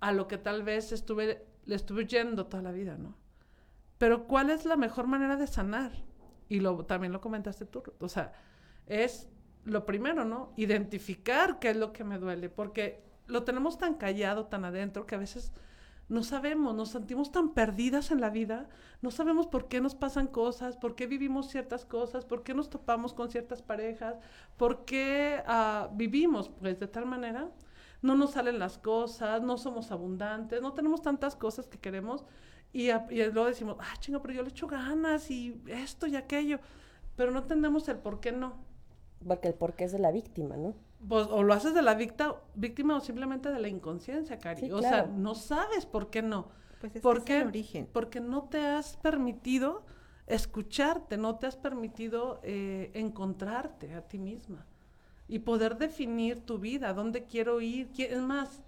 a 0.00 0.10
lo 0.10 0.26
que 0.26 0.38
tal 0.38 0.62
vez 0.62 0.92
estuve, 0.92 1.46
le 1.64 1.74
estuve 1.74 2.02
huyendo 2.02 2.46
toda 2.46 2.62
la 2.62 2.72
vida, 2.72 2.96
¿no? 2.96 3.14
Pero 3.98 4.26
¿cuál 4.26 4.50
es 4.50 4.64
la 4.64 4.76
mejor 4.76 5.06
manera 5.06 5.36
de 5.36 5.46
sanar? 5.46 5.92
Y 6.48 6.60
lo, 6.60 6.84
también 6.86 7.12
lo 7.12 7.20
comentaste 7.20 7.66
tú, 7.66 7.82
o 8.00 8.08
sea, 8.08 8.32
es 8.86 9.28
lo 9.64 9.86
primero, 9.86 10.24
¿no? 10.24 10.52
Identificar 10.56 11.58
qué 11.58 11.70
es 11.70 11.76
lo 11.76 11.92
que 11.92 12.02
me 12.02 12.18
duele, 12.18 12.48
porque 12.48 13.04
lo 13.26 13.44
tenemos 13.44 13.78
tan 13.78 13.94
callado, 13.94 14.46
tan 14.46 14.64
adentro, 14.64 15.06
que 15.06 15.14
a 15.14 15.18
veces 15.18 15.52
no 16.08 16.22
sabemos, 16.22 16.74
nos 16.74 16.90
sentimos 16.90 17.32
tan 17.32 17.54
perdidas 17.54 18.10
en 18.10 18.20
la 18.20 18.30
vida, 18.30 18.68
no 19.00 19.10
sabemos 19.10 19.46
por 19.46 19.68
qué 19.68 19.80
nos 19.80 19.94
pasan 19.94 20.26
cosas, 20.26 20.76
por 20.76 20.94
qué 20.94 21.06
vivimos 21.06 21.48
ciertas 21.48 21.84
cosas, 21.84 22.24
por 22.24 22.42
qué 22.42 22.54
nos 22.54 22.70
topamos 22.70 23.14
con 23.14 23.30
ciertas 23.30 23.62
parejas, 23.62 24.16
por 24.56 24.84
qué 24.84 25.42
ah, 25.46 25.88
vivimos 25.94 26.48
pues 26.48 26.78
de 26.78 26.86
tal 26.86 27.06
manera, 27.06 27.50
no 28.02 28.14
nos 28.14 28.32
salen 28.32 28.58
las 28.58 28.78
cosas, 28.78 29.42
no 29.42 29.56
somos 29.56 29.90
abundantes, 29.90 30.60
no 30.60 30.72
tenemos 30.74 31.02
tantas 31.02 31.36
cosas 31.36 31.66
que 31.66 31.78
queremos 31.78 32.24
y, 32.72 32.90
y 32.90 33.24
luego 33.30 33.46
decimos, 33.46 33.76
ah, 33.80 33.94
chinga, 34.00 34.20
pero 34.20 34.34
yo 34.34 34.42
le 34.42 34.50
echo 34.50 34.66
ganas 34.66 35.30
y 35.30 35.62
esto 35.66 36.06
y 36.06 36.16
aquello, 36.16 36.58
pero 37.16 37.30
no 37.30 37.40
entendemos 37.40 37.88
el 37.88 37.98
por 37.98 38.20
qué 38.20 38.32
no. 38.32 38.56
Porque 39.26 39.48
el 39.48 39.54
porqué 39.54 39.84
es 39.84 39.92
de 39.92 39.98
la 39.98 40.10
víctima, 40.10 40.56
¿no? 40.56 40.74
Pues, 41.08 41.26
o 41.30 41.42
lo 41.42 41.52
haces 41.52 41.74
de 41.74 41.82
la 41.82 41.94
víctima 41.94 42.96
o 42.96 43.00
simplemente 43.00 43.50
de 43.50 43.58
la 43.58 43.68
inconsciencia, 43.68 44.38
Cari. 44.38 44.62
Sí, 44.62 44.70
o 44.70 44.80
sea, 44.80 45.06
no 45.06 45.34
sabes 45.34 45.84
por 45.86 46.10
qué 46.10 46.22
no. 46.22 46.48
Pues 46.80 46.92
ese 46.92 47.02
¿Por 47.02 47.18
es 47.18 47.24
qué? 47.24 47.40
el 47.40 47.48
origen. 47.48 47.88
Porque 47.92 48.20
no 48.20 48.44
te 48.44 48.58
has 48.58 48.96
permitido 48.96 49.84
escucharte, 50.26 51.16
no 51.16 51.36
te 51.36 51.46
has 51.46 51.56
permitido 51.56 52.40
eh, 52.42 52.90
encontrarte 52.94 53.94
a 53.94 54.02
ti 54.02 54.18
misma 54.18 54.66
y 55.28 55.40
poder 55.40 55.76
definir 55.78 56.44
tu 56.44 56.58
vida, 56.58 56.92
dónde 56.92 57.24
quiero 57.24 57.60
ir, 57.60 57.90
es 57.98 58.20
más, 58.20 58.62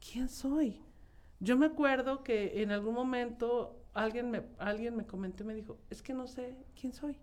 ¿quién 0.00 0.28
soy? 0.28 0.80
Yo 1.40 1.56
me 1.56 1.66
acuerdo 1.66 2.22
que 2.22 2.62
en 2.62 2.70
algún 2.70 2.94
momento 2.94 3.84
alguien 3.94 4.30
me, 4.30 4.42
alguien 4.58 4.96
me 4.96 5.06
comentó 5.06 5.42
y 5.42 5.46
me 5.46 5.54
dijo, 5.54 5.78
es 5.90 6.02
que 6.02 6.14
no 6.14 6.26
sé 6.26 6.56
quién 6.80 6.92
soy, 6.92 7.18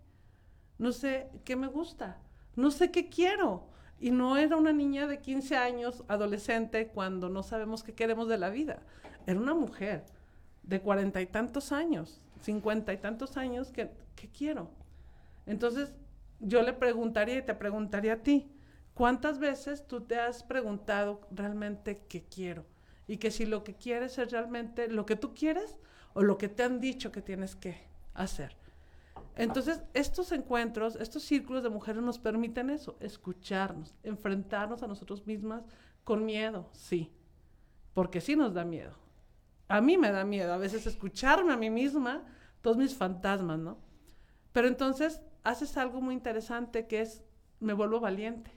no 0.78 0.92
sé 0.92 1.30
qué 1.44 1.56
me 1.56 1.68
gusta, 1.68 2.22
no 2.56 2.70
sé 2.72 2.92
qué 2.92 3.10
quiero. 3.10 3.70
Y 4.00 4.12
no 4.12 4.38
era 4.38 4.58
una 4.58 4.74
niña 4.74 5.08
de 5.08 5.20
15 5.20 5.56
años, 5.56 6.04
adolescente, 6.08 6.88
cuando 6.88 7.30
no 7.30 7.44
sabemos 7.44 7.84
qué 7.84 7.94
queremos 7.94 8.28
de 8.28 8.38
la 8.38 8.50
vida. 8.50 8.80
Era 9.26 9.40
una 9.40 9.54
mujer 9.54 10.06
de 10.64 10.82
cuarenta 10.82 11.22
y 11.22 11.28
tantos 11.28 11.72
años, 11.72 12.22
cincuenta 12.42 12.94
y 12.94 12.98
tantos 12.98 13.38
años, 13.38 13.72
que, 13.72 13.90
¿qué 14.16 14.30
quiero? 14.30 14.70
Entonces, 15.46 15.94
yo 16.40 16.62
le 16.62 16.74
preguntaría 16.74 17.38
y 17.38 17.42
te 17.42 17.54
preguntaría 17.54 18.14
a 18.14 18.24
ti, 18.24 18.52
¿cuántas 18.94 19.40
veces 19.40 19.88
tú 19.88 20.02
te 20.02 20.20
has 20.20 20.44
preguntado 20.44 21.22
realmente 21.32 22.02
qué 22.10 22.24
quiero? 22.24 22.66
Y 23.08 23.18
que 23.18 23.32
si 23.32 23.46
lo 23.46 23.64
que 23.64 23.76
quieres 23.76 24.18
es 24.18 24.32
realmente 24.32 24.88
lo 24.88 25.06
que 25.06 25.16
tú 25.16 25.34
quieres 25.34 25.78
o 26.14 26.24
lo 26.24 26.38
que 26.38 26.50
te 26.50 26.64
han 26.64 26.80
dicho 26.80 27.12
que 27.12 27.22
tienes 27.22 27.56
que 27.56 27.78
hacer. 28.14 28.56
Entonces, 29.36 29.84
estos 29.94 30.32
encuentros, 30.32 30.96
estos 30.96 31.24
círculos 31.24 31.62
de 31.64 31.70
mujeres 31.70 32.02
nos 32.02 32.20
permiten 32.20 32.70
eso, 32.70 32.96
escucharnos, 33.02 33.94
enfrentarnos 34.04 34.82
a 34.82 34.88
nosotros 34.88 35.28
mismas 35.28 35.64
con 36.06 36.26
miedo, 36.26 36.70
sí, 36.72 37.12
porque 37.94 38.22
sí 38.22 38.36
nos 38.36 38.54
da 38.54 38.64
miedo. 38.64 38.96
A 39.68 39.82
mí 39.82 39.98
me 39.98 40.12
da 40.12 40.24
miedo 40.24 40.54
a 40.54 40.58
veces 40.58 40.86
escucharme 40.88 41.52
a 41.52 41.58
mí 41.58 41.70
misma, 41.70 42.24
todos 42.62 42.78
mis 42.78 42.96
fantasmas, 42.96 43.60
¿no? 43.60 43.78
Pero 44.54 44.68
entonces 44.68 45.22
haces 45.44 45.76
algo 45.76 46.02
muy 46.02 46.14
interesante 46.14 46.88
que 46.88 47.02
es, 47.02 47.24
me 47.60 47.74
vuelvo 47.74 48.00
valiente 48.00 48.52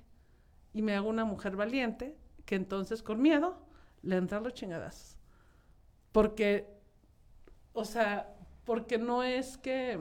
y 0.72 0.82
me 0.82 0.94
hago 0.94 1.08
una 1.08 1.24
mujer 1.24 1.56
valiente 1.56 2.16
que 2.44 2.54
entonces 2.54 3.02
con 3.02 3.20
miedo 3.20 3.66
le 4.02 4.16
entran 4.16 4.44
los 4.44 4.54
chingadazos. 4.54 5.18
Porque, 6.12 6.68
o 7.72 7.84
sea, 7.84 8.34
porque 8.64 8.98
no 8.98 9.22
es 9.22 9.58
que 9.58 9.98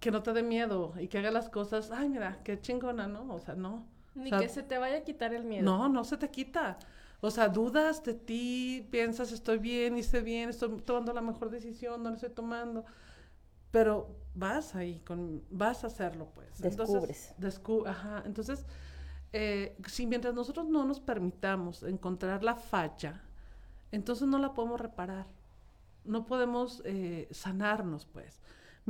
que 0.00 0.10
no 0.10 0.22
te 0.22 0.32
dé 0.32 0.42
miedo 0.42 0.94
y 0.98 1.08
que 1.08 1.18
haga 1.18 1.30
las 1.30 1.48
cosas, 1.48 1.90
ay, 1.90 2.08
mira, 2.08 2.40
qué 2.42 2.60
chingona, 2.60 3.06
¿no? 3.06 3.32
O 3.32 3.38
sea, 3.38 3.54
no. 3.54 3.86
Ni 4.14 4.30
que 4.30 4.48
se 4.48 4.62
te 4.62 4.78
vaya 4.78 4.98
a 4.98 5.00
quitar 5.02 5.32
el 5.34 5.44
miedo. 5.44 5.62
No, 5.62 5.88
no 5.88 6.04
se 6.04 6.16
te 6.16 6.30
quita. 6.30 6.78
O 7.20 7.30
sea, 7.30 7.48
dudas 7.48 8.02
de 8.02 8.14
ti, 8.14 8.88
piensas, 8.90 9.30
estoy 9.30 9.58
bien, 9.58 9.96
hice 9.98 10.22
bien, 10.22 10.48
estoy 10.48 10.80
tomando 10.80 11.12
la 11.12 11.20
mejor 11.20 11.50
decisión, 11.50 12.02
no 12.02 12.08
lo 12.08 12.14
estoy 12.16 12.30
tomando. 12.30 12.84
Pero 13.70 14.16
vas 14.34 14.74
ahí, 14.74 15.00
con, 15.00 15.44
vas 15.50 15.84
a 15.84 15.88
hacerlo, 15.88 16.30
pues. 16.34 16.60
Descubres. 16.60 17.34
Entonces, 17.36 17.86
ajá. 17.86 18.22
Entonces, 18.24 18.66
eh, 19.32 19.76
si 19.86 20.06
mientras 20.06 20.34
nosotros 20.34 20.66
no 20.66 20.84
nos 20.84 20.98
permitamos 20.98 21.82
encontrar 21.82 22.42
la 22.42 22.56
falla, 22.56 23.22
entonces 23.92 24.26
no 24.26 24.38
la 24.38 24.54
podemos 24.54 24.80
reparar. 24.80 25.26
No 26.04 26.24
podemos 26.24 26.82
eh, 26.86 27.28
sanarnos, 27.30 28.06
pues. 28.06 28.40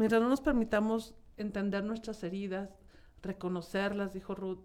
Mientras 0.00 0.22
no 0.22 0.30
nos 0.30 0.40
permitamos 0.40 1.14
entender 1.36 1.84
nuestras 1.84 2.22
heridas, 2.22 2.70
reconocerlas, 3.20 4.14
dijo 4.14 4.34
Ruth, 4.34 4.64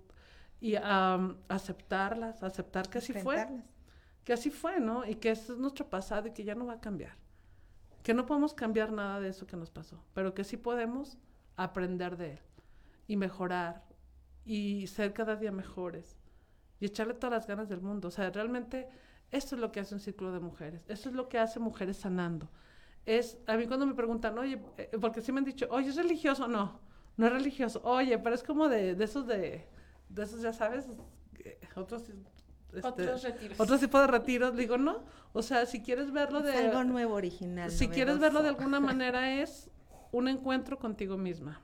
y 0.61 0.75
aceptarlas, 0.75 2.41
aceptar 2.41 2.89
que 2.89 2.99
así 2.99 3.11
fue. 3.11 3.45
Que 4.23 4.31
así 4.31 4.49
fue, 4.49 4.79
¿no? 4.79 5.05
Y 5.05 5.15
que 5.15 5.31
ese 5.31 5.51
es 5.51 5.57
nuestro 5.57 5.89
pasado 5.89 6.29
y 6.29 6.31
que 6.31 6.45
ya 6.45 6.55
no 6.55 6.67
va 6.67 6.75
a 6.75 6.79
cambiar. 6.79 7.17
Que 8.01 8.13
no 8.13 8.25
podemos 8.25 8.53
cambiar 8.53 8.93
nada 8.93 9.19
de 9.19 9.27
eso 9.27 9.45
que 9.45 9.57
nos 9.57 9.69
pasó, 9.69 10.01
pero 10.13 10.33
que 10.33 10.45
sí 10.45 10.55
podemos 10.55 11.17
aprender 11.57 12.15
de 12.15 12.31
él 12.31 12.39
y 13.05 13.17
mejorar 13.17 13.83
y 14.45 14.87
ser 14.87 15.11
cada 15.11 15.35
día 15.35 15.51
mejores 15.51 16.15
y 16.79 16.85
echarle 16.85 17.13
todas 17.13 17.33
las 17.33 17.45
ganas 17.45 17.67
del 17.67 17.81
mundo. 17.81 18.07
O 18.07 18.11
sea, 18.11 18.29
realmente 18.29 18.87
esto 19.31 19.55
es 19.55 19.61
lo 19.61 19.73
que 19.73 19.81
hace 19.81 19.95
un 19.95 19.99
círculo 19.99 20.31
de 20.31 20.39
mujeres. 20.39 20.85
Eso 20.87 21.09
es 21.09 21.15
lo 21.15 21.27
que 21.27 21.39
hace 21.39 21.59
mujeres 21.59 21.97
sanando. 21.97 22.49
Es, 23.05 23.37
a 23.45 23.55
mí 23.55 23.67
cuando 23.67 23.85
me 23.85 23.93
preguntan, 23.93 24.37
oye, 24.37 24.59
eh, 24.77 24.97
porque 24.99 25.21
sí 25.21 25.31
me 25.31 25.39
han 25.39 25.45
dicho, 25.45 25.67
oye, 25.69 25.89
¿es 25.89 25.95
religioso? 25.95 26.47
No, 26.47 26.79
no 27.17 27.27
es 27.27 27.31
religioso. 27.31 27.81
Oye, 27.83 28.17
pero 28.17 28.35
es 28.35 28.43
como 28.43 28.67
de, 28.67 28.95
de 28.95 29.03
esos 29.03 29.27
de 29.27 29.67
de 30.09 30.23
esos, 30.23 30.41
ya 30.41 30.53
sabes, 30.53 30.87
otros... 31.75 32.03
Este, 32.73 32.87
otros 32.87 33.23
retiros. 33.23 33.59
Otro 33.59 33.79
tipo 33.79 33.99
de 34.01 34.07
retiros. 34.07 34.55
Digo, 34.57 34.77
no. 34.77 35.03
O 35.31 35.41
sea, 35.41 35.65
si 35.65 35.81
quieres 35.81 36.11
verlo 36.11 36.41
de... 36.41 36.53
algo 36.53 36.83
nuevo, 36.83 37.13
original. 37.13 37.71
Si 37.71 37.87
quieres 37.87 38.19
verlo 38.19 38.43
de 38.43 38.49
alguna 38.49 38.81
manera 38.81 39.41
es 39.41 39.69
un 40.11 40.27
encuentro 40.27 40.77
contigo 40.77 41.17
misma. 41.17 41.61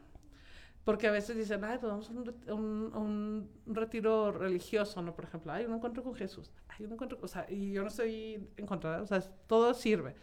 Porque 0.85 1.07
a 1.07 1.11
veces 1.11 1.35
dicen, 1.35 1.63
ay, 1.65 1.77
pues 1.79 1.91
vamos 1.91 2.09
a 2.09 2.53
un, 2.53 2.91
un, 2.95 3.75
retiro 3.75 4.31
religioso, 4.31 5.01
¿no? 5.01 5.13
Por 5.13 5.25
ejemplo, 5.25 5.51
hay 5.51 5.65
un 5.65 5.75
encuentro 5.75 6.01
con 6.01 6.15
Jesús, 6.15 6.51
hay 6.69 6.85
un 6.85 6.93
encuentro, 6.93 7.19
o 7.21 7.27
sea, 7.27 7.45
y 7.47 7.73
yo 7.73 7.83
no 7.83 7.89
estoy 7.89 8.49
en 8.57 8.65
contra, 8.65 8.99
o 8.99 9.05
sea, 9.05 9.21
todo 9.45 9.75
sirve. 9.75 10.15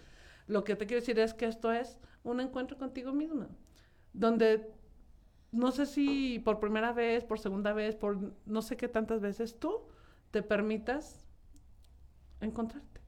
Lo 0.48 0.64
que 0.64 0.74
te 0.74 0.87
quiero 0.87 1.00
decir 1.00 1.18
es 1.20 1.34
que 1.34 1.46
esto 1.46 1.72
es 1.72 1.98
un 2.24 2.40
encuentro 2.40 2.76
contigo 2.76 3.12
misma, 3.12 3.48
donde 4.12 4.72
no 5.52 5.70
sé 5.70 5.87
si 5.87 6.40
por 6.40 6.58
primera 6.58 6.92
vez, 6.92 7.24
por 7.24 7.38
segunda 7.38 7.72
vez, 7.72 7.94
por 7.94 8.34
no 8.44 8.62
sé 8.62 8.76
qué 8.76 8.88
tantas 8.88 9.20
veces 9.20 9.58
tú 9.58 9.82
te 10.30 10.42
permitas 10.42 11.24
encontrarte. 12.40 13.00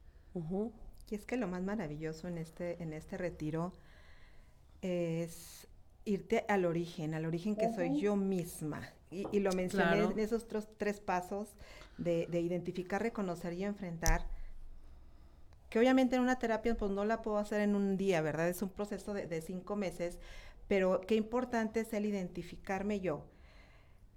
Y 1.09 1.15
es 1.15 1.25
que 1.25 1.35
lo 1.35 1.47
más 1.47 1.61
maravilloso 1.61 2.27
en 2.27 2.37
este, 2.37 2.81
en 2.81 2.93
este 2.93 3.17
retiro 3.17 3.73
es 4.81 5.67
irte 6.05 6.45
al 6.47 6.65
origen, 6.65 7.13
al 7.13 7.25
origen 7.25 7.55
que 7.55 7.73
soy 7.73 7.99
yo 7.99 8.15
misma. 8.15 8.81
Y, 9.11 9.39
lo 9.39 9.51
mencioné 9.51 10.03
en 10.03 10.19
esos 10.19 10.47
tres 10.77 11.01
pasos 11.01 11.57
de, 11.97 12.27
identificar, 12.39 13.01
reconocer 13.01 13.51
y 13.53 13.65
enfrentar 13.65 14.25
que 15.71 15.79
obviamente 15.79 16.17
en 16.17 16.21
una 16.21 16.37
terapia 16.37 16.75
pues 16.75 16.91
no 16.91 17.05
la 17.05 17.21
puedo 17.21 17.37
hacer 17.37 17.61
en 17.61 17.75
un 17.75 17.95
día, 17.95 18.21
¿verdad? 18.21 18.49
Es 18.49 18.61
un 18.61 18.69
proceso 18.69 19.13
de, 19.13 19.25
de 19.25 19.41
cinco 19.41 19.77
meses, 19.77 20.19
pero 20.67 20.99
qué 20.99 21.15
importante 21.15 21.79
es 21.79 21.93
el 21.93 22.05
identificarme 22.05 22.99
yo. 22.99 23.23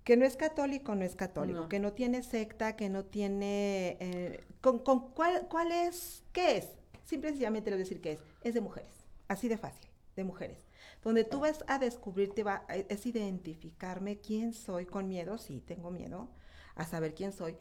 Que 0.02 0.16
no 0.16 0.26
es 0.26 0.36
católico, 0.36 0.96
no 0.96 1.04
es 1.04 1.14
católico, 1.14 1.68
que 1.68 1.78
no 1.78 1.92
tiene 1.92 2.24
secta, 2.24 2.74
que 2.74 2.88
no 2.88 3.04
tiene... 3.04 3.96
Eh, 4.00 4.44
con, 4.60 4.80
cuál, 4.80 5.46
¿Cuál 5.48 5.70
es? 5.70 6.24
¿Qué 6.32 6.56
es? 6.56 6.70
Simple 7.04 7.30
y 7.30 7.32
sencillamente 7.34 7.70
le 7.70 7.76
voy 7.76 7.82
a 7.82 7.84
decir 7.84 8.00
qué 8.00 8.12
es. 8.14 8.20
Es 8.42 8.54
de 8.54 8.60
mujeres, 8.60 9.06
así 9.28 9.46
de 9.46 9.56
fácil, 9.56 9.88
de 10.16 10.24
mujeres. 10.24 10.66
Donde 11.04 11.22
tú 11.22 11.38
vas 11.38 11.64
a 11.68 11.78
descubrirte, 11.78 12.42
va, 12.42 12.66
es 12.68 13.06
identificarme 13.06 14.18
quién 14.18 14.54
soy 14.54 14.86
con 14.86 15.06
miedo, 15.06 15.38
sí, 15.38 15.60
tengo 15.60 15.92
miedo 15.92 16.28
a 16.74 16.84
saber 16.84 17.14
quién 17.14 17.32
soy. 17.32 17.56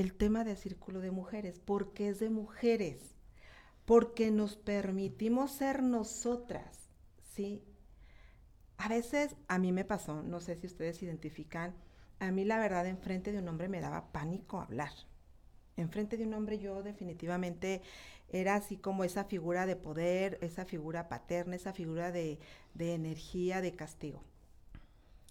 El 0.00 0.14
tema 0.14 0.44
del 0.44 0.56
círculo 0.56 1.00
de 1.00 1.10
mujeres, 1.10 1.60
porque 1.62 2.08
es 2.08 2.20
de 2.20 2.30
mujeres, 2.30 3.16
porque 3.84 4.30
nos 4.30 4.56
permitimos 4.56 5.50
ser 5.50 5.82
nosotras 5.82 6.88
¿sí? 7.34 7.62
A 8.78 8.88
veces 8.88 9.36
a 9.46 9.58
mí 9.58 9.72
me 9.72 9.84
pasó, 9.84 10.22
no 10.22 10.40
sé 10.40 10.56
si 10.56 10.66
ustedes 10.66 11.02
identifican, 11.02 11.74
a 12.18 12.30
mí 12.32 12.46
la 12.46 12.58
verdad 12.58 12.86
enfrente 12.86 13.30
de 13.30 13.40
un 13.40 13.48
hombre 13.48 13.68
me 13.68 13.82
daba 13.82 14.10
pánico 14.10 14.58
hablar. 14.58 14.92
Enfrente 15.76 16.16
de 16.16 16.24
un 16.24 16.32
hombre 16.32 16.58
yo 16.58 16.82
definitivamente 16.82 17.82
era 18.30 18.54
así 18.54 18.78
como 18.78 19.04
esa 19.04 19.24
figura 19.24 19.66
de 19.66 19.76
poder, 19.76 20.38
esa 20.40 20.64
figura 20.64 21.10
paterna, 21.10 21.56
esa 21.56 21.74
figura 21.74 22.10
de, 22.10 22.38
de 22.72 22.94
energía, 22.94 23.60
de 23.60 23.76
castigo. 23.76 24.24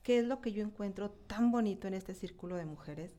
¿Qué 0.03 0.19
es 0.19 0.25
lo 0.25 0.41
que 0.41 0.51
yo 0.51 0.63
encuentro 0.63 1.09
tan 1.09 1.49
bonito 1.49 1.87
en 1.87 1.95
este 1.95 2.13
círculo 2.13 2.55
de 2.55 2.65
mujeres? 2.65 3.17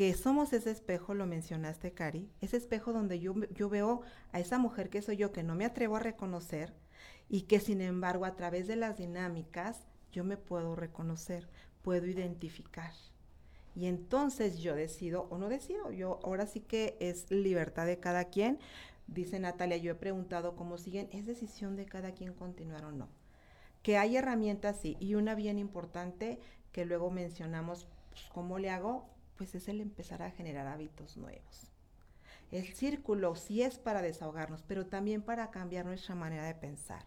Que 0.00 0.14
somos 0.14 0.54
ese 0.54 0.70
espejo, 0.70 1.12
lo 1.12 1.26
mencionaste, 1.26 1.92
Cari, 1.92 2.30
ese 2.40 2.56
espejo 2.56 2.94
donde 2.94 3.20
yo, 3.20 3.34
yo, 3.52 3.68
veo 3.68 4.00
a 4.32 4.40
esa 4.40 4.56
mujer 4.56 4.88
que 4.88 5.02
soy 5.02 5.18
yo, 5.18 5.30
que 5.30 5.42
no 5.42 5.54
me 5.54 5.66
atrevo 5.66 5.96
a 5.96 6.00
reconocer, 6.00 6.72
y 7.28 7.42
que 7.42 7.60
sin 7.60 7.82
embargo 7.82 8.24
a 8.24 8.34
través 8.34 8.66
de 8.66 8.76
las 8.76 8.96
dinámicas 8.96 9.86
yo 10.10 10.24
me 10.24 10.38
puedo 10.38 10.74
reconocer, 10.74 11.50
puedo 11.82 12.06
identificar. 12.06 12.94
Y 13.76 13.88
entonces 13.88 14.60
yo 14.60 14.74
decido 14.74 15.26
o 15.28 15.36
no 15.36 15.50
decido, 15.50 15.92
yo 15.92 16.18
ahora 16.24 16.46
sí 16.46 16.60
que 16.60 16.96
es 16.98 17.30
libertad 17.30 17.84
de 17.84 18.00
cada 18.00 18.24
quien. 18.24 18.58
Dice 19.06 19.38
Natalia, 19.38 19.76
yo 19.76 19.92
he 19.92 19.96
preguntado 19.96 20.56
cómo 20.56 20.78
siguen, 20.78 21.10
es 21.12 21.26
decisión 21.26 21.76
de 21.76 21.84
cada 21.84 22.12
quien 22.12 22.32
continuar 22.32 22.86
o 22.86 22.92
no. 22.92 23.10
Que 23.82 23.98
hay 23.98 24.16
herramientas, 24.16 24.78
sí, 24.80 24.96
y 24.98 25.14
una 25.14 25.34
bien 25.34 25.58
importante 25.58 26.40
que 26.72 26.86
luego 26.86 27.10
mencionamos, 27.10 27.86
pues, 28.08 28.22
¿cómo 28.32 28.58
le 28.58 28.70
hago? 28.70 29.19
Pues 29.40 29.54
es 29.54 29.68
el 29.68 29.80
empezar 29.80 30.20
a 30.20 30.30
generar 30.30 30.66
hábitos 30.66 31.16
nuevos. 31.16 31.72
El 32.52 32.66
círculo 32.74 33.36
sí 33.36 33.62
es 33.62 33.78
para 33.78 34.02
desahogarnos, 34.02 34.62
pero 34.62 34.84
también 34.84 35.22
para 35.22 35.50
cambiar 35.50 35.86
nuestra 35.86 36.14
manera 36.14 36.44
de 36.44 36.54
pensar 36.54 37.06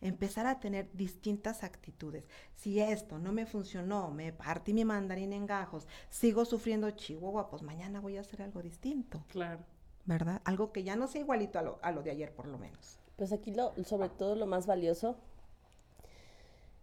empezar 0.00 0.46
a 0.48 0.58
tener 0.58 0.90
distintas 0.92 1.62
actitudes. 1.62 2.24
Si 2.56 2.80
esto 2.80 3.20
no 3.20 3.30
me 3.30 3.46
funcionó, 3.46 4.10
me 4.10 4.32
partí 4.32 4.74
mi 4.74 4.84
mandarín 4.84 5.32
en 5.32 5.46
gajos, 5.46 5.86
sigo 6.10 6.44
sufriendo 6.44 6.90
chihuahua, 6.90 7.48
pues 7.48 7.62
mañana 7.62 8.00
voy 8.00 8.16
a 8.16 8.22
hacer 8.22 8.42
algo 8.42 8.60
distinto. 8.60 9.22
Claro. 9.28 9.60
¿verdad? 10.04 10.42
Algo 10.44 10.72
que 10.72 10.82
ya 10.82 10.96
no 10.96 11.06
sea 11.06 11.20
igualito 11.20 11.60
a 11.60 11.62
lo, 11.62 11.78
a 11.80 11.92
lo 11.92 12.02
de 12.02 12.10
ayer, 12.10 12.34
por 12.34 12.46
lo 12.46 12.58
menos. 12.58 12.98
Pues 13.14 13.32
aquí 13.32 13.52
lo, 13.52 13.72
sobre 13.84 14.08
todo 14.08 14.34
lo 14.34 14.46
más 14.46 14.66
valioso 14.66 15.16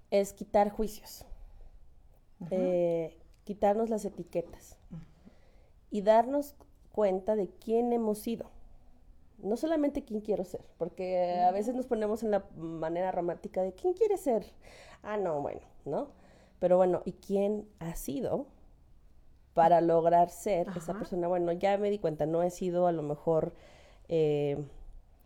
es 0.10 0.31
quitar 0.31 0.69
juicios, 0.69 1.25
eh, 2.49 3.17
quitarnos 3.43 3.89
las 3.89 4.05
etiquetas 4.05 4.77
y 5.91 6.02
darnos 6.02 6.56
cuenta 6.91 7.36
de 7.36 7.48
quién 7.48 7.93
hemos 7.93 8.19
sido. 8.19 8.50
No 9.39 9.58
solamente 9.58 10.04
quién 10.04 10.21
quiero 10.21 10.45
ser, 10.45 10.62
porque 10.78 11.41
a 11.45 11.52
veces 11.52 11.76
nos 11.76 11.86
ponemos 11.86 12.24
en 12.24 12.32
la 12.32 12.45
manera 12.56 13.12
romántica 13.12 13.62
de 13.62 13.74
quién 13.74 13.93
quiere 13.93 14.17
ser. 14.17 14.45
Ah, 15.04 15.17
no, 15.17 15.41
bueno, 15.41 15.62
¿no? 15.84 16.08
Pero 16.60 16.78
bueno, 16.78 17.02
¿y 17.06 17.13
quién 17.13 17.67
ha 17.80 17.95
sido 17.95 18.48
para 19.54 19.82
lograr 19.82 20.30
ser 20.30 20.67
esa 20.76 20.93
persona? 20.93 21.28
Bueno, 21.28 21.52
ya 21.52 21.78
me 21.78 21.89
di 21.89 22.00
cuenta, 22.00 22.26
no 22.26 22.43
he 22.43 22.50
sido 22.50 22.88
a 22.88 22.91
lo 22.93 23.04
mejor, 23.04 23.54
eh, 24.08 24.58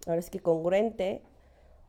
ahora 0.07 0.19
es 0.19 0.29
que 0.29 0.39
congruente 0.39 1.21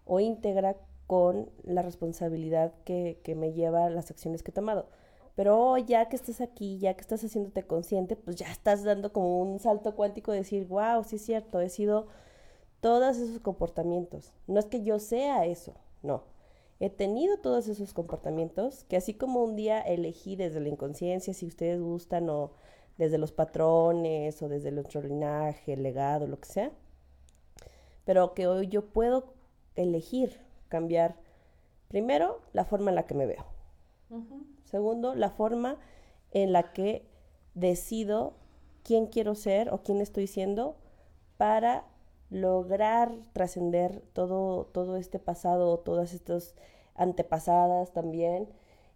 o 0.04 0.20
íntegra 0.20 0.76
con 1.06 1.50
la 1.64 1.82
responsabilidad 1.82 2.72
que, 2.84 3.18
que 3.24 3.34
me 3.34 3.52
lleva 3.52 3.86
a 3.86 3.90
las 3.90 4.10
acciones 4.10 4.42
que 4.42 4.50
he 4.50 4.54
tomado. 4.54 4.86
Pero 5.36 5.78
ya 5.78 6.08
que 6.08 6.16
estás 6.16 6.40
aquí, 6.40 6.78
ya 6.78 6.94
que 6.94 7.00
estás 7.00 7.24
haciéndote 7.24 7.66
consciente, 7.66 8.16
pues 8.16 8.36
ya 8.36 8.50
estás 8.50 8.84
dando 8.84 9.12
como 9.12 9.40
un 9.40 9.58
salto 9.58 9.94
cuántico 9.94 10.32
de 10.32 10.38
decir, 10.38 10.66
wow, 10.66 11.04
sí 11.04 11.16
es 11.16 11.22
cierto, 11.22 11.60
he 11.60 11.68
sido 11.68 12.08
todos 12.80 13.16
esos 13.16 13.40
comportamientos. 13.40 14.32
No 14.46 14.58
es 14.58 14.66
que 14.66 14.82
yo 14.82 14.98
sea 14.98 15.46
eso, 15.46 15.74
no. 16.02 16.24
He 16.80 16.88
tenido 16.88 17.38
todos 17.38 17.68
esos 17.68 17.92
comportamientos 17.92 18.84
que 18.84 18.96
así 18.96 19.14
como 19.14 19.44
un 19.44 19.54
día 19.54 19.80
elegí 19.80 20.34
desde 20.36 20.60
la 20.60 20.68
inconsciencia, 20.68 21.34
si 21.34 21.46
ustedes 21.46 21.80
gustan, 21.80 22.30
o 22.30 22.52
desde 22.96 23.18
los 23.18 23.32
patrones, 23.32 24.42
o 24.42 24.48
desde 24.48 24.68
el 24.68 24.84
linaje, 25.08 25.76
legado, 25.76 26.26
lo 26.26 26.38
que 26.40 26.48
sea, 26.48 26.72
pero 28.04 28.34
que 28.34 28.46
hoy 28.46 28.68
yo 28.68 28.86
puedo 28.86 29.34
elegir 29.74 30.40
cambiar 30.68 31.16
primero 31.88 32.40
la 32.52 32.64
forma 32.64 32.90
en 32.90 32.94
la 32.94 33.06
que 33.06 33.14
me 33.14 33.26
veo. 33.26 33.44
Segundo, 34.70 35.14
la 35.14 35.30
forma 35.30 35.78
en 36.32 36.52
la 36.52 36.72
que 36.72 37.04
decido 37.54 38.34
quién 38.84 39.06
quiero 39.06 39.34
ser 39.34 39.72
o 39.72 39.82
quién 39.82 40.00
estoy 40.00 40.26
siendo 40.26 40.76
para 41.36 41.84
lograr 42.30 43.12
trascender 43.32 44.02
todo, 44.12 44.66
todo 44.66 44.96
este 44.96 45.18
pasado, 45.18 45.78
todas 45.78 46.12
estas 46.12 46.54
antepasadas 46.94 47.92
también. 47.92 48.48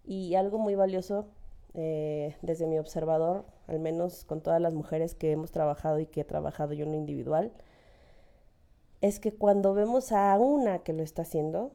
Y 0.05 0.35
algo 0.35 0.59
muy 0.59 0.75
valioso 0.75 1.25
eh, 1.73 2.37
desde 2.41 2.67
mi 2.67 2.79
observador, 2.79 3.43
al 3.67 3.79
menos 3.79 4.23
con 4.23 4.41
todas 4.41 4.61
las 4.61 4.73
mujeres 4.73 5.13
que 5.13 5.31
hemos 5.31 5.51
trabajado 5.51 5.99
y 5.99 6.05
que 6.05 6.21
he 6.21 6.25
trabajado 6.25 6.73
yo 6.73 6.85
en 6.85 6.91
lo 6.91 6.97
individual, 6.97 7.51
es 9.01 9.19
que 9.19 9.33
cuando 9.33 9.73
vemos 9.73 10.13
a 10.13 10.37
una 10.39 10.79
que 10.79 10.93
lo 10.93 11.03
está 11.03 11.23
haciendo, 11.23 11.71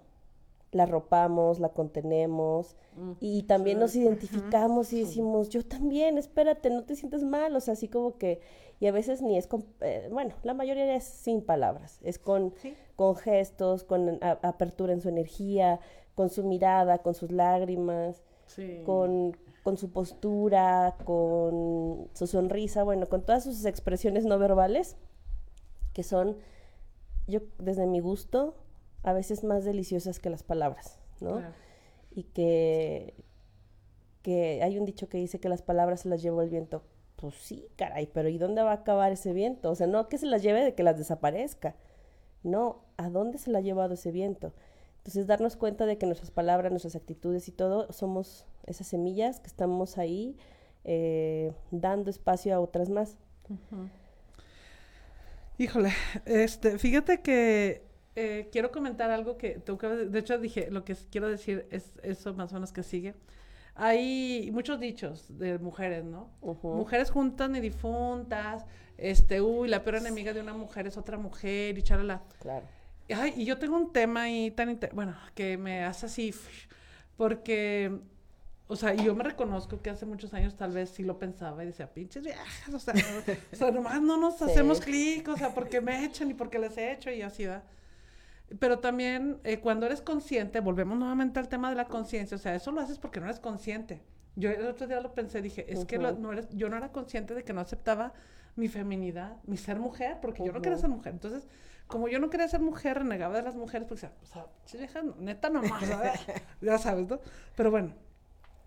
la 0.73 0.85
arropamos, 0.85 1.59
la 1.59 1.71
contenemos 1.71 2.77
mm, 2.97 3.13
y 3.21 3.43
también 3.43 3.81
nos 3.81 3.97
identificamos 3.97 4.93
y 4.93 5.01
decimos, 5.01 5.49
yo 5.49 5.65
también, 5.65 6.17
espérate, 6.17 6.71
no 6.71 6.85
te 6.85 6.95
sientes 6.95 7.25
mal, 7.25 7.55
o 7.57 7.61
sea, 7.61 7.75
así 7.75 7.89
como 7.89 8.17
que, 8.19 8.41
y 8.79 8.87
a 8.87 8.93
veces 8.93 9.21
ni 9.21 9.37
es 9.37 9.47
con, 9.47 9.65
eh, 9.81 10.09
bueno, 10.13 10.35
la 10.43 10.55
mayoría 10.55 10.95
es 10.95 11.05
sin 11.05 11.43
palabras, 11.43 11.99
es 12.03 12.19
con, 12.19 12.55
con 12.97 13.17
gestos, 13.17 13.85
con 13.85 14.19
apertura 14.23 14.93
en 14.93 15.01
su 15.01 15.09
energía, 15.09 15.81
con 16.15 16.31
su 16.31 16.45
mirada, 16.45 16.99
con 16.99 17.15
sus 17.15 17.33
lágrimas, 17.33 18.23
con, 18.85 19.37
con 19.63 19.77
su 19.77 19.91
postura, 19.91 20.97
con 21.05 22.09
su 22.15 22.27
sonrisa, 22.27 22.83
bueno, 22.85 23.09
con 23.09 23.23
todas 23.23 23.45
sus 23.45 23.65
expresiones 23.65 24.25
no 24.25 24.39
verbales, 24.39 24.97
que 25.93 26.03
son, 26.03 26.37
yo 27.27 27.41
desde 27.59 27.87
mi 27.87 28.01
gusto, 28.01 28.55
a 29.03 29.13
veces 29.13 29.45
más 29.45 29.65
deliciosas 29.65 30.19
que 30.19 30.31
las 30.31 30.43
palabras, 30.43 30.99
¿no? 31.21 31.43
Y 32.11 32.25
que, 32.25 33.15
que 34.23 34.63
hay 34.63 34.79
un 34.79 34.85
dicho 34.85 35.09
que 35.09 35.19
dice 35.19 35.41
que 35.41 35.49
las 35.49 35.63
palabras 35.63 36.01
se 36.01 36.09
las 36.09 36.23
llevó 36.23 36.43
el 36.43 36.51
viento. 36.51 36.83
Pues 37.17 37.35
sí, 37.35 37.69
caray, 37.77 38.07
pero 38.07 38.29
¿y 38.29 38.39
dónde 38.39 38.63
va 38.63 38.71
a 38.71 38.77
acabar 38.77 39.13
ese 39.13 39.33
viento? 39.33 39.71
O 39.71 39.75
sea, 39.75 39.87
no 39.87 40.09
que 40.09 40.19
se 40.19 40.27
las 40.27 40.43
lleve 40.43 40.65
de 40.65 40.75
que 40.75 40.83
las 40.83 40.99
desaparezca. 40.99 41.77
No, 42.43 42.83
¿a 42.97 43.11
dónde 43.11 43.39
se 43.39 43.51
la 43.51 43.59
ha 43.59 43.63
llevado 43.63 43.95
ese 43.95 44.11
viento? 44.11 44.55
Entonces, 44.99 45.27
darnos 45.27 45.57
cuenta 45.57 45.87
de 45.87 45.99
que 45.99 46.07
nuestras 46.07 46.31
palabras, 46.31 46.73
nuestras 46.73 46.97
actitudes 46.97 47.49
y 47.49 47.53
todo 47.53 47.93
somos 47.93 48.47
esas 48.67 48.87
semillas 48.87 49.41
que 49.41 49.47
estamos 49.47 49.99
ahí 49.99 50.37
eh, 50.85 51.53
dando 51.71 52.11
espacio 52.11 52.55
a 52.55 52.61
otras 52.61 52.89
más. 52.89 53.17
Híjole, 55.59 55.91
este, 56.25 56.79
fíjate 56.79 57.21
que 57.21 57.83
eh, 58.16 58.49
quiero 58.53 58.70
comentar 58.70 59.11
algo 59.11 59.37
que, 59.37 59.59
de 59.59 60.18
hecho 60.18 60.38
dije, 60.38 60.70
lo 60.70 60.85
que 60.85 60.96
quiero 61.11 61.29
decir 61.29 61.66
es 61.70 61.92
eso 62.03 62.35
más 62.35 62.51
o 62.53 62.55
menos 62.55 62.73
que 62.73 62.83
sigue. 62.83 63.14
Hay 63.75 64.51
muchos 64.53 64.81
dichos 64.81 65.38
de 65.38 65.59
mujeres, 65.59 66.05
¿no? 66.05 66.31
Mujeres 66.62 67.11
juntas 67.11 67.49
ni 67.49 67.61
difuntas, 67.61 68.66
este, 68.99 69.40
uy, 69.40 69.68
la 69.68 69.83
peor 69.83 69.96
enemiga 69.96 70.33
de 70.33 70.40
una 70.40 70.53
mujer 70.53 70.87
es 70.87 70.96
otra 70.96 71.16
mujer 71.16 71.79
y 71.79 71.83
charala. 71.83 72.23
Claro. 72.40 72.66
Ay, 73.14 73.35
y 73.37 73.44
yo 73.44 73.59
tengo 73.59 73.77
un 73.77 73.92
tema 73.92 74.23
ahí 74.23 74.51
tan, 74.51 74.79
bueno, 74.92 75.16
que 75.35 75.57
me 75.57 75.85
hace 75.85 76.07
así, 76.07 76.35
porque 77.16 78.01
o 78.70 78.77
sea, 78.77 78.94
yo 78.94 79.16
me 79.16 79.25
reconozco 79.25 79.83
que 79.83 79.90
hace 79.90 80.07
muchos 80.07 80.33
años 80.33 80.55
tal 80.55 80.70
vez 80.70 80.90
sí 80.90 81.03
lo 81.03 81.18
pensaba 81.18 81.64
y 81.64 81.66
decía, 81.66 81.92
pinches 81.92 82.23
viejas, 82.23 82.73
o 82.73 82.79
sea, 82.79 82.94
o 83.53 83.57
sea 83.57 83.73
nomás 83.73 84.01
no 84.01 84.16
nos 84.16 84.40
hacemos 84.42 84.81
clic, 84.81 85.27
o 85.27 85.37
sea, 85.37 85.53
porque 85.53 85.81
me 85.81 86.05
echan 86.05 86.31
y 86.31 86.35
porque 86.35 86.61
les 86.61 86.79
he 86.79 86.92
hecho 86.92 87.11
y 87.11 87.20
así 87.20 87.46
va. 87.46 87.64
Pero 88.59 88.81
también 88.81 89.39
eh, 89.45 89.61
cuando 89.61 89.87
eres 89.87 90.01
consciente, 90.01 90.61
volvemos 90.61 90.99
nuevamente 90.99 91.39
al 91.39 91.49
tema 91.49 91.71
de 91.71 91.77
la 91.77 91.87
conciencia, 91.87 92.37
o 92.37 92.41
sea, 92.41 92.55
eso 92.55 92.73
lo 92.73 92.81
haces 92.81 92.99
porque 92.99 93.21
no 93.21 93.27
eres 93.27 93.39
consciente. 93.39 94.03
Yo 94.37 94.51
el 94.51 94.67
otro 94.67 94.87
día 94.87 95.01
lo 95.01 95.13
pensé, 95.15 95.43
dije, 95.43 95.73
es 95.73 95.85
que 95.85 95.99
no 95.99 96.33
eres, 96.33 96.49
yo 96.51 96.69
no 96.69 96.77
era 96.77 96.91
consciente 96.91 97.35
de 97.35 97.45
que 97.45 97.53
no 97.53 97.61
aceptaba 97.61 98.13
mi 98.57 98.69
feminidad, 98.69 99.37
mi 99.45 99.57
ser 99.57 99.79
mujer, 99.79 100.19
porque 100.21 100.45
yo 100.45 100.53
no 100.53 100.63
quería 100.63 100.79
ser 100.79 100.89
mujer. 100.89 101.13
Entonces, 101.13 101.47
como 101.87 102.09
yo 102.09 102.19
no 102.19 102.31
quería 102.31 102.49
ser 102.49 102.61
mujer, 102.61 102.99
renegaba 102.99 103.37
de 103.37 103.43
las 103.43 103.57
mujeres, 103.57 103.87
pues, 103.89 104.05
o 104.05 104.27
sea, 104.27 104.47
vieja, 104.73 105.03
neta 105.19 105.51
nomás, 105.51 105.83
ya 106.61 106.79
sabes, 106.79 107.09
¿no? 107.09 107.21
Pero 107.57 107.71
bueno, 107.71 107.95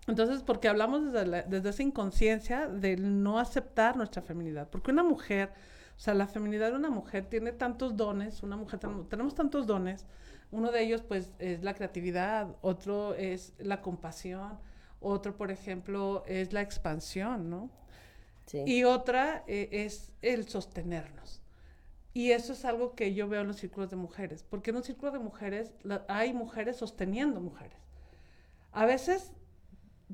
entonces, 0.06 0.42
porque 0.42 0.68
hablamos 0.68 1.12
desde, 1.12 1.42
desde 1.44 1.68
esa 1.70 1.82
inconsciencia 1.82 2.68
del 2.68 3.22
no 3.22 3.38
aceptar 3.38 3.96
nuestra 3.96 4.22
feminidad, 4.22 4.68
porque 4.68 4.90
una 4.90 5.02
mujer 5.02 5.50
o 5.96 6.00
sea, 6.00 6.14
la 6.14 6.26
feminidad 6.26 6.70
de 6.70 6.76
una 6.76 6.90
mujer 6.90 7.26
tiene 7.26 7.52
tantos 7.52 7.96
dones, 7.96 8.42
una 8.42 8.56
mujer 8.56 8.80
tenemos 9.08 9.34
tantos 9.34 9.66
dones. 9.66 10.06
Uno 10.50 10.70
de 10.70 10.82
ellos, 10.82 11.02
pues, 11.02 11.32
es 11.38 11.62
la 11.62 11.74
creatividad, 11.74 12.56
otro 12.60 13.14
es 13.14 13.54
la 13.58 13.80
compasión, 13.80 14.58
otro, 15.00 15.36
por 15.36 15.50
ejemplo, 15.50 16.24
es 16.26 16.52
la 16.52 16.62
expansión, 16.62 17.50
¿no? 17.50 17.70
Sí. 18.46 18.62
Y 18.66 18.84
otra 18.84 19.44
eh, 19.46 19.68
es 19.72 20.12
el 20.20 20.48
sostenernos. 20.48 21.42
Y 22.12 22.30
eso 22.30 22.52
es 22.52 22.64
algo 22.64 22.94
que 22.94 23.14
yo 23.14 23.28
veo 23.28 23.40
en 23.40 23.48
los 23.48 23.56
círculos 23.56 23.90
de 23.90 23.96
mujeres, 23.96 24.44
porque 24.48 24.70
en 24.70 24.76
un 24.76 24.84
círculo 24.84 25.10
de 25.10 25.18
mujeres 25.18 25.72
hay 26.08 26.32
mujeres 26.32 26.76
sosteniendo 26.76 27.40
mujeres. 27.40 27.78
A 28.70 28.86
veces 28.86 29.32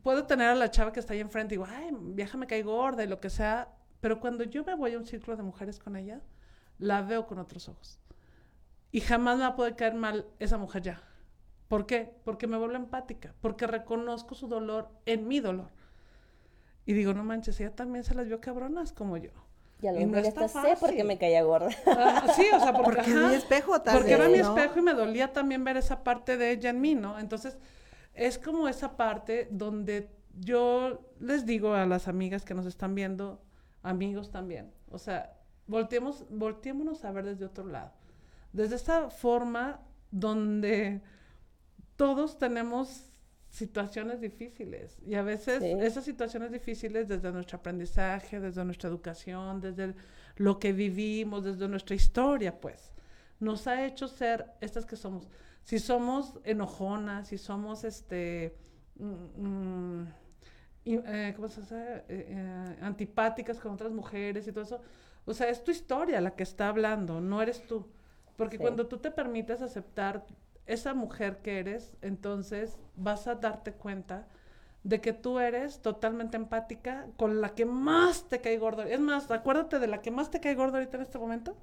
puedo 0.03 0.27
tener 0.27 0.49
a 0.49 0.55
la 0.55 0.71
chava 0.71 0.93
que 0.93 1.01
está 1.01 1.13
ahí 1.13 1.21
enfrente 1.21 1.55
y 1.55 1.59
digo, 1.59 1.69
ay, 1.69 1.91
vieja 1.93 2.39
me 2.39 2.47
cae 2.47 2.63
gorda 2.63 3.05
y 3.05 3.07
lo 3.07 3.21
que 3.21 3.29
sea, 3.29 3.69
pero 4.01 4.21
cuando 4.21 4.45
yo 4.45 4.65
me 4.65 4.75
voy 4.75 4.95
a 4.95 4.99
un 4.99 5.07
círculo 5.07 5.37
de 5.37 5.43
mujeres 5.43 5.79
con 5.79 5.97
ella, 5.97 6.21
la 6.79 7.03
veo 7.03 7.27
con 7.27 7.39
otros 7.39 7.69
ojos. 7.69 7.99
Y 8.93 9.01
jamás 9.01 9.37
me 9.37 9.43
va 9.43 9.49
a 9.49 9.57
poder 9.57 9.77
caer 9.77 9.95
mal 9.95 10.27
esa 10.39 10.59
mujer 10.59 10.83
ya. 10.83 11.03
¿Por 11.69 11.87
qué? 11.87 12.13
Porque 12.25 12.47
me 12.47 12.57
vuelvo 12.57 12.75
empática, 12.75 13.35
porque 13.41 13.67
reconozco 13.67 14.35
su 14.35 14.49
dolor 14.49 14.89
en 15.07 15.29
mi 15.29 15.39
dolor. 15.41 15.71
Y 16.85 16.95
digo, 16.95 17.15
no 17.15 17.23
manches, 17.23 17.61
ella 17.61 17.75
también 17.75 18.05
se 18.05 18.15
las 18.15 18.27
vio 18.27 18.41
cabronas 18.41 18.93
como 18.93 19.17
yo. 19.17 19.31
Y 19.83 19.87
a 19.87 19.93
lo 19.93 20.07
mejor 20.07 20.35
no 20.35 20.49
sé 20.49 20.77
porque 20.79 21.05
me 21.05 21.17
caía 21.17 21.43
gorda. 21.43 21.71
Ah, 21.87 22.33
sí, 22.35 22.47
o 22.53 22.61
sea, 22.61 22.73
porque, 22.73 23.03
porque 23.03 23.15
mi 23.15 23.35
espejo 23.35 23.81
tal 23.81 23.97
Porque 23.97 24.13
era 24.13 24.29
mi 24.29 24.39
espejo 24.39 24.79
y 24.79 24.83
me 24.83 24.95
dolía 24.95 25.33
también 25.33 25.65
ver 25.65 25.77
esa 25.77 26.03
parte 26.03 26.37
de 26.37 26.51
ella 26.51 26.71
en 26.71 26.81
mí, 26.81 26.95
¿no? 26.95 27.19
Entonces, 27.19 27.57
es 28.15 28.39
como 28.39 28.69
esa 28.69 28.97
parte 28.97 29.49
donde 29.51 30.11
yo 30.39 31.01
les 31.21 31.47
digo 31.47 31.75
a 31.75 31.87
las 31.87 32.09
amigas 32.09 32.45
que 32.45 32.55
nos 32.55 32.67
están 32.67 32.95
viendo, 32.95 33.41
amigos 33.83 34.31
también. 34.31 34.73
O 34.91 34.99
sea, 34.99 35.37
volteemos, 35.67 36.25
volteémonos 36.31 37.05
a 37.05 37.13
ver 37.13 37.25
desde 37.25 37.45
otro 37.45 37.67
lado. 37.67 37.93
Desde 38.53 38.77
esta 38.77 39.11
forma 39.11 39.81
donde 40.11 41.01
todos 41.97 42.39
tenemos 42.39 43.07
situaciones 43.51 44.21
difíciles 44.21 44.97
y 45.05 45.17
a 45.17 45.23
veces 45.23 45.63
esas 45.63 46.05
situaciones 46.05 46.53
difíciles 46.53 47.09
desde 47.09 47.33
nuestro 47.33 47.59
aprendizaje, 47.59 48.39
desde 48.39 48.65
nuestra 48.65 48.89
educación, 48.89 49.61
desde 49.61 49.95
lo 50.37 50.59
que 50.59 50.73
vivimos, 50.73 51.45
desde 51.45 51.69
nuestra 51.69 51.97
historia, 51.97 52.61
pues, 52.61 52.93
nos 53.41 53.67
ha 53.67 53.85
hecho 53.85 54.07
ser 54.07 54.47
estas 54.61 54.87
que 54.87 54.97
somos. 54.97 55.29
Si 55.65 55.79
somos 55.79 56.39
enojonas, 56.45 57.29
si 57.29 57.39
somos 57.39 57.85
este... 57.85 58.57
Mm, 58.97 59.47
mm, 59.47 60.15
y, 60.85 60.97
eh, 60.97 61.33
¿cómo 61.37 61.49
se 61.49 61.61
dice? 61.61 62.05
Eh, 62.09 62.27
eh, 62.29 62.77
antipáticas 62.83 63.59
con 63.59 63.73
otras 63.73 63.93
mujeres 63.93 64.47
y 64.47 64.53
todo 64.53 64.65
eso. 64.65 64.81
O 65.27 65.35
sea, 65.35 65.49
es 65.49 65.63
tu 65.63 65.71
historia 65.71 66.21
la 66.21 66.35
que 66.35 66.43
está 66.43 66.69
hablando, 66.69 67.21
no 67.21 67.43
eres 67.43 67.67
tú. 67.67 67.87
Porque 68.37 68.57
Sí. 68.57 68.63
cuando 68.63 68.87
tú 68.87 68.99
te 68.99 69.11
permites 69.11 69.61
aceptar 69.63 70.25
esa 70.67 70.95
mujer 70.95 71.39
que 71.43 71.59
eres, 71.59 71.97
entonces 72.01 72.79
vas 72.97 73.27
a 73.27 73.35
darte 73.35 73.73
cuenta 73.73 74.27
de 74.83 75.01
que 75.03 75.13
tú 75.13 75.39
eres 75.39 75.83
totalmente 75.83 76.39
empática 76.39 77.07
con 77.17 77.41
la 77.43 77.51
que 77.55 77.67
más 77.67 78.29
te 78.29 78.41
cae 78.41 78.57
gordo. 78.57 78.83
Es 78.83 78.99
más, 79.01 79.31
acuérdate 79.31 79.79
de 79.79 79.87
la 79.89 80.01
que 80.01 80.11
más 80.11 80.31
te 80.31 80.41
cae 80.41 80.55
gordo 80.55 80.79
ahorita 80.79 80.97
en 80.97 81.03
este 81.03 81.19
momento 81.19 81.55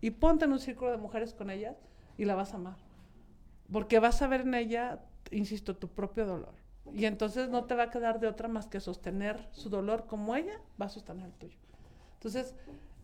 y 0.00 0.10
ponte 0.12 0.44
en 0.44 0.52
un 0.52 0.60
círculo 0.60 0.92
de 0.92 0.98
mujeres 0.98 1.34
con 1.34 1.50
ellas 1.50 1.76
y 2.16 2.26
la 2.26 2.36
vas 2.36 2.52
a 2.52 2.56
amar. 2.56 2.76
Porque 3.72 3.98
vas 3.98 4.22
a 4.22 4.28
ver 4.28 4.42
en 4.42 4.54
ella, 4.54 5.00
insisto, 5.32 5.74
tu 5.76 5.88
propio 5.88 6.26
dolor. 6.26 6.54
Y 6.92 7.06
entonces 7.06 7.48
no 7.48 7.64
te 7.64 7.74
va 7.74 7.84
a 7.84 7.90
quedar 7.90 8.20
de 8.20 8.26
otra 8.26 8.48
más 8.48 8.66
que 8.66 8.80
sostener 8.80 9.48
su 9.52 9.70
dolor 9.70 10.06
como 10.06 10.36
ella 10.36 10.60
va 10.80 10.86
a 10.86 10.88
sostener 10.88 11.26
el 11.26 11.32
tuyo. 11.32 11.56
Entonces, 12.14 12.54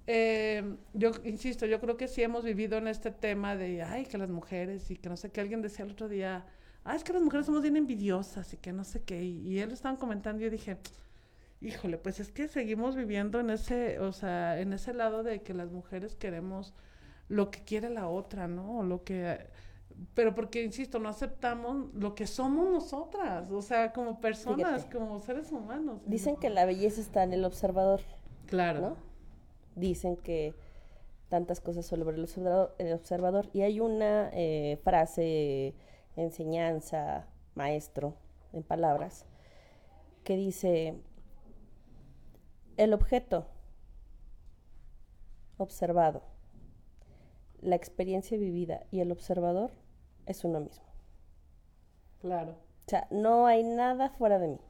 eh, 0.07 0.77
yo 0.93 1.13
insisto, 1.25 1.67
yo 1.67 1.81
creo 1.81 1.97
que 1.97 2.09
sí 2.09 2.23
hemos 2.23 2.45
vivido 2.45 2.79
en 2.79 2.89
este 2.89 3.11
tema 3.11 3.57
de, 3.57 3.83
ay, 3.83 4.05
que 4.05 4.19
las 4.19 4.31
mujeres 4.31 4.91
y 4.91 4.97
que 4.97 5.09
no 5.09 5.17
sé 5.17 5.31
qué. 5.31 5.41
Alguien 5.41 5.63
decía 5.63 5.85
el 5.85 5.93
otro 5.93 6.09
día, 6.09 6.47
ay, 6.85 6.97
es 6.97 7.05
que 7.05 7.13
las 7.13 7.23
mujeres 7.23 7.47
somos 7.47 7.63
bien 7.63 7.77
envidiosas 7.77 8.53
y 8.53 8.57
que 8.59 8.73
no 8.73 8.85
sé 8.85 9.03
qué. 9.03 9.23
Y, 9.23 9.39
y 9.49 9.59
él 9.61 9.73
estaban 9.73 9.97
comentando 9.97 10.43
y 10.43 10.45
yo 10.45 10.51
dije, 10.51 10.79
híjole, 11.61 11.99
pues 11.99 12.21
es 12.21 12.33
que 12.33 12.49
seguimos 12.49 12.97
viviendo 12.97 13.41
en 13.41 13.51
ese, 13.51 13.99
o 14.01 14.13
sea, 14.13 14.61
en 14.61 14.73
ese 14.73 14.95
lado 14.95 15.23
de 15.23 15.43
que 15.43 15.55
las 15.55 15.71
mujeres 15.71 16.17
queremos 16.17 16.75
lo 17.29 17.51
que 17.51 17.63
quiere 17.63 17.91
la 17.91 18.09
otra, 18.09 18.49
¿no? 18.49 18.79
O 18.79 18.83
lo 18.83 19.05
que 19.05 19.39
pero 20.15 20.35
porque 20.35 20.63
insisto, 20.63 20.99
no 20.99 21.09
aceptamos 21.09 21.93
lo 21.95 22.15
que 22.15 22.27
somos 22.27 22.69
nosotras, 22.71 23.51
o 23.51 23.63
sea, 23.63 23.93
como 23.93 24.21
personas, 24.21 24.83
Fíjate. 24.83 24.99
como 24.99 25.19
seres 25.19 25.53
humanos. 25.53 26.01
Dicen 26.07 26.37
que 26.37 26.51
la 26.51 26.65
belleza 26.65 27.01
está 27.01 27.23
en 27.23 27.33
el 27.33 27.45
observador, 27.45 28.01
claro. 28.47 28.81
¿no? 28.81 28.97
Dicen 29.77 30.17
que 30.17 30.55
tantas 31.29 31.61
cosas 31.61 31.87
sobre 31.87 32.11
el 32.11 32.23
observador, 32.23 32.75
el 32.79 32.93
observador. 32.93 33.49
y 33.53 33.63
hay 33.63 33.81
una 33.81 34.31
eh, 34.33 34.79
frase, 34.83 35.75
enseñanza, 36.17 37.27
maestro, 37.55 38.15
en 38.53 38.63
palabras, 38.63 39.27
que 40.25 40.37
dice, 40.37 41.01
el 42.77 42.93
objeto 42.93 43.47
observado, 45.57 46.23
la 47.61 47.77
experiencia 47.77 48.39
vivida 48.39 48.87
y 48.91 49.01
el 49.01 49.13
observador 49.13 49.71
es 50.31 50.45
uno 50.45 50.61
mismo. 50.61 50.85
Claro. 52.21 52.53
O 52.87 52.91
sea, 52.91 53.07
no 53.11 53.47
hay 53.47 53.63
nada 53.63 54.11
fuera 54.11 54.39
de 54.39 54.49
mí. 54.49 54.61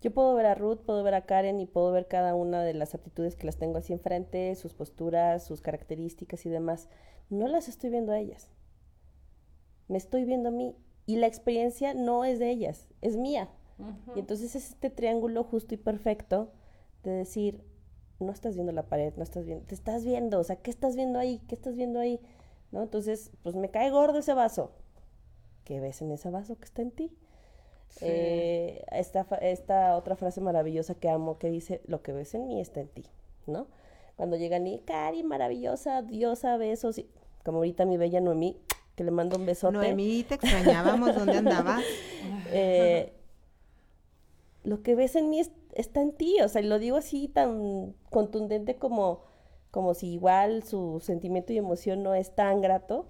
Yo 0.00 0.12
puedo 0.12 0.34
ver 0.34 0.46
a 0.46 0.54
Ruth, 0.54 0.78
puedo 0.86 1.02
ver 1.02 1.14
a 1.14 1.26
Karen 1.26 1.60
y 1.60 1.66
puedo 1.66 1.90
ver 1.90 2.06
cada 2.06 2.34
una 2.34 2.62
de 2.62 2.72
las 2.74 2.94
aptitudes 2.94 3.34
que 3.34 3.46
las 3.46 3.56
tengo 3.56 3.78
así 3.78 3.92
enfrente, 3.92 4.54
sus 4.54 4.74
posturas, 4.74 5.44
sus 5.44 5.60
características 5.60 6.46
y 6.46 6.50
demás. 6.50 6.88
No 7.30 7.48
las 7.48 7.68
estoy 7.68 7.90
viendo 7.90 8.12
a 8.12 8.18
ellas. 8.18 8.50
Me 9.88 9.98
estoy 9.98 10.24
viendo 10.24 10.50
a 10.50 10.52
mí. 10.52 10.76
Y 11.06 11.16
la 11.16 11.26
experiencia 11.26 11.94
no 11.94 12.24
es 12.24 12.38
de 12.38 12.50
ellas, 12.50 12.88
es 13.00 13.16
mía. 13.16 13.48
Y 14.14 14.18
entonces 14.18 14.54
es 14.54 14.70
este 14.70 14.90
triángulo 14.90 15.44
justo 15.44 15.74
y 15.74 15.78
perfecto 15.78 16.52
de 17.04 17.12
decir, 17.12 17.64
no 18.20 18.32
estás 18.32 18.54
viendo 18.56 18.72
la 18.72 18.88
pared, 18.88 19.14
no 19.16 19.22
estás 19.22 19.46
viendo, 19.46 19.64
te 19.64 19.74
estás 19.74 20.04
viendo, 20.04 20.40
o 20.40 20.44
sea, 20.44 20.56
¿qué 20.56 20.70
estás 20.70 20.96
viendo 20.96 21.18
ahí? 21.18 21.40
¿Qué 21.48 21.54
estás 21.54 21.76
viendo 21.76 22.00
ahí? 22.00 22.20
¿No? 22.70 22.82
Entonces, 22.82 23.30
pues 23.42 23.56
me 23.56 23.70
cae 23.70 23.90
gordo 23.90 24.18
ese 24.18 24.34
vaso. 24.34 24.72
¿Qué 25.64 25.80
ves 25.80 26.02
en 26.02 26.12
ese 26.12 26.30
vaso 26.30 26.56
que 26.58 26.64
está 26.64 26.82
en 26.82 26.90
ti? 26.90 27.16
Sí. 27.88 28.04
Eh, 28.06 28.84
esta, 28.92 29.26
esta 29.40 29.96
otra 29.96 30.16
frase 30.16 30.40
maravillosa 30.40 30.94
que 30.94 31.08
amo 31.08 31.38
que 31.38 31.50
dice, 31.50 31.80
lo 31.86 32.02
que 32.02 32.12
ves 32.12 32.34
en 32.34 32.46
mí 32.46 32.60
está 32.60 32.80
en 32.80 32.88
ti, 32.88 33.04
¿no? 33.46 33.66
Cuando 34.16 34.36
llegan 34.36 34.66
y, 34.66 34.80
Cari, 34.80 35.22
maravillosa, 35.22 36.02
diosa, 36.02 36.56
besos, 36.58 36.98
y, 36.98 37.08
como 37.44 37.58
ahorita 37.58 37.86
mi 37.86 37.96
bella 37.96 38.20
Noemí, 38.20 38.60
que 38.94 39.04
le 39.04 39.10
mando 39.10 39.36
un 39.38 39.46
besote. 39.46 39.72
Noemí, 39.74 40.24
te 40.24 40.34
extrañábamos, 40.34 41.14
¿dónde 41.14 41.36
andabas? 41.38 41.84
Eh, 42.50 43.12
lo 44.64 44.82
que 44.82 44.94
ves 44.94 45.16
en 45.16 45.28
mí 45.28 45.40
es- 45.40 45.50
está 45.74 46.00
en 46.00 46.12
ti, 46.12 46.40
o 46.42 46.48
sea, 46.48 46.62
y 46.62 46.66
lo 46.66 46.78
digo 46.78 46.96
así 46.96 47.28
tan 47.28 47.94
contundente 48.10 48.76
como, 48.76 49.22
como 49.70 49.94
si 49.94 50.12
igual 50.12 50.62
su 50.62 51.00
sentimiento 51.00 51.52
y 51.52 51.58
emoción 51.58 52.02
no 52.02 52.14
es 52.14 52.34
tan 52.34 52.60
grato, 52.60 53.06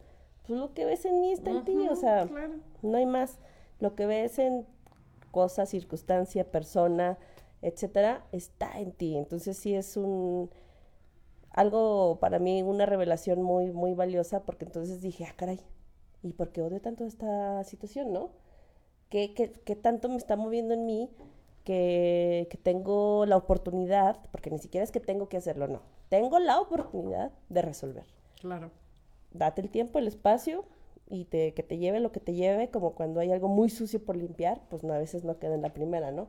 pues 0.47 0.59
lo 0.59 0.75
que 0.75 0.85
ves 0.85 1.05
en 1.05 1.21
mí 1.21 1.33
está 1.33 1.51
en 1.51 1.65
ti, 1.65 1.89
o 1.89 1.97
sea, 1.97 2.27
claro. 2.27 2.55
no 2.83 2.99
hay 2.99 3.07
más. 3.07 3.39
Lo 3.81 3.95
que 3.95 4.07
ves 4.07 4.39
en 4.39 4.67
cosa, 5.31 5.67
circunstancia, 5.67 6.51
persona, 6.51 7.19
etcétera, 7.63 8.25
está 8.33 8.79
en 8.81 8.93
ti. 8.93 9.17
Entonces 9.17 9.57
sí 9.57 9.75
es 9.75 9.97
un 9.97 10.51
algo 11.51 12.19
para 12.21 12.39
mí 12.39 12.63
una 12.63 12.87
revelación 12.87 13.43
muy 13.43 13.73
muy 13.73 13.95
valiosa 13.95 14.45
porque 14.45 14.65
entonces 14.65 15.01
dije, 15.03 15.25
ah, 15.25 15.35
caray, 15.37 15.61
¿y 16.23 16.33
por 16.33 16.51
qué 16.53 16.63
odio 16.63 16.81
tanto 16.81 17.05
esta 17.05 17.65
situación, 17.65 18.13
no? 18.13 18.31
¿Qué, 19.09 19.35
qué, 19.35 19.53
qué 19.53 19.75
tanto 19.77 20.09
me 20.09 20.17
está 20.17 20.37
moviendo 20.37 20.75
en 20.75 20.87
mí 20.87 21.11
que, 21.65 22.47
que 22.51 22.59
tengo 22.59 23.27
la 23.27 23.37
oportunidad, 23.37 24.19
porque 24.31 24.51
ni 24.51 24.59
siquiera 24.59 24.85
es 24.85 24.91
que 24.93 25.01
tengo 25.01 25.29
que 25.29 25.37
hacerlo, 25.39 25.69
no, 25.69 25.81
tengo 26.09 26.39
la 26.39 26.61
oportunidad 26.61 27.33
de 27.49 27.63
resolver 27.63 28.05
Claro. 28.41 28.71
date 29.33 29.61
el 29.63 29.71
tiempo, 29.71 29.99
el 29.99 30.07
espacio 30.09 30.65
y 31.11 31.25
te, 31.25 31.55
que 31.55 31.63
te 31.63 31.79
lleve 31.79 32.01
lo 32.01 32.13
que 32.13 32.21
te 32.21 32.35
lleve, 32.35 32.71
como 32.71 32.93
cuando 32.95 33.21
hay 33.21 33.33
algo 33.33 33.49
muy 33.49 33.71
sucio 33.71 34.03
por 34.05 34.17
limpiar, 34.17 34.61
pues 34.71 34.83
no, 34.85 34.93
a 34.93 34.99
veces 34.99 35.25
no 35.25 35.39
queda 35.39 35.55
en 35.55 35.63
la 35.63 35.73
primera, 35.73 36.11
¿no? 36.13 36.29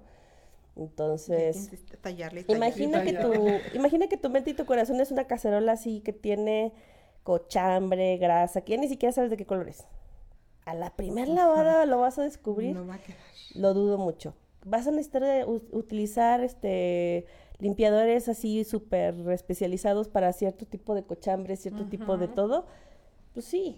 Entonces, 0.76 1.56
Insiste, 1.58 1.98
tallarle 1.98 2.42
y 2.42 2.44
tallarle. 2.46 2.68
imagina 2.68 3.04
que, 3.04 3.14
tu, 3.14 3.60
imagina 3.78 4.08
que 4.08 4.18
tu 4.18 4.30
mente 4.30 4.52
y 4.52 4.54
tu 4.54 4.66
corazón 4.66 5.00
es 5.02 5.12
una 5.12 5.26
cacerola 5.28 5.74
así 5.74 6.00
que 6.02 6.14
tiene 6.14 6.72
cochambre, 7.24 8.18
grasa, 8.18 8.62
que 8.62 8.74
ya 8.74 8.78
ni 8.80 8.88
siquiera 8.88 9.12
sabes 9.12 9.30
de 9.30 9.38
qué 9.38 9.46
color 9.46 9.68
es. 9.68 9.86
A 10.66 10.74
la 10.74 10.96
primera 10.96 11.32
lavada 11.32 11.86
lo 11.86 12.00
vas 12.00 12.18
a 12.20 12.24
descubrir. 12.24 12.76
No 12.76 12.88
va 12.88 12.96
a 12.96 13.00
quedar. 13.00 13.20
Lo 13.56 13.74
dudo 13.74 13.98
mucho. 13.98 14.34
Vas 14.66 14.88
a 14.88 14.92
necesitar 14.92 15.24
de 15.24 15.46
u- 15.46 15.64
utilizar 15.72 16.42
este 16.42 17.26
limpiadores 17.60 18.30
así 18.30 18.64
súper 18.64 19.16
especializados 19.30 20.08
para 20.08 20.34
cierto 20.34 20.66
tipo 20.66 20.96
de 20.96 21.04
cochambre, 21.04 21.56
cierto 21.56 21.86
tipo 21.86 22.18
de 22.18 22.28
todo. 22.28 22.66
Pues 23.34 23.46
sí. 23.46 23.78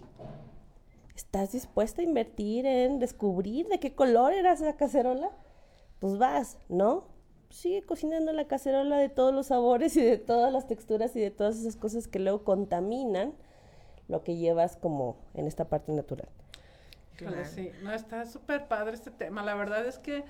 ¿Estás 1.14 1.52
dispuesta 1.52 2.00
a 2.00 2.04
invertir 2.04 2.64
en 2.64 2.98
descubrir 2.98 3.68
de 3.68 3.78
qué 3.78 3.94
color 3.94 4.32
era 4.32 4.52
esa 4.52 4.76
cacerola? 4.76 5.30
Pues 5.98 6.16
vas, 6.16 6.58
¿no? 6.68 7.04
Sigue 7.50 7.82
cocinando 7.82 8.32
la 8.32 8.46
cacerola 8.46 8.96
de 8.96 9.10
todos 9.10 9.34
los 9.34 9.48
sabores 9.48 9.96
y 9.96 10.02
de 10.02 10.16
todas 10.16 10.52
las 10.52 10.66
texturas 10.66 11.14
y 11.16 11.20
de 11.20 11.30
todas 11.30 11.58
esas 11.58 11.76
cosas 11.76 12.08
que 12.08 12.18
luego 12.18 12.44
contaminan 12.44 13.34
lo 14.08 14.24
que 14.24 14.36
llevas 14.36 14.76
como 14.76 15.16
en 15.34 15.46
esta 15.46 15.68
parte 15.68 15.92
natural. 15.92 16.28
Claro, 17.16 17.34
Claro. 17.36 17.48
sí. 17.54 17.70
No, 17.82 17.92
está 17.92 18.26
súper 18.26 18.66
padre 18.68 18.94
este 18.94 19.10
tema. 19.10 19.42
La 19.42 19.54
verdad 19.54 19.86
es 19.86 19.98
que 19.98 20.24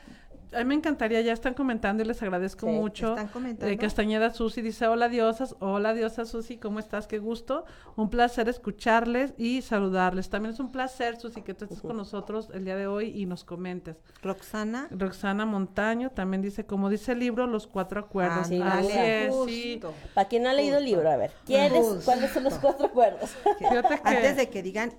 a 0.54 0.58
mí 0.58 0.64
me 0.64 0.74
encantaría, 0.74 1.18
ya 1.22 1.32
están 1.32 1.54
comentando 1.54 2.02
y 2.02 2.06
les 2.06 2.22
agradezco 2.22 2.66
Sí, 2.66 2.72
mucho. 2.72 3.10
¿Están 3.10 3.28
comentando? 3.28 3.72
Eh, 3.72 3.78
Castañeda 3.78 4.28
Susi 4.34 4.60
dice, 4.60 4.86
hola 4.86 5.08
diosas, 5.08 5.56
hola 5.60 5.94
diosa 5.94 6.26
Susi, 6.26 6.58
¿cómo 6.58 6.78
estás? 6.78 7.06
Qué 7.06 7.18
gusto. 7.18 7.64
Un 7.96 8.10
placer 8.10 8.50
escucharles 8.50 9.32
y 9.38 9.62
saludarles. 9.62 10.28
También 10.28 10.52
es 10.52 10.60
un 10.60 10.70
placer, 10.70 11.18
Susi, 11.18 11.40
que 11.40 11.54
tú 11.54 11.64
estés 11.64 11.80
con 11.80 11.96
nosotros 11.96 12.50
el 12.52 12.66
día 12.66 12.76
de 12.76 12.86
hoy 12.86 13.18
y 13.18 13.24
nos 13.24 13.44
comentes. 13.44 13.96
Roxana, 14.22 14.88
Roxana 14.90 15.46
Montaño 15.46 16.10
también 16.10 16.42
dice, 16.42 16.66
como 16.66 16.90
dice 16.90 17.12
el 17.12 17.20
libro, 17.20 17.46
los 17.46 17.66
cuatro 17.66 18.00
acuerdos. 18.00 18.48
Sí, 18.48 18.60
Así 18.62 18.92
es, 18.92 19.34
sí. 19.46 19.80
Para 20.14 20.28
quien 20.28 20.42
no 20.42 20.50
ha 20.50 20.52
leído 20.52 20.76
el 20.76 20.84
libro, 20.84 21.10
a 21.10 21.16
ver, 21.16 21.32
¿quiénes. 21.46 22.02
¿cuáles 22.04 22.30
son 22.30 22.44
los 22.44 22.54
cuatro 22.58 22.86
acuerdos? 22.88 23.30
Fíjate 23.58 23.88
que... 24.02 24.08
Antes 24.08 24.36
de 24.36 24.50
que 24.50 24.62
digan, 24.62 24.92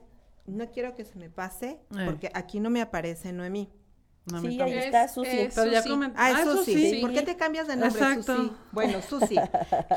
no 0.45 0.69
quiero 0.71 0.95
que 0.95 1.05
se 1.05 1.17
me 1.17 1.29
pase, 1.29 1.79
Eh. 1.97 2.05
porque 2.05 2.29
aquí 2.33 2.59
no 2.59 2.69
me 2.69 2.81
aparece 2.81 3.31
Noemí. 3.33 3.69
No, 4.31 4.39
Sí, 4.39 4.59
ahí 4.61 4.73
está 4.73 5.03
Es- 5.05 5.11
Susi. 5.13 5.29
es- 5.37 5.53
Pero 5.53 5.69
ya 5.69 5.83
Ah, 6.15 6.31
es 6.31 6.39
eso 6.39 6.57
Susi. 6.57 6.91
sí. 6.91 7.01
¿Por 7.01 7.11
qué 7.11 7.23
te 7.23 7.35
cambias 7.35 7.67
de 7.67 7.75
nombre, 7.75 7.99
Exacto. 8.01 8.35
Susi? 8.37 8.51
Bueno, 8.71 9.01
Susi, 9.01 9.35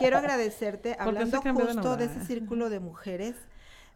quiero 0.00 0.18
agradecerte, 0.18 0.90
¿Por 0.96 0.96
qué 0.96 1.02
hablando 1.22 1.40
de 1.40 1.50
justo 1.52 1.96
de 1.96 2.04
ese 2.06 2.24
círculo 2.24 2.68
de 2.68 2.80
mujeres, 2.80 3.36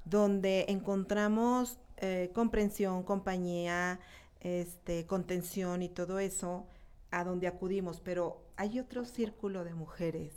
donde 0.04 0.66
encontramos 0.68 1.78
eh, 2.02 2.30
comprensión, 2.32 3.02
compañía, 3.02 4.00
este, 4.40 5.04
contención 5.06 5.82
y 5.82 5.90
todo 5.90 6.18
eso, 6.18 6.66
a 7.10 7.24
donde 7.24 7.46
acudimos. 7.46 8.00
Pero 8.00 8.40
hay 8.56 8.78
otro 8.80 9.04
círculo 9.04 9.64
de 9.64 9.74
mujeres 9.74 10.32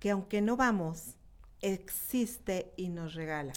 que 0.00 0.10
aunque 0.10 0.40
no 0.40 0.56
vamos, 0.56 1.14
existe 1.60 2.72
y 2.76 2.88
nos 2.88 3.14
regala. 3.14 3.52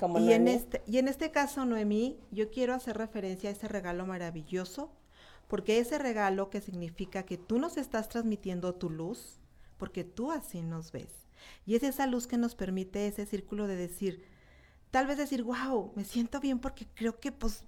Como 0.00 0.18
Y 0.18 0.32
en, 0.32 0.48
este, 0.48 0.82
y 0.86 0.98
en 0.98 1.08
este 1.08 1.30
caso, 1.30 1.64
Noemí, 1.64 2.18
yo 2.30 2.50
quiero 2.50 2.74
hacer 2.74 2.96
referencia 2.96 3.50
a 3.50 3.52
ese 3.52 3.68
regalo 3.68 4.06
maravilloso, 4.06 4.92
porque 5.48 5.78
ese 5.78 5.98
regalo 5.98 6.50
que 6.50 6.60
significa 6.60 7.24
que 7.24 7.36
tú 7.38 7.58
nos 7.58 7.76
estás 7.76 8.08
transmitiendo 8.08 8.74
tu 8.74 8.90
luz, 8.90 9.40
porque 9.76 10.04
tú 10.04 10.32
así 10.32 10.62
nos 10.62 10.92
ves. 10.92 11.26
Y 11.66 11.74
es 11.74 11.82
esa 11.82 12.06
luz 12.06 12.26
que 12.26 12.38
nos 12.38 12.54
permite 12.54 13.06
ese 13.06 13.26
círculo 13.26 13.66
de 13.66 13.76
decir, 13.76 14.24
tal 14.90 15.06
vez 15.06 15.18
decir, 15.18 15.42
wow, 15.42 15.92
me 15.94 16.04
siento 16.04 16.40
bien 16.40 16.58
porque 16.58 16.86
creo 16.94 17.20
que 17.20 17.32
pues 17.32 17.64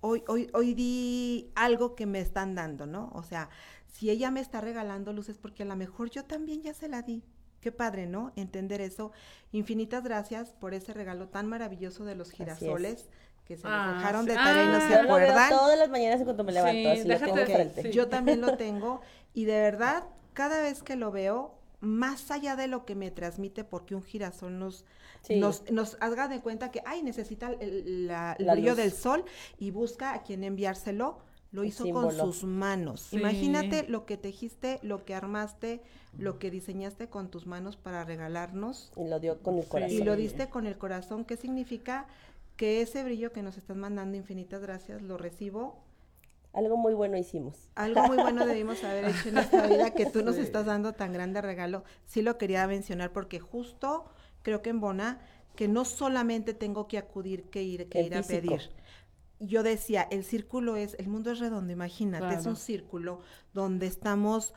hoy, 0.00 0.24
hoy, 0.26 0.50
hoy 0.54 0.74
di 0.74 1.50
algo 1.54 1.94
que 1.94 2.06
me 2.06 2.20
están 2.20 2.54
dando, 2.54 2.86
¿no? 2.86 3.10
O 3.14 3.22
sea, 3.22 3.50
si 3.92 4.10
ella 4.10 4.30
me 4.30 4.40
está 4.40 4.60
regalando 4.60 5.12
luces, 5.12 5.38
porque 5.38 5.62
a 5.62 5.66
lo 5.66 5.76
mejor 5.76 6.10
yo 6.10 6.24
también 6.24 6.62
ya 6.62 6.74
se 6.74 6.88
la 6.88 7.02
di. 7.02 7.22
Qué 7.60 7.72
padre, 7.72 8.06
¿no? 8.06 8.32
Entender 8.36 8.80
eso. 8.80 9.12
Infinitas 9.52 10.04
gracias 10.04 10.50
por 10.52 10.74
ese 10.74 10.92
regalo 10.92 11.28
tan 11.28 11.46
maravilloso 11.46 12.04
de 12.04 12.14
los 12.14 12.28
es. 12.30 12.34
girasoles 12.36 13.08
que 13.44 13.56
se 13.56 13.62
Ah, 13.66 13.86
nos 13.86 13.96
dejaron 13.98 14.22
sí. 14.24 14.28
de 14.30 14.34
tarea 14.34 14.64
y 14.64 14.66
no 14.66 14.76
Ah, 14.76 14.80
se 14.80 14.88
Yo 14.94 15.02
lo 15.02 15.08
veo 15.08 15.16
acuerdan. 15.26 15.48
todas 15.50 15.78
las 15.78 15.88
mañanas 15.88 16.18
en 16.20 16.24
cuanto 16.24 16.44
me 16.44 16.52
levanto, 16.52 16.72
Sí, 16.80 16.86
así 16.86 17.02
lo 17.02 17.08
déjate 17.08 17.44
tengo 17.46 17.70
sí. 17.82 17.90
Yo 17.90 18.08
también 18.08 18.40
lo 18.40 18.56
tengo 18.56 19.00
y 19.34 19.44
de 19.44 19.60
verdad, 19.60 20.04
cada 20.32 20.60
vez 20.62 20.82
que 20.82 20.96
lo 20.96 21.10
veo, 21.12 21.54
más 21.80 22.30
allá 22.30 22.56
de 22.56 22.66
lo 22.68 22.84
que 22.84 22.94
me 22.94 23.10
transmite, 23.10 23.62
porque 23.64 23.94
un 23.94 24.02
girasol 24.02 24.58
nos, 24.58 24.84
Sí. 25.22 25.36
nos, 25.40 25.70
nos 25.70 25.96
haga 26.00 26.26
de 26.28 26.40
cuenta 26.40 26.70
que, 26.70 26.82
ay, 26.86 27.02
necesita 27.02 27.50
el, 27.60 28.06
la- 28.06 28.34
el 28.38 28.46
La 28.46 28.52
brillo 28.54 28.70
luz. 28.70 28.78
del 28.78 28.92
sol 28.92 29.24
y 29.58 29.70
busca 29.70 30.12
a 30.14 30.22
quien 30.22 30.42
enviárselo, 30.44 31.18
lo 31.52 31.64
hizo 31.64 31.84
símbolo. 31.84 32.08
con 32.08 32.32
sus 32.32 32.44
manos. 32.44 33.00
Sí. 33.02 33.16
Imagínate 33.18 33.86
lo 33.88 34.04
que 34.06 34.16
tejiste, 34.16 34.78
lo 34.82 35.04
que 35.04 35.14
armaste, 35.14 35.80
lo 36.18 36.38
que 36.38 36.50
diseñaste 36.50 37.08
con 37.08 37.30
tus 37.30 37.46
manos 37.46 37.76
para 37.76 38.04
regalarnos 38.04 38.92
Y 38.96 39.08
lo 39.08 39.20
dio 39.20 39.40
con 39.42 39.58
el 39.58 39.66
corazón. 39.66 39.96
y 39.96 40.02
lo 40.02 40.16
diste 40.16 40.48
con 40.48 40.66
el 40.66 40.76
corazón. 40.78 41.24
¿Qué 41.24 41.36
significa? 41.36 42.06
Que 42.56 42.80
ese 42.80 43.04
brillo 43.04 43.32
que 43.32 43.42
nos 43.42 43.56
estás 43.58 43.76
mandando, 43.76 44.16
infinitas 44.16 44.60
gracias, 44.62 45.02
lo 45.02 45.18
recibo 45.18 45.76
Algo 46.54 46.76
muy 46.78 46.94
bueno 46.94 47.18
hicimos. 47.18 47.54
algo 47.74 48.02
muy 48.06 48.16
bueno 48.16 48.46
debimos 48.46 48.82
haber 48.82 49.04
hecho 49.10 49.28
en 49.28 49.38
esta 49.38 49.66
vida 49.66 49.90
que 49.90 50.06
tú 50.06 50.22
nos 50.22 50.36
Sí. 50.36 50.40
estás 50.42 50.64
dando 50.66 50.94
tan 50.94 51.12
grande 51.12 51.40
regalo. 51.42 51.84
Sí 52.06 52.22
lo 52.22 52.38
quería 52.38 52.66
mencionar 52.66 53.12
porque 53.12 53.40
justo 53.40 54.06
creo 54.42 54.62
que 54.62 54.70
en 54.70 54.80
Bona 54.80 55.20
que 55.54 55.68
no 55.68 55.84
solamente 55.86 56.52
tengo 56.54 56.86
que 56.88 56.98
acudir, 56.98 57.44
que 57.44 57.62
ir, 57.62 57.88
que 57.88 58.00
El 58.00 58.06
ir 58.06 58.14
a 58.16 58.22
pedir. 58.22 58.60
Yo 59.38 59.62
decía, 59.62 60.02
el 60.10 60.24
círculo 60.24 60.76
es, 60.76 60.94
el 60.98 61.08
mundo 61.08 61.30
es 61.30 61.38
redondo, 61.38 61.72
imagínate, 61.72 62.34
es 62.34 62.46
un 62.46 62.56
círculo 62.56 63.20
donde 63.52 63.86
estamos 63.86 64.54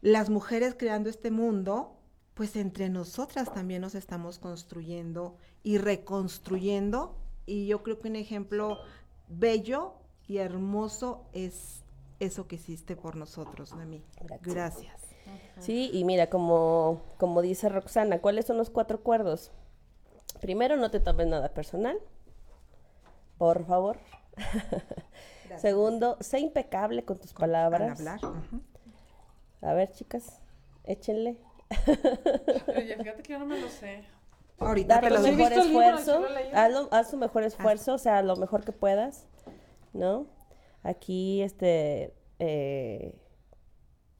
las 0.00 0.30
mujeres 0.30 0.74
creando 0.78 1.10
este 1.10 1.30
mundo, 1.30 1.96
pues 2.34 2.56
entre 2.56 2.88
nosotras 2.88 3.52
también 3.52 3.82
nos 3.82 3.94
estamos 3.94 4.38
construyendo 4.38 5.36
y 5.62 5.78
reconstruyendo. 5.78 7.16
Y 7.44 7.66
yo 7.66 7.82
creo 7.82 7.98
que 7.98 8.08
un 8.08 8.16
ejemplo 8.16 8.78
bello 9.28 9.94
y 10.26 10.38
hermoso 10.38 11.26
es 11.32 11.84
eso 12.20 12.46
que 12.46 12.56
hiciste 12.56 12.96
por 12.96 13.16
nosotros, 13.16 13.74
Nami. 13.74 14.02
Gracias. 14.20 14.54
Gracias. 14.54 15.10
Sí, 15.58 15.90
y 15.92 16.04
mira, 16.04 16.30
como, 16.30 17.02
como 17.18 17.42
dice 17.42 17.68
Roxana, 17.68 18.20
¿cuáles 18.20 18.46
son 18.46 18.56
los 18.56 18.70
cuatro 18.70 18.98
acuerdos? 18.98 19.52
Primero, 20.40 20.76
no 20.76 20.90
te 20.90 21.00
tomes 21.00 21.26
nada 21.26 21.52
personal. 21.52 21.98
Por 23.40 23.64
favor. 23.64 23.96
Segundo, 25.56 26.18
sé 26.20 26.40
impecable 26.40 27.06
con 27.06 27.18
tus 27.18 27.30
Al 27.30 27.36
palabras. 27.38 27.98
hablar. 27.98 28.18
ujú. 28.22 28.60
A 29.62 29.72
ver, 29.72 29.90
chicas, 29.92 30.42
échenle. 30.84 31.38
Oye, 32.76 32.96
fíjate 32.98 33.22
que 33.22 33.32
yo 33.32 33.38
no 33.38 33.46
me 33.46 33.58
lo 33.58 33.68
sé. 33.70 34.04
Ahorita 34.58 35.00
Dar 35.00 35.10
lo 35.10 35.20
mejor 35.20 35.36
visto 35.38 35.62
el 35.62 35.68
libro, 35.68 35.86
esfuerzo. 35.96 36.22
Hazlo- 36.52 36.88
haz 36.90 37.10
tu 37.10 37.16
mejor 37.16 37.44
esfuerzo, 37.44 37.94
o 37.94 37.98
sea, 37.98 38.20
lo 38.20 38.36
mejor 38.36 38.62
que 38.62 38.72
puedas, 38.72 39.26
¿no? 39.94 40.26
Aquí, 40.82 41.40
este, 41.40 42.12
eh, 42.40 43.14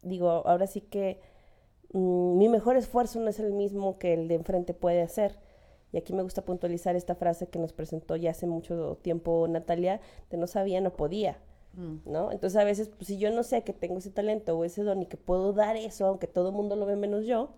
digo, 0.01 0.31
ahora 0.47 0.67
sí 0.67 0.81
que 0.81 1.21
mm, 1.93 2.39
mi 2.39 2.49
mejor 2.49 2.77
esfuerzo 2.79 3.21
no 3.21 3.29
es 3.29 3.39
el 3.39 3.53
mismo 3.53 3.99
que 3.99 4.15
el 4.15 4.29
de 4.29 4.37
enfrente 4.37 4.73
puede 4.73 5.03
hacer. 5.03 5.39
Y 5.93 5.99
aquí 5.99 6.13
me 6.13 6.23
gusta 6.23 6.45
puntualizar 6.45 6.97
esta 6.97 7.15
frase 7.15 7.49
que 7.49 7.59
nos 7.59 7.73
presentó 7.73 8.17
ya 8.17 8.31
hace 8.31 8.47
mucho 8.47 8.99
tiempo 9.03 9.47
Natalia, 9.49 10.01
de 10.31 10.37
no 10.37 10.47
sabía, 10.47 10.81
no 10.81 10.93
podía. 10.93 11.39
¿no? 12.05 12.33
Entonces 12.33 12.61
a 12.61 12.65
veces, 12.65 12.89
pues 12.89 13.07
si 13.07 13.19
yo 13.19 13.31
no 13.31 13.43
sé 13.43 13.63
que 13.63 13.73
tengo 13.73 13.99
ese 13.99 14.11
talento 14.11 14.59
o 14.59 14.65
ese 14.65 14.83
don 14.83 15.03
y 15.03 15.07
que 15.07 15.17
puedo 15.17 15.53
dar 15.53 15.77
eso, 15.77 16.07
aunque 16.07 16.27
todo 16.27 16.49
el 16.49 16.55
mundo 16.55 16.77
lo 16.77 16.87
ve 16.87 16.97
menos 16.97 17.27
yo, 17.27 17.51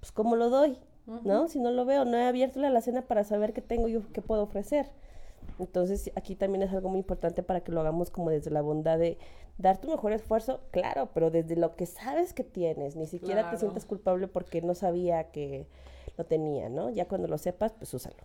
pues 0.00 0.12
¿cómo 0.12 0.36
lo 0.36 0.50
doy? 0.50 0.78
¿No? 1.24 1.48
Si 1.48 1.58
no 1.58 1.72
lo 1.72 1.84
veo, 1.84 2.04
no 2.04 2.16
he 2.16 2.24
abierto 2.24 2.60
la 2.60 2.68
alacena 2.68 3.02
para 3.02 3.24
saber 3.24 3.52
qué 3.52 3.60
tengo 3.60 3.88
yo, 3.88 4.02
qué 4.12 4.22
puedo 4.22 4.42
ofrecer. 4.42 4.90
Entonces 5.58 6.10
aquí 6.16 6.34
también 6.34 6.62
es 6.62 6.72
algo 6.72 6.88
muy 6.88 6.98
importante 6.98 7.42
para 7.42 7.60
que 7.60 7.72
lo 7.72 7.80
hagamos 7.80 8.10
como 8.10 8.30
desde 8.30 8.50
la 8.50 8.62
bondad 8.62 8.98
de 8.98 9.18
dar 9.58 9.80
tu 9.80 9.88
mejor 9.88 10.12
esfuerzo, 10.12 10.60
claro, 10.70 11.10
pero 11.12 11.30
desde 11.30 11.56
lo 11.56 11.76
que 11.76 11.86
sabes 11.86 12.32
que 12.32 12.44
tienes, 12.44 12.96
ni 12.96 13.06
siquiera 13.06 13.50
te 13.50 13.58
sientas 13.58 13.84
culpable 13.84 14.28
porque 14.28 14.62
no 14.62 14.74
sabía 14.74 15.30
que 15.30 15.66
lo 16.16 16.24
tenía, 16.24 16.68
¿no? 16.68 16.90
Ya 16.90 17.06
cuando 17.06 17.28
lo 17.28 17.38
sepas, 17.38 17.72
pues 17.72 17.92
úsalo. 17.94 18.16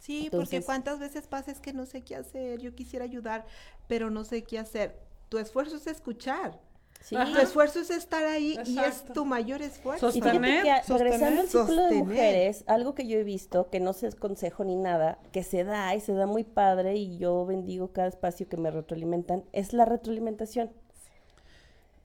Sí, 0.00 0.24
Entonces- 0.24 0.50
porque 0.50 0.64
cuántas 0.64 0.98
veces 0.98 1.26
pasa 1.26 1.50
es 1.52 1.60
que 1.60 1.72
no 1.72 1.86
sé 1.86 2.02
qué 2.02 2.16
hacer, 2.16 2.60
yo 2.60 2.74
quisiera 2.74 3.04
ayudar, 3.04 3.44
pero 3.86 4.10
no 4.10 4.24
sé 4.24 4.42
qué 4.44 4.58
hacer. 4.58 4.96
Tu 5.28 5.38
esfuerzo 5.38 5.76
es 5.76 5.86
escuchar. 5.86 6.58
Sí. 7.02 7.16
Tu 7.16 7.38
esfuerzo 7.38 7.80
es 7.80 7.90
estar 7.90 8.24
ahí 8.26 8.56
y 8.64 8.78
es 8.78 9.04
tu 9.12 9.24
mayor 9.24 9.60
esfuerzo. 9.60 10.08
Y 10.10 10.12
fíjate 10.12 10.30
Sostener, 10.34 10.62
que 10.62 10.70
a- 10.70 10.82
sostener, 10.84 11.02
regresando 11.02 11.40
al 11.42 11.48
círculo 11.48 11.76
de 11.76 11.82
sostener. 11.88 12.04
mujeres, 12.04 12.64
algo 12.68 12.94
que 12.94 13.06
yo 13.06 13.18
he 13.18 13.24
visto, 13.24 13.68
que 13.70 13.80
no 13.80 13.92
sé 13.92 14.06
es 14.06 14.14
consejo 14.14 14.64
ni 14.64 14.76
nada, 14.76 15.18
que 15.32 15.42
se 15.42 15.64
da 15.64 15.94
y 15.94 16.00
se 16.00 16.12
da 16.12 16.26
muy 16.26 16.44
padre 16.44 16.94
y 16.96 17.18
yo 17.18 17.44
bendigo 17.44 17.92
cada 17.92 18.08
espacio 18.08 18.48
que 18.48 18.56
me 18.56 18.70
retroalimentan, 18.70 19.44
es 19.52 19.72
la 19.72 19.84
retroalimentación. 19.84 20.70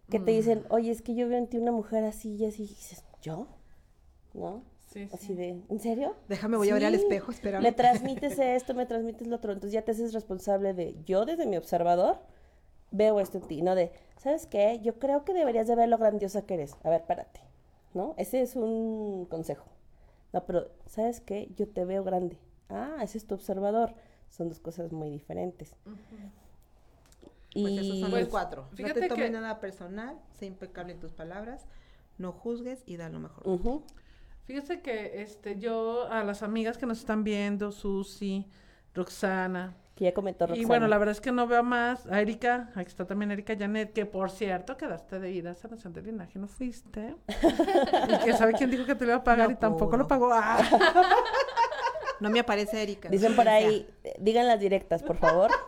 Que 0.10 0.20
te 0.20 0.32
dicen, 0.32 0.64
oye, 0.70 0.90
es 0.92 1.02
que 1.02 1.16
yo 1.16 1.28
veo 1.28 1.38
en 1.38 1.48
ti 1.48 1.58
una 1.58 1.72
mujer 1.74 2.06
así 2.06 2.36
y 2.36 2.46
así, 2.46 2.64
y 2.64 2.68
dices, 2.68 3.04
¿yo? 3.22 3.48
¿No? 4.34 4.64
Sí, 4.94 5.10
Así 5.14 5.28
sí. 5.28 5.34
de, 5.36 5.62
¿en 5.70 5.80
serio? 5.82 6.16
Déjame, 6.30 6.56
voy 6.56 6.70
a 6.70 6.74
ver 6.74 6.86
al 6.86 6.96
espejo, 6.96 7.30
espérame. 7.32 7.62
Le 7.62 7.74
transmites 7.74 8.40
esto, 8.40 8.74
me 8.74 8.86
transmites 8.86 9.28
lo 9.28 9.36
otro, 9.36 9.52
entonces 9.52 9.74
ya 9.74 9.82
te 9.84 9.92
haces 9.92 10.14
responsable 10.14 10.74
de, 10.74 10.96
yo 11.06 11.26
desde 11.26 11.46
mi 11.46 11.58
observador 11.58 12.20
veo 12.92 13.20
esto 13.20 13.38
en 13.40 13.48
ti, 13.48 13.62
no 13.62 13.76
de, 13.76 13.92
¿sabes 14.18 14.46
qué? 14.48 14.80
Yo 14.82 14.98
creo 15.00 15.24
que 15.26 15.34
deberías 15.34 15.68
de 15.68 15.76
ver 15.76 15.90
lo 15.90 15.98
grandiosa 15.98 16.44
que 16.46 16.56
eres. 16.56 16.76
A 16.84 16.90
ver, 16.90 17.04
párate, 17.06 17.42
¿no? 17.94 18.14
Ese 18.18 18.42
es 18.42 18.56
un 18.56 19.26
consejo. 19.30 19.66
No, 20.34 20.44
pero, 20.46 20.70
¿sabes 20.88 21.22
qué? 21.22 21.50
Yo 21.56 21.68
te 21.68 21.86
veo 21.86 22.04
grande. 22.04 22.38
Ah, 22.70 22.98
ese 23.02 23.18
es 23.18 23.26
tu 23.28 23.36
observador. 23.36 23.94
Son 24.30 24.50
dos 24.50 24.60
cosas 24.60 24.92
muy 24.92 25.10
diferentes. 25.10 25.74
Pues 25.84 25.98
y 27.74 27.80
esos 27.80 28.00
son 28.00 28.10
Pues, 28.12 28.24
los 28.24 28.30
cuatro. 28.32 28.68
No 28.72 28.78
fíjate 28.78 29.00
te 29.02 29.08
tomes 29.08 29.26
que- 29.26 29.32
nada 29.32 29.60
personal, 29.60 30.20
sé 30.38 30.46
impecable 30.46 30.94
en 30.94 31.00
tus 31.00 31.12
palabras, 31.14 31.66
no 32.18 32.32
juzgues 32.32 32.84
y 32.86 32.98
da 32.98 33.10
lo 33.10 33.20
mejor. 33.20 33.48
Ujú. 33.48 33.84
Fíjese 34.44 34.82
que 34.82 35.22
este, 35.22 35.58
yo 35.60 36.08
a 36.12 36.24
las 36.24 36.44
amigas 36.44 36.78
que 36.78 36.86
nos 36.86 37.00
están 37.00 37.24
viendo, 37.24 37.72
Susi, 37.72 38.46
Roxana, 38.94 39.76
que 39.98 40.06
ya 40.06 40.14
comentó 40.14 40.46
Roxana. 40.46 40.62
y 40.62 40.66
bueno, 40.66 40.88
la 40.88 40.98
verdad 41.00 41.14
es 41.14 41.22
que 41.22 41.32
no 41.32 41.48
veo 41.48 41.64
más 41.64 42.06
a 42.06 42.22
Erika, 42.22 42.70
aquí 42.76 42.88
está 42.88 43.06
también 43.06 43.32
Erika 43.32 43.56
Janet, 43.58 43.94
que 43.94 44.06
por 44.06 44.30
cierto 44.30 44.78
quedaste 44.78 45.20
de 45.20 45.32
ir 45.32 45.48
a 45.48 45.56
sanación 45.56 45.92
del 45.92 46.06
linaje, 46.06 46.38
no 46.38 46.48
fuiste. 46.48 47.16
y 47.28 48.24
que 48.24 48.34
sabe 48.34 48.54
quién 48.54 48.70
dijo 48.70 48.86
que 48.86 48.94
te 48.94 49.06
lo 49.06 49.12
iba 49.12 49.20
a 49.20 49.24
pagar 49.24 49.48
No 49.48 49.54
y 49.54 49.58
tampoco 49.58 49.98
lo 49.98 50.08
pagó. 50.08 50.30
Ah. 50.32 50.60
No 52.20 52.30
me 52.30 52.40
aparece 52.40 52.82
Erika. 52.82 53.10
Dicen 53.10 53.36
por 53.36 53.48
ahí, 53.48 53.88
digan 54.20 54.48
las 54.48 54.60
directas, 54.60 55.04
por 55.04 55.18
favor. 55.18 55.52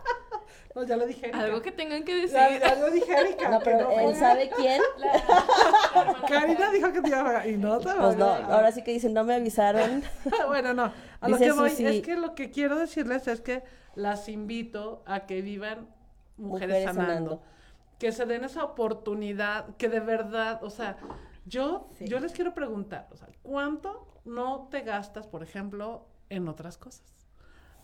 No, 0.75 0.83
ya 0.83 0.97
lo 0.97 1.05
dije. 1.07 1.25
Erika. 1.27 1.39
Algo 1.41 1.61
que 1.61 1.71
tengan 1.71 2.03
que 2.03 2.15
decir. 2.15 2.33
Ya, 2.37 2.59
ya 2.59 2.75
lo 2.75 2.91
dije 2.91 3.11
Erika. 3.11 3.49
No, 3.49 3.59
pero 3.59 3.89
no 3.89 3.91
él 3.91 4.15
sabe 4.15 4.49
quién. 4.55 4.81
Karina 6.27 6.71
dijo 6.71 6.91
que 6.91 7.01
te 7.01 7.09
iba 7.09 7.21
a 7.21 7.23
pagar 7.23 7.47
y 7.49 7.57
no 7.57 7.79
te 7.79 7.89
Pues 7.93 8.15
no, 8.17 8.25
ahora 8.25 8.71
sí 8.71 8.83
que 8.83 8.91
dicen, 8.91 9.13
no 9.13 9.23
me 9.23 9.35
avisaron. 9.35 10.03
bueno, 10.47 10.73
no. 10.73 10.91
A 11.21 11.27
lo 11.29 11.37
Dice 11.37 11.49
que 11.49 11.55
voy 11.59 11.69
Susi- 11.71 11.85
es 11.87 12.01
que 12.01 12.15
lo 12.15 12.35
que 12.35 12.51
quiero 12.51 12.77
decirles 12.77 13.27
es 13.27 13.41
que 13.41 13.63
las 13.95 14.29
invito 14.29 15.03
a 15.05 15.25
que 15.25 15.41
vivan 15.41 15.87
mujeres, 16.37 16.69
Mujeres 16.69 16.83
sanando. 16.85 17.11
sanando. 17.13 17.43
Que 17.97 18.11
se 18.11 18.25
den 18.25 18.45
esa 18.45 18.63
oportunidad, 18.63 19.75
que 19.77 19.89
de 19.89 19.99
verdad, 19.99 20.63
o 20.63 20.69
sea, 20.69 20.97
yo, 21.45 21.89
Sí. 21.97 22.07
yo 22.07 22.19
les 22.19 22.31
quiero 22.31 22.53
preguntar, 22.53 23.07
o 23.11 23.17
sea, 23.17 23.27
¿cuánto 23.41 24.07
no 24.23 24.67
te 24.71 24.81
gastas, 24.81 25.27
por 25.27 25.43
ejemplo, 25.43 26.05
en 26.29 26.47
otras 26.47 26.77
cosas? 26.77 27.03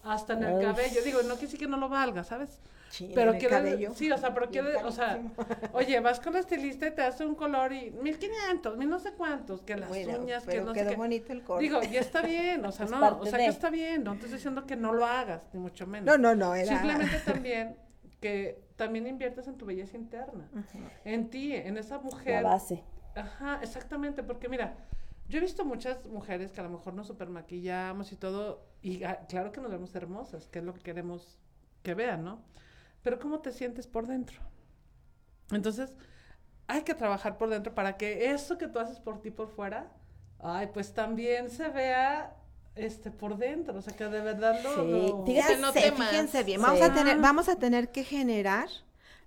Hasta 0.05 0.33
en 0.33 0.43
el 0.43 0.61
cabello. 0.61 1.01
Digo, 1.03 1.19
no 1.23 1.29
quiere 1.35 1.41
decir 1.47 1.59
que 1.59 1.67
no 1.67 1.77
lo 1.77 1.89
valga, 1.89 2.23
¿sabes? 2.23 2.61
Sí, 2.89 3.11
Pero 3.13 3.31
en 3.31 3.35
el 3.35 3.39
quiere- 3.41 3.55
cabello. 3.55 3.93
sí, 3.93 4.09
o 4.11 4.17
sea, 4.17 4.33
pero 4.33 4.49
quiere, 4.49 4.75
o 4.83 4.91
sea, 4.91 5.19
oye, 5.73 5.99
vas 5.99 6.19
con 6.21 6.31
la 6.33 6.39
estilista 6.39 6.87
y 6.87 6.91
te 6.91 7.01
hace 7.01 7.25
un 7.25 7.35
color 7.35 7.73
y 7.73 7.91
1500, 7.91 8.77
mil 8.77 8.89
no 8.89 8.99
sé 8.99 9.11
cuántos, 9.13 9.61
que 9.63 9.75
las 9.75 9.89
Bueno, 9.89 10.19
uñas, 10.19 10.45
que 10.45 10.61
no 10.61 10.73
sé 10.73 10.79
quedó 10.79 10.89
qué. 10.91 10.95
bonito 10.95 11.33
el 11.33 11.43
corte. 11.43 11.63
Digo, 11.63 11.81
ya 11.81 11.99
está 11.99 12.21
bien, 12.21 12.63
o 12.65 12.71
sea, 12.71 12.85
Es 12.85 12.91
no, 12.91 13.17
o 13.19 13.25
sea, 13.25 13.37
de. 13.37 13.45
que 13.45 13.49
está 13.49 13.69
bien, 13.69 14.03
no 14.05 14.11
te 14.13 14.19
estoy 14.19 14.33
diciendo 14.37 14.65
que 14.65 14.75
no 14.77 14.93
lo 14.93 15.05
hagas, 15.05 15.41
ni 15.51 15.59
mucho 15.59 15.85
menos. 15.87 16.05
No, 16.05 16.17
no, 16.17 16.35
no, 16.35 16.55
era... 16.55 16.67
Simplemente 16.71 17.17
también 17.25 17.75
que 18.21 18.63
también 18.77 19.07
inviertas 19.07 19.47
en 19.47 19.57
tu 19.57 19.65
belleza 19.65 19.97
interna, 19.97 20.47
en 21.03 21.29
ti, 21.29 21.53
en 21.53 21.77
esa 21.77 21.95
La 21.97 22.01
mujer. 22.03 22.43
base. 22.43 22.83
Ajá, 23.15 23.59
exactamente, 23.61 24.23
porque 24.23 24.47
mira, 24.47 24.73
yo 25.27 25.37
he 25.37 25.41
visto 25.41 25.65
muchas 25.65 26.05
mujeres 26.05 26.51
que 26.51 26.59
a 26.61 26.63
lo 26.63 26.69
mejor 26.69 26.93
nos 26.93 27.07
super 27.07 27.29
maquillamos 27.29 28.11
y 28.11 28.15
todo, 28.15 28.65
y 28.81 29.03
ah, 29.03 29.25
claro 29.27 29.51
que 29.51 29.61
nos 29.61 29.71
vemos 29.71 29.93
hermosas, 29.95 30.47
que 30.47 30.59
es 30.59 30.65
lo 30.65 30.73
que 30.73 30.81
queremos 30.81 31.37
que 31.83 31.93
vean, 31.93 32.23
¿no? 32.23 32.41
Pero 33.01 33.19
¿cómo 33.19 33.39
te 33.39 33.51
sientes 33.51 33.87
por 33.87 34.07
dentro? 34.07 34.39
Entonces, 35.51 35.95
hay 36.67 36.81
que 36.83 36.93
trabajar 36.95 37.37
por 37.37 37.49
dentro 37.49 37.73
para 37.75 37.97
que 37.97 38.31
eso 38.31 38.57
que 38.57 38.67
tú 38.67 38.79
haces 38.79 38.99
por 38.99 39.21
ti 39.21 39.31
por 39.31 39.49
fuera, 39.49 39.91
ay, 40.39 40.69
pues 40.73 40.93
también 40.93 41.49
se 41.49 41.69
vea 41.69 42.35
este 42.75 43.09
por 43.11 43.37
dentro, 43.37 43.77
o 43.77 43.81
sea, 43.81 43.95
que 43.95 44.05
de 44.05 44.21
verdad 44.21 44.59
lo... 44.63 44.69
Sí, 44.71 44.91
lo- 44.91 45.57
no 45.59 45.71
temas. 45.73 46.09
fíjense 46.09 46.43
bien, 46.43 46.59
Sí. 46.59 46.65
vamos, 46.65 46.81
a 46.81 46.93
tener, 46.93 47.17
Ah. 47.17 47.21
vamos 47.21 47.49
a 47.49 47.55
tener 47.55 47.91
que 47.91 48.03
generar 48.03 48.67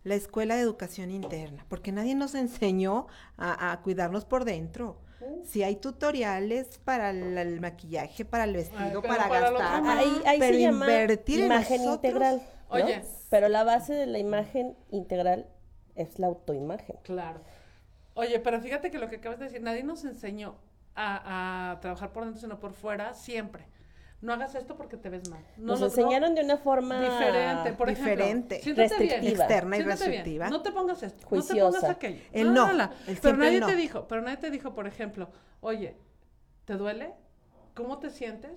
la 0.05 0.15
escuela 0.17 0.55
de 0.57 0.63
educación 0.63 1.11
interna, 1.11 1.65
porque 1.69 1.93
nadie 1.93 2.15
nos 2.15 2.35
enseñó 2.35 3.07
a, 3.37 3.73
a 3.73 3.81
cuidarnos 3.83 4.25
por 4.25 4.45
dentro. 4.45 5.01
Si 5.45 5.62
hay 5.62 5.77
tutoriales 5.77 6.79
para 6.85 7.11
el, 7.11 7.37
el 7.37 7.61
maquillaje, 7.61 8.25
para 8.25 8.45
el 8.45 8.55
vestido, 8.55 9.03
para, 9.03 9.29
gastar. 9.29 9.87
Ahí, 9.87 10.23
ahí 10.25 10.39
pero 10.39 10.55
se 10.55 10.61
llama 10.61 10.87
invertir 10.87 11.41
en 11.41 11.47
imagen 11.47 11.85
nosotros. 11.85 11.97
integral. 11.97 12.43
¿no? 12.71 12.75
Oye. 12.77 13.03
Pero 13.31 13.49
la 13.49 13.64
base 13.64 13.95
de 13.95 14.07
la 14.07 14.19
imagen 14.19 14.77
integral 14.91 15.47
es 15.95 16.19
la 16.19 16.29
autoimagen. 16.29 16.97
Claro. 17.03 17.41
Oye, 18.14 18.39
pero 18.41 18.61
fíjate 18.61 18.91
que 18.91 18.99
lo 18.99 19.09
que 19.09 19.16
acabas 19.16 19.39
de 19.39 19.47
decir, 19.47 19.61
nadie 19.62 19.83
nos 19.83 20.05
enseñó 20.05 20.57
a, 20.95 21.73
a 21.73 21.81
trabajar 21.81 22.12
por 22.12 22.25
dentro, 22.25 22.41
sino 22.41 22.59
por 22.59 22.73
fuera, 22.73 23.14
siempre. 23.14 23.66
No 24.21 24.33
hagas 24.33 24.55
esto 24.57 24.77
porque 24.77 24.97
te 24.97 25.11
ves 25.11 25.29
mal. 25.31 25.45
No 25.57 25.66
Nos 25.66 25.81
lo- 25.81 25.87
no- 25.87 25.93
enseñaron 25.93 26.35
de 26.35 26.43
una 26.43 26.57
forma 26.57 27.01
diferente, 27.01 27.73
por 27.75 27.89
Diferente. 27.89 28.57
ejemplo. 28.57 28.75
bien. 28.75 28.89
Restrictiva. 28.91 29.45
externa 29.45 29.77
y 29.77 29.79
bien, 29.79 29.91
restrictiva. 29.91 30.51
No 30.51 30.62
te 30.62 30.73
pongas 30.73 31.03
esto, 31.05 31.27
no 31.31 31.43
te 31.43 31.55
pongas 31.55 31.85
aquello. 31.85 32.21
El 32.33 32.53
no, 32.53 32.69
el 32.71 33.19
Pero 33.23 33.37
nadie 33.37 33.59
el 33.59 33.64
te 33.66 33.77
dijo, 33.77 34.09
pero 34.09 34.23
nadie 34.23 34.39
te 34.39 34.51
dijo, 34.51 34.75
por 34.75 34.89
ejemplo, 34.89 35.29
oye, 35.61 35.97
¿te 36.64 36.75
duele? 36.75 37.14
¿Cómo 37.75 37.99
te 37.99 38.11
sientes? 38.11 38.51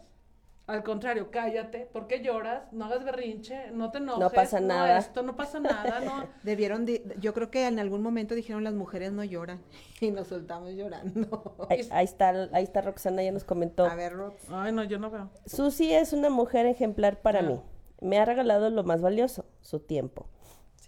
Al 0.72 0.84
contrario, 0.84 1.30
cállate, 1.32 1.86
¿por 1.91 2.07
qué 2.07 2.22
lloras? 2.22 2.63
No 2.72 2.86
hagas 2.86 3.03
berrinche, 3.03 3.72
no 3.72 3.91
te 3.91 3.97
enojes. 3.97 4.32
pasa 4.34 4.59
nada. 4.61 4.97
esto, 4.97 5.22
no 5.22 5.36
pasa 5.36 5.59
nada, 5.59 5.99
no. 5.99 6.26
Debieron, 6.43 6.86
de- 6.86 7.03
yo 7.19 7.34
creo 7.34 7.51
que 7.51 7.67
en 7.67 7.78
algún 7.80 8.01
momento 8.01 8.36
dijeron 8.36 8.63
las 8.63 8.74
mujeres 8.74 9.11
no 9.11 9.24
lloran 9.24 9.61
y 9.99 10.11
nos 10.11 10.28
soltamos 10.28 10.72
llorando. 10.72 11.55
Ahí, 11.69 11.88
ahí 11.91 12.05
está, 12.05 12.30
ahí 12.53 12.63
está 12.63 12.82
Roxana, 12.82 13.22
ya 13.22 13.32
nos 13.32 13.43
comentó. 13.43 13.86
A 13.86 13.95
ver, 13.95 14.13
Rox. 14.13 14.36
Ay, 14.49 14.72
no, 14.72 14.84
yo 14.86 14.97
no 14.97 15.09
veo. 15.11 15.30
Susi 15.45 15.93
es 15.93 16.13
una 16.13 16.30
mujer 16.30 16.65
ejemplar 16.65 17.22
para 17.22 17.39
Ah. 17.39 17.43
mí. 17.43 17.59
Me 17.99 18.17
ha 18.17 18.26
regalado 18.26 18.69
lo 18.69 18.84
más 18.84 19.01
valioso, 19.01 19.45
su 19.61 19.80
tiempo. 19.80 20.28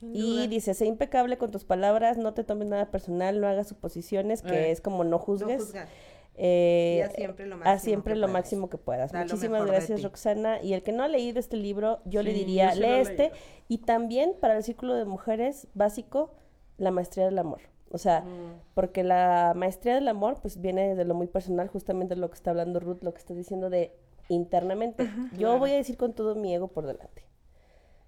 Y 0.01 0.47
dice, 0.47 0.73
sé 0.73 0.86
impecable 0.86 1.38
con 1.38 1.49
tus 1.51 1.63
palabras, 1.63 2.17
no 2.17 2.34
te 2.34 2.43
tomes 2.43 2.67
nada 2.67 2.91
personal, 2.91 3.39
no 3.39 3.47
hagas 3.47 3.67
suposiciones, 3.69 4.41
que 4.41 4.67
Eh. 4.67 4.71
es 4.71 4.81
como 4.81 5.03
no 5.05 5.11
No 5.11 5.19
juzgues. 5.19 5.63
juzgar. 5.63 5.88
Eh, 6.36 7.03
haz 7.03 7.13
siempre 7.13 7.45
lo 7.45 7.57
máximo 7.57 7.79
siempre 7.79 8.13
que 8.13 8.19
lo 8.19 8.25
puedas. 8.27 8.34
máximo 8.34 8.69
que 8.69 8.77
puedas. 8.77 9.11
Da 9.11 9.19
lo 9.19 9.25
Muchísimas 9.25 9.65
gracias. 9.65 10.01
Roxana. 10.03 10.61
Y 10.61 10.73
el 10.73 10.81
que 10.84 10.91
no 10.91 11.03
ha 11.03 11.07
leído 11.07 11.39
este 11.39 11.57
libro, 11.57 11.99
yo 12.05 12.23
le 12.23 12.34
diría, 12.34 12.73
yo 12.73 12.81
lee 12.81 12.88
este. 13.01 13.31
Y 13.67 13.79
también 13.79 14.34
para 14.39 14.57
el 14.57 14.63
círculo 14.63 14.95
de 14.95 15.05
mujeres 15.05 15.67
básico, 15.73 16.31
la 16.77 16.91
maestría 16.91 17.25
del 17.25 17.38
amor. 17.38 17.61
O 17.91 17.99
sea, 17.99 18.21
Mm. 18.21 18.61
porque 18.73 19.03
la 19.03 19.53
maestría 19.55 19.93
del 19.93 20.07
amor, 20.07 20.38
pues 20.41 20.59
viene 20.59 20.95
de 20.95 21.05
lo 21.05 21.13
muy 21.13 21.27
personal, 21.27 21.67
justamente 21.67 22.15
lo 22.15 22.29
que 22.29 22.36
está 22.36 22.49
hablando 22.49 22.79
Ruth, 22.79 23.03
lo 23.03 23.13
que 23.13 23.19
está 23.19 23.36
diciendo 23.36 23.69
de 23.69 23.95
internamente. 24.29 25.05
Yo 25.34 25.38
Claro. 25.38 25.59
voy 25.59 25.71
a 25.71 25.75
decir 25.75 25.97
con 25.97 26.13
todo 26.13 26.34
mi 26.36 26.53
ego 26.55 26.69
por 26.69 26.88
delante. 26.88 27.23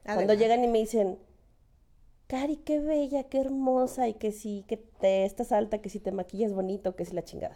Cuando 0.04 0.34
llegan 0.34 0.64
y 0.64 0.68
me 0.68 0.80
dicen, 0.80 1.20
Cari, 2.28 2.58
qué 2.58 2.80
bella, 2.80 3.24
qué 3.26 3.40
hermosa, 3.40 4.08
y 4.08 4.16
que 4.16 4.32
sí, 4.32 4.66
que 4.68 4.78
te 4.78 5.26
estás 5.26 5.52
alta, 5.52 5.78
que 5.80 5.90
si 5.90 6.00
te 6.00 6.12
maquillas 6.12 6.54
bonito, 6.54 6.96
que 6.96 7.06
si 7.06 7.14
la 7.14 7.24
chingada. 7.24 7.56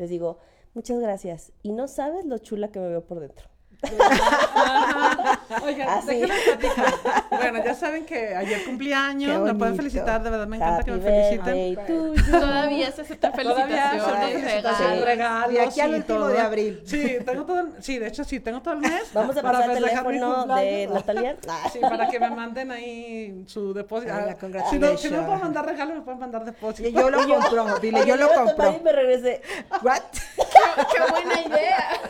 Les 0.00 0.08
digo, 0.08 0.38
muchas 0.72 0.98
gracias. 0.98 1.52
Y 1.62 1.72
no 1.72 1.86
sabes 1.86 2.24
lo 2.24 2.38
chula 2.38 2.72
que 2.72 2.80
me 2.80 2.88
veo 2.88 3.04
por 3.04 3.20
dentro. 3.20 3.50
Oigan, 5.64 5.88
Así. 5.88 6.06
déjenme 6.20 6.34
platicar. 6.56 6.94
Bueno, 7.30 7.64
ya 7.64 7.74
saben 7.74 8.04
que 8.04 8.34
ayer 8.34 8.64
cumpleaños, 8.64 9.32
Qué 9.32 9.38
me 9.52 9.54
pueden 9.58 9.76
felicitar, 9.76 10.22
de 10.22 10.30
verdad 10.30 10.46
me 10.46 10.56
encanta 10.56 10.82
que 10.84 10.90
Happy 10.90 11.00
me 11.00 11.10
feliciten. 11.10 11.86
you. 11.88 12.14
Todavía 12.30 12.92
se 12.92 13.04
Todavía 13.04 13.32
felicitaciones, 13.32 14.02
son 14.02 14.16
felicitaciones, 14.20 15.04
regalos. 15.04 15.04
regalos. 15.04 15.54
De 15.54 15.60
aquí 15.60 15.80
al 15.80 15.90
y 15.90 15.94
último 15.94 16.18
todo. 16.18 16.28
de 16.28 16.40
abril. 16.40 16.82
Sí, 16.84 17.16
tengo 17.24 17.44
todo, 17.46 17.60
el- 17.60 17.82
sí, 17.82 17.98
de 17.98 18.06
hecho 18.08 18.24
sí, 18.24 18.40
tengo 18.40 18.60
todo 18.60 18.74
el 18.74 18.80
mes. 18.80 19.02
Vamos 19.14 19.36
a 19.36 19.42
pasar 19.42 19.70
el 19.70 19.76
teléfono 19.82 20.46
de. 20.56 20.88
Natalia. 20.92 21.36
Sí, 21.72 21.78
para 21.80 22.08
que 22.08 22.18
me 22.20 22.30
manden 22.30 22.70
ahí 22.72 23.44
su 23.46 23.72
depósito. 23.72 24.12
Ay, 24.14 24.26
la 24.26 24.60
Ah, 24.60 24.70
si, 24.70 24.78
no, 24.78 24.96
si 24.96 25.10
no 25.10 25.24
pueden 25.24 25.40
mandar 25.42 25.64
regalo, 25.66 25.94
me 25.94 26.00
pueden 26.02 26.20
mandar 26.20 26.44
depósito. 26.44 26.88
Y 26.88 26.92
yo 26.92 27.10
lo 27.10 27.26
compro, 27.26 27.78
dile, 27.78 28.00
Oye, 28.00 28.08
yo 28.08 28.16
lo 28.16 28.28
compro. 28.32 28.76
Y 28.76 28.80
me 28.82 28.92
regresé. 28.92 29.42
What? 29.82 30.00
¡Qué 30.36 31.12
buena 31.12 31.40
idea! 31.42 32.00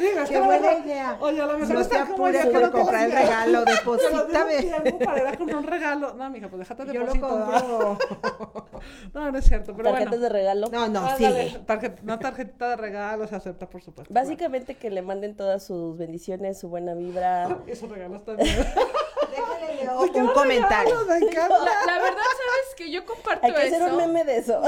Digo, 0.00 0.24
Qué 0.28 0.40
buena 0.40 0.72
idea. 0.78 1.16
Oye, 1.20 1.40
a 1.42 1.46
lo 1.46 1.58
mejor 1.58 1.74
No 1.74 1.80
está 1.80 2.04
te 2.06 2.12
apures 2.12 2.46
por 2.46 2.62
no 2.62 2.72
comprar 2.72 3.04
el 3.06 3.12
regalo, 3.12 3.64
deposítame. 3.66 4.56
tiempo 4.62 4.98
para 4.98 5.20
ir 5.20 5.26
a 5.28 5.36
comprar 5.36 5.58
un 5.58 5.66
regalo. 5.66 6.14
No, 6.14 6.30
mija, 6.30 6.48
pues 6.48 6.60
déjate 6.60 6.92
Yo 6.92 7.04
lo 7.04 7.12
deposito. 7.12 7.98
No, 9.12 9.30
no 9.30 9.38
es 9.38 9.44
cierto, 9.44 9.74
pero 9.76 9.90
Tarjetas 9.90 10.10
bueno. 10.12 10.22
de 10.24 10.28
regalo. 10.30 10.66
No, 10.72 10.88
no, 10.88 11.16
sigue. 11.16 11.60
tarjet- 11.66 12.02
una 12.02 12.18
tarjeta 12.18 12.70
de 12.70 12.76
regalo 12.76 13.26
se 13.28 13.36
acepta, 13.36 13.68
por 13.68 13.82
supuesto. 13.82 14.12
Básicamente 14.12 14.74
que 14.76 14.88
le 14.90 15.02
manden 15.02 15.36
todas 15.36 15.62
sus 15.64 15.98
bendiciones, 15.98 16.58
su 16.58 16.68
buena 16.68 16.94
vibra. 16.94 17.58
Y 17.70 17.74
sus 17.76 17.90
regalos 17.90 18.24
también. 18.24 18.48
Déjale 18.56 19.74
Leo, 19.84 20.00
un 20.00 20.28
comentario. 20.32 20.94
Me 21.06 21.18
encanta. 21.18 21.58
La, 21.58 21.86
la 21.92 22.02
verdad, 22.02 22.16
¿sabes 22.16 22.74
que 22.76 22.90
Yo 22.90 23.04
comparto 23.04 23.46
Hay 23.46 23.52
que 23.52 23.58
hacer 23.60 23.82
eso. 23.82 23.90
un 23.90 23.96
meme 23.98 24.24
de 24.24 24.38
eso. 24.38 24.60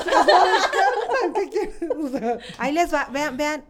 ¿Qué 1.34 1.48
quieres? 1.48 1.76
O 1.90 2.08
sea, 2.08 2.38
Ahí 2.58 2.72
les 2.72 2.92
va, 2.92 3.08
vean, 3.10 3.36
vean. 3.36 3.64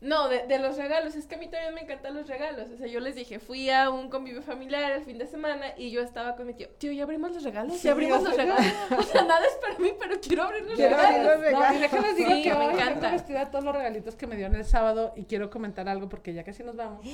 No, 0.00 0.28
de, 0.28 0.46
de 0.46 0.60
los 0.60 0.76
regalos, 0.76 1.16
es 1.16 1.26
que 1.26 1.34
a 1.34 1.38
mí 1.38 1.48
también 1.48 1.74
me 1.74 1.80
encantan 1.80 2.14
los 2.14 2.28
regalos. 2.28 2.68
O 2.72 2.76
sea, 2.76 2.86
yo 2.86 3.00
les 3.00 3.16
dije, 3.16 3.40
fui 3.40 3.68
a 3.68 3.90
un 3.90 4.08
convivio 4.08 4.42
familiar 4.42 4.92
el 4.92 5.02
fin 5.02 5.18
de 5.18 5.26
semana 5.26 5.72
y 5.76 5.90
yo 5.90 6.02
estaba 6.02 6.36
con 6.36 6.46
mi 6.46 6.54
tío, 6.54 6.68
tío, 6.78 6.92
¿ya 6.92 7.02
abrimos 7.02 7.32
los 7.32 7.42
regalos? 7.42 7.74
Sí, 7.78 7.86
¿Ya 7.88 7.92
abrimos 7.92 8.22
los 8.22 8.36
regalos? 8.36 8.64
O 8.96 9.02
sea, 9.02 9.22
nada 9.22 9.44
es 9.44 9.54
para 9.54 9.76
mí, 9.80 9.90
pero 9.98 10.20
quiero 10.20 10.44
abrir 10.44 10.62
los 10.62 10.74
Quiero 10.76 10.94
abrir 10.96 11.18
regalos. 11.18 11.32
los 11.34 11.40
regalos. 11.44 11.68
No, 11.70 11.74
y 11.74 11.78
déjenles 11.80 12.16
digo 12.16 12.30
Sí, 12.30 12.42
que 12.44 12.54
me 12.54 12.68
hoy 12.68 12.74
encanta. 12.74 13.10
vestida 13.10 13.44
de 13.44 13.50
todos 13.50 13.64
los 13.64 13.74
regalitos 13.74 14.14
que 14.14 14.26
me 14.28 14.36
dieron 14.36 14.54
el 14.54 14.64
sábado 14.64 15.12
y 15.16 15.24
quiero 15.24 15.50
comentar 15.50 15.88
algo 15.88 16.08
porque 16.08 16.32
ya 16.32 16.44
casi 16.44 16.62
nos 16.62 16.76
vamos. 16.76 17.04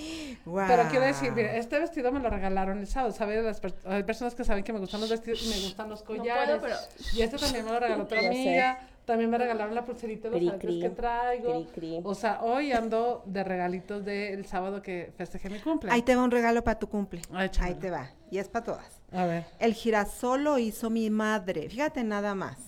Pero 0.45 0.89
quiero 0.91 1.07
decir, 1.07 1.33
mira, 1.33 1.57
este 1.57 1.79
vestido 1.79 2.13
me 2.13 2.21
lo 2.21 2.29
regalaron 2.29 2.79
el 2.81 2.87
sábado, 2.87 3.15
¿sabes? 3.15 3.43
Las 3.43 3.61
per- 3.61 3.75
hay 3.87 4.03
personas 4.03 4.35
que 4.35 4.45
saben 4.45 4.63
que 4.63 4.75
me 4.75 4.79
gustan 4.79 5.01
los 5.01 5.09
vestidos 5.09 5.43
y 5.43 5.49
me 5.49 5.61
gustan 5.63 5.89
los 5.89 6.03
puedo, 6.03 6.19
collares. 6.21 6.59
pero- 6.61 6.77
Y 7.15 7.23
este 7.23 7.39
también 7.39 7.65
me 7.65 7.73
lo 7.73 7.81
regaló 7.81 8.03
otra 8.03 8.21
Ya 8.21 8.31
sé. 8.31 8.77
También 9.05 9.29
me 9.31 9.37
regalaron 9.39 9.75
la 9.75 9.85
pulserita 9.85 10.31
de 10.31 10.41
los 10.41 10.55
Cri, 10.55 10.69
aretes 10.69 10.91
que 10.91 10.97
traigo. 10.97 11.53
cri, 11.53 11.65
cri. 11.75 12.01
O 12.05 12.15
sea, 12.15 12.43
hoy 12.43 12.73
ando 12.73 13.23
de 13.27 13.45
regalitos 13.45 14.05
del 14.05 14.47
sábado 14.47 14.81
que 14.81 15.13
festejé 15.19 15.51
mi 15.51 15.59
cumple. 15.59 15.91
Ahí 15.93 16.03
te 16.03 16.17
va 16.17 16.25
un 16.25 16.31
regalo 16.31 16.65
para 16.65 16.79
tu 16.79 16.89
cumple. 16.89 17.21
Ay, 17.33 17.47
échamelo. 17.47 17.75
Ahí 17.75 17.81
te 17.81 17.91
va. 17.91 18.11
Y 18.31 18.39
es 18.39 18.49
para 18.49 18.65
todas. 18.65 19.03
A 19.13 19.27
ver. 19.27 19.45
El 19.59 19.75
girasol 19.75 20.45
lo 20.45 20.59
hizo 20.59 20.89
mi 20.89 21.11
madre. 21.11 21.69
Fíjate 21.69 22.03
nada 22.03 22.35
más. 22.35 22.59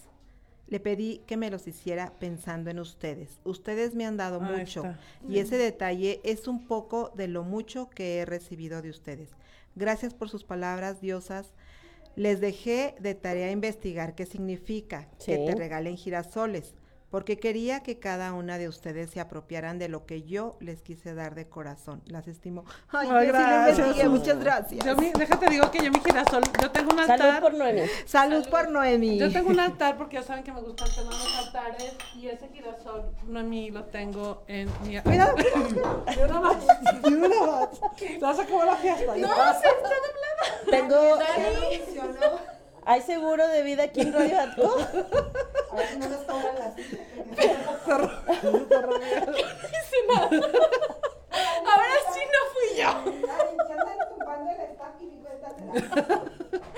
Le 0.69 0.81
pedí 0.81 1.23
que 1.27 1.37
me 1.37 1.49
los 1.49 1.67
hiciera 1.69 2.13
pensando 2.19 2.71
en 2.71 2.81
ustedes. 2.81 3.41
Ustedes 3.45 3.95
me 3.95 4.05
han 4.05 4.17
dado 4.17 4.43
Ahí 4.43 4.59
mucho. 4.59 4.81
está. 4.85 4.99
Y 5.29 5.39
ese 5.39 5.57
detalle 5.57 6.21
es 6.25 6.49
un 6.49 6.67
poco 6.67 7.13
de 7.15 7.29
lo 7.29 7.45
mucho 7.45 7.89
que 7.89 8.19
he 8.19 8.25
recibido 8.27 8.83
de 8.83 8.91
ustedes. 8.91 9.31
Gracias 9.77 10.13
por 10.13 10.29
sus 10.29 10.43
palabras, 10.45 11.01
diosas. 11.01 11.55
Les 12.17 12.41
dejé 12.41 12.95
de 12.99 13.15
tarea 13.15 13.51
investigar 13.51 14.15
qué 14.15 14.25
significa 14.25 15.07
que 15.25 15.37
te 15.37 15.55
regalen 15.55 15.99
girasoles, 15.99 16.75
porque 17.11 17.39
quería 17.39 17.81
que 17.83 17.99
cada 17.99 18.33
una 18.33 18.59
de 18.59 18.69
ustedes 18.69 19.11
se 19.11 19.21
apropiaran 19.21 19.79
de 19.79 19.89
lo 19.89 20.07
que 20.07 20.23
yo 20.23 20.57
les 20.61 20.83
quise 20.83 21.15
dar 21.15 21.35
de 21.35 21.49
corazón. 21.49 22.03
Las 22.07 22.27
estimo. 22.29 22.65
Ay, 22.89 23.09
Ay, 23.11 23.27
sí 23.27 23.33
gracias. 23.33 23.79
investigué, 23.79 24.09
muchas 24.09 24.39
gracias. 24.41 24.85
Yo 24.85 24.97
mi- 24.97 25.13
déjate 25.13 25.47
digo 25.49 25.71
que 25.71 25.85
yo 25.85 25.91
mi 25.91 26.01
girasol, 26.01 26.43
yo 26.61 26.71
tengo 26.71 26.93
un 26.93 27.01
altar. 27.01 27.19
Salud 27.19 27.41
por 27.41 27.55
Noemi. 27.55 27.83
Salud, 28.07 28.49
por 28.49 28.71
Noemi. 28.71 29.19
Yo 29.19 29.33
tengo 29.33 29.51
un 29.51 29.61
altar 29.61 29.97
porque 29.97 30.17
ya 30.17 30.23
saben 30.23 30.43
que 30.45 30.53
me 30.53 30.61
gusta 30.61 30.85
el 30.85 30.95
tema 30.95 31.11
de 31.11 31.17
los 31.19 31.39
altares 31.47 31.97
y 32.17 32.27
ese 32.29 32.49
girasol, 32.49 33.11
Noemí, 33.27 33.71
lo 33.71 33.85
tengo 33.85 34.45
en 34.49 34.69
mi... 34.87 35.01
Cuidado, 35.01 35.35
De 35.37 36.25
una 36.25 36.41
más, 36.41 36.57
de 37.03 37.17
una 37.17 37.29
más. 37.47 37.69
Te 37.97 38.19
vas 38.19 38.39
a 38.39 38.43
acabar 38.43 38.67
la 38.67 38.77
fiesta. 38.77 39.17
No, 39.17 39.29
se 39.29 39.69
está 39.69 39.89
doblada. 40.05 40.71
Tengo. 40.71 41.17
Dani. 41.17 42.56
¿Hay 42.87 43.03
seguro 43.03 43.49
de 43.49 43.63
vida 43.63 43.83
aquí 43.83 44.01
en 44.01 44.13
Radio 44.13 44.41
Atco? 44.41 44.77
Ahora 51.67 51.97
sí 52.13 52.21
no 52.33 52.41
fui 52.53 52.69
yo. 52.79 52.91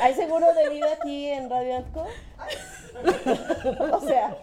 ¿Hay 0.01 0.15
seguro 0.15 0.47
de 0.55 0.71
vida 0.71 0.93
aquí 0.99 1.29
en 1.29 1.51
Radio 1.51 1.77
Atco? 1.77 2.07
o 3.93 4.01
sea, 4.01 4.35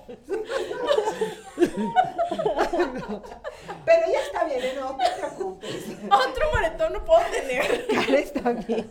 Pero 3.86 4.08
ya 4.12 4.22
está 4.22 4.44
bien, 4.46 4.62
¿eh? 4.62 4.74
no 4.80 4.96
te 4.96 5.06
preocupes. 5.20 5.86
Otro 6.06 6.52
moretón 6.54 6.94
no 6.94 7.04
puedo 7.04 7.22
tener. 7.32 7.88
Cara 7.88 8.20
está 8.20 8.52
bien. 8.52 8.88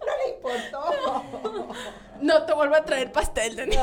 No 0.00 0.12
le 0.16 0.34
importó. 0.34 0.80
No 2.20 2.44
te 2.44 2.52
vuelvo 2.52 2.74
a 2.74 2.84
traer 2.84 3.12
pastel, 3.12 3.56
Dani. 3.56 3.76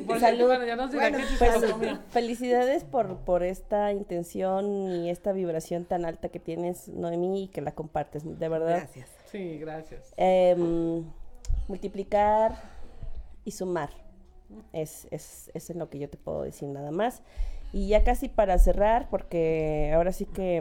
Por 0.00 0.18
Salud. 0.18 0.36
cierto, 0.36 0.46
Bueno, 0.46 0.64
ya 0.64 0.76
nos 0.76 0.90
dirá 0.90 1.10
Bueno, 1.10 1.18
que 1.18 1.24
sí 1.26 1.36
pues, 1.38 1.98
felicidades 2.10 2.84
por, 2.84 3.18
por 3.18 3.42
esta 3.44 3.92
intención 3.92 4.90
y 4.90 5.10
esta 5.10 5.32
vibración 5.32 5.84
tan 5.84 6.04
alta 6.04 6.28
que 6.28 6.40
tienes, 6.40 6.88
Noemí, 6.88 7.44
y 7.44 7.48
que 7.48 7.60
la 7.60 7.72
compartes, 7.72 8.22
de 8.24 8.48
verdad. 8.48 8.78
Gracias. 8.78 9.10
Sí, 9.30 9.58
gracias. 9.58 10.12
Em, 10.16 11.04
multiplicar 11.68 12.56
y 13.44 13.52
sumar. 13.52 13.90
Es, 14.72 15.06
es, 15.10 15.50
es 15.54 15.70
en 15.70 15.78
lo 15.78 15.88
que 15.88 15.98
yo 15.98 16.08
te 16.08 16.16
puedo 16.16 16.42
decir 16.42 16.68
nada 16.68 16.90
más. 16.90 17.22
Y 17.76 17.88
ya 17.88 18.04
casi 18.04 18.28
para 18.28 18.56
cerrar, 18.58 19.08
porque 19.10 19.90
ahora 19.96 20.12
sí 20.12 20.26
que, 20.26 20.58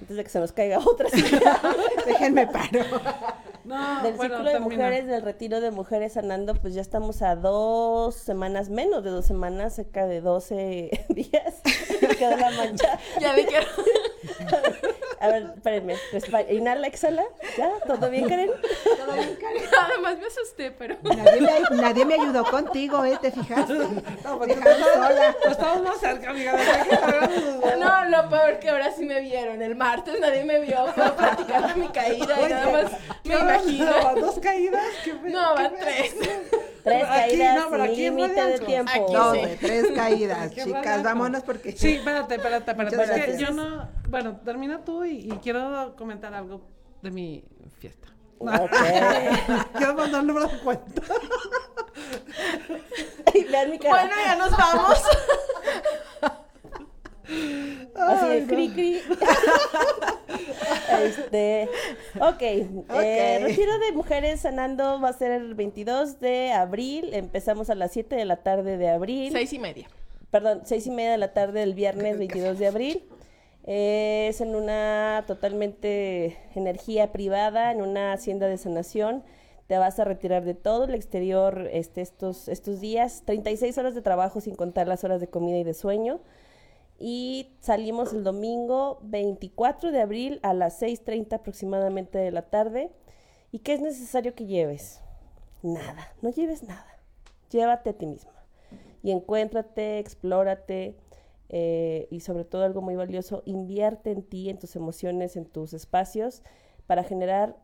antes 0.00 0.16
de 0.16 0.22
que 0.22 0.30
se 0.30 0.38
nos 0.38 0.52
caiga 0.52 0.78
otra, 0.78 1.08
Déjenme 2.06 2.46
paro. 2.46 2.84
No, 3.64 4.02
del 4.04 4.14
bueno, 4.14 4.36
círculo 4.36 4.44
de 4.44 4.58
termina. 4.58 4.60
mujeres, 4.60 5.06
del 5.08 5.22
retiro 5.22 5.60
de 5.60 5.72
mujeres 5.72 6.12
sanando, 6.12 6.54
pues 6.54 6.74
ya 6.74 6.80
estamos 6.80 7.22
a 7.22 7.34
dos 7.34 8.14
semanas, 8.14 8.68
menos 8.70 9.02
de 9.02 9.10
dos 9.10 9.24
semanas, 9.26 9.74
cerca 9.74 10.06
de 10.06 10.20
12 10.20 11.06
días. 11.08 11.60
Me 12.02 12.08
quedó 12.14 12.36
la 12.36 12.52
mancha. 12.52 13.00
Ya 13.20 13.34
vi 13.34 13.46
que 13.46 13.56
A 15.24 15.28
ver, 15.28 15.52
espérenme. 15.56 15.94
respa- 16.12 16.50
Inhala, 16.50 16.86
exhala. 16.86 17.24
¿Ya? 17.56 17.70
¿Todo 17.86 18.10
bien, 18.10 18.28
Karen? 18.28 18.50
además 19.90 20.18
me 20.18 20.26
asusté, 20.26 20.70
pero 20.70 20.96
Nadie 21.02 21.40
me, 21.40 21.76
nadie 21.82 22.04
me 22.04 22.14
ayudó 22.14 22.44
contigo, 22.44 23.04
¿eh? 23.04 23.18
¿Te 23.20 23.30
fijaste? 23.30 23.72
No, 24.24 24.38
pues 24.38 24.48
Dejando 24.48 24.70
estamos- 24.70 25.08
sola. 25.08 25.36
pues 25.40 25.52
estamos 25.52 25.82
más 25.82 25.98
cerca, 26.00 26.30
amiga. 26.30 26.52
no, 27.78 28.04
lo 28.10 28.28
peor 28.28 28.58
que 28.58 28.68
ahora 28.70 28.92
sí 28.92 29.04
me 29.04 29.20
vieron. 29.20 29.62
El 29.62 29.76
martes 29.76 30.20
nadie 30.20 30.44
me 30.44 30.60
vio, 30.60 30.86
fue 30.94 31.10
platicando 31.12 31.76
mi 31.76 31.88
caída 31.88 32.36
y 32.40 32.52
nada 32.52 32.70
más 32.72 32.92
me 33.24 33.34
imagino. 33.34 33.86
No, 34.14 34.20
¿Dos 34.20 34.38
caídas? 34.40 34.84
¿Qué 35.04 35.14
No, 35.30 35.54
van 35.54 35.74
tres. 35.80 36.14
Tres 36.84 37.04
Aquí, 37.04 37.38
caídas 37.38 37.56
no, 37.56 37.70
pero 37.70 37.82
aquí 37.84 37.96
límite 37.96 38.44
de 38.44 38.58
tiempo. 38.58 38.92
Aquí 38.94 39.12
No, 39.12 39.32
sí. 39.32 39.38
güey, 39.38 39.56
tres 39.56 39.86
caídas, 39.94 40.54
chicas. 40.54 41.02
Vámonos 41.02 41.42
porque... 41.42 41.72
Sí, 41.72 41.94
espérate, 41.94 42.34
espérate, 42.34 42.70
espérate. 42.70 43.20
Es 43.30 43.36
que 43.36 43.42
yo 43.42 43.50
no. 43.52 43.88
Bueno, 44.08 44.36
termina 44.44 44.84
tú 44.84 45.02
y, 45.04 45.30
y 45.32 45.38
quiero 45.42 45.94
comentar 45.96 46.34
algo 46.34 46.60
de 47.00 47.10
mi 47.10 47.44
fiesta. 47.78 48.08
Ok. 48.38 48.70
quiero 49.76 49.94
mandar 49.94 50.20
el 50.20 50.26
número 50.26 50.46
de 50.48 50.58
cuenta. 50.58 51.02
Ay, 53.32 53.44
Vean 53.44 53.70
mi 53.70 53.78
cara. 53.78 53.94
Bueno, 53.94 54.14
ya 54.22 54.36
nos 54.36 54.50
vamos. 54.56 55.02
Así 57.94 58.28
de 58.28 58.46
cri 58.46 58.68
cri. 58.70 58.98
este, 61.04 61.68
ok, 62.20 62.42
eh, 62.42 62.68
Ok. 62.88 63.46
retiro 63.46 63.78
de 63.78 63.92
mujeres 63.92 64.40
sanando 64.40 65.00
va 65.00 65.08
a 65.08 65.12
ser 65.12 65.32
el 65.32 65.54
22 65.54 66.20
de 66.20 66.52
abril. 66.52 67.14
Empezamos 67.14 67.70
a 67.70 67.74
las 67.74 67.92
7 67.92 68.16
de 68.16 68.24
la 68.24 68.36
tarde 68.36 68.76
de 68.76 68.88
abril. 68.88 69.32
Seis 69.32 69.52
y 69.52 69.58
media. 69.58 69.88
Perdón, 70.30 70.62
6 70.64 70.86
y 70.86 70.90
media 70.90 71.12
de 71.12 71.18
la 71.18 71.32
tarde 71.32 71.60
del 71.60 71.74
viernes 71.74 72.18
22 72.18 72.58
de 72.58 72.66
abril. 72.66 73.04
Eh, 73.66 74.26
es 74.28 74.40
en 74.40 74.54
una 74.54 75.24
totalmente 75.26 76.36
energía 76.54 77.12
privada, 77.12 77.72
en 77.72 77.80
una 77.80 78.12
hacienda 78.12 78.48
de 78.48 78.58
sanación. 78.58 79.22
Te 79.66 79.78
vas 79.78 79.98
a 79.98 80.04
retirar 80.04 80.44
de 80.44 80.54
todo 80.54 80.84
el 80.84 80.94
exterior 80.94 81.68
este, 81.72 82.02
estos, 82.02 82.48
estos 82.48 82.80
días. 82.80 83.22
36 83.24 83.78
horas 83.78 83.94
de 83.94 84.02
trabajo 84.02 84.40
sin 84.42 84.56
contar 84.56 84.88
las 84.88 85.04
horas 85.04 85.20
de 85.20 85.28
comida 85.28 85.56
y 85.56 85.64
de 85.64 85.72
sueño. 85.72 86.20
Y 87.06 87.54
salimos 87.60 88.14
el 88.14 88.24
domingo 88.24 88.98
24 89.02 89.92
de 89.92 90.00
abril 90.00 90.40
a 90.42 90.54
las 90.54 90.80
6.30 90.80 91.34
aproximadamente 91.34 92.16
de 92.16 92.30
la 92.30 92.48
tarde. 92.48 92.92
¿Y 93.52 93.58
qué 93.58 93.74
es 93.74 93.82
necesario 93.82 94.34
que 94.34 94.46
lleves? 94.46 95.02
Nada, 95.62 96.14
no 96.22 96.30
lleves 96.30 96.62
nada. 96.62 96.86
Llévate 97.50 97.90
a 97.90 97.92
ti 97.92 98.06
misma. 98.06 98.32
Y 99.02 99.10
encuéntrate, 99.10 99.98
explórate. 99.98 100.96
eh, 101.50 102.08
y 102.10 102.20
sobre 102.20 102.46
todo 102.46 102.64
algo 102.64 102.80
muy 102.80 102.96
valioso, 102.96 103.42
invierte 103.44 104.10
en 104.10 104.22
ti, 104.22 104.48
en 104.48 104.58
tus 104.58 104.74
emociones, 104.74 105.36
en 105.36 105.44
tus 105.44 105.74
espacios, 105.74 106.42
para 106.86 107.04
generar 107.04 107.54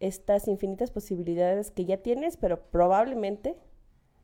estas 0.00 0.48
infinitas 0.48 0.90
posibilidades 0.90 1.70
que 1.70 1.84
ya 1.84 1.98
tienes, 1.98 2.38
pero 2.38 2.62
probablemente 2.70 3.58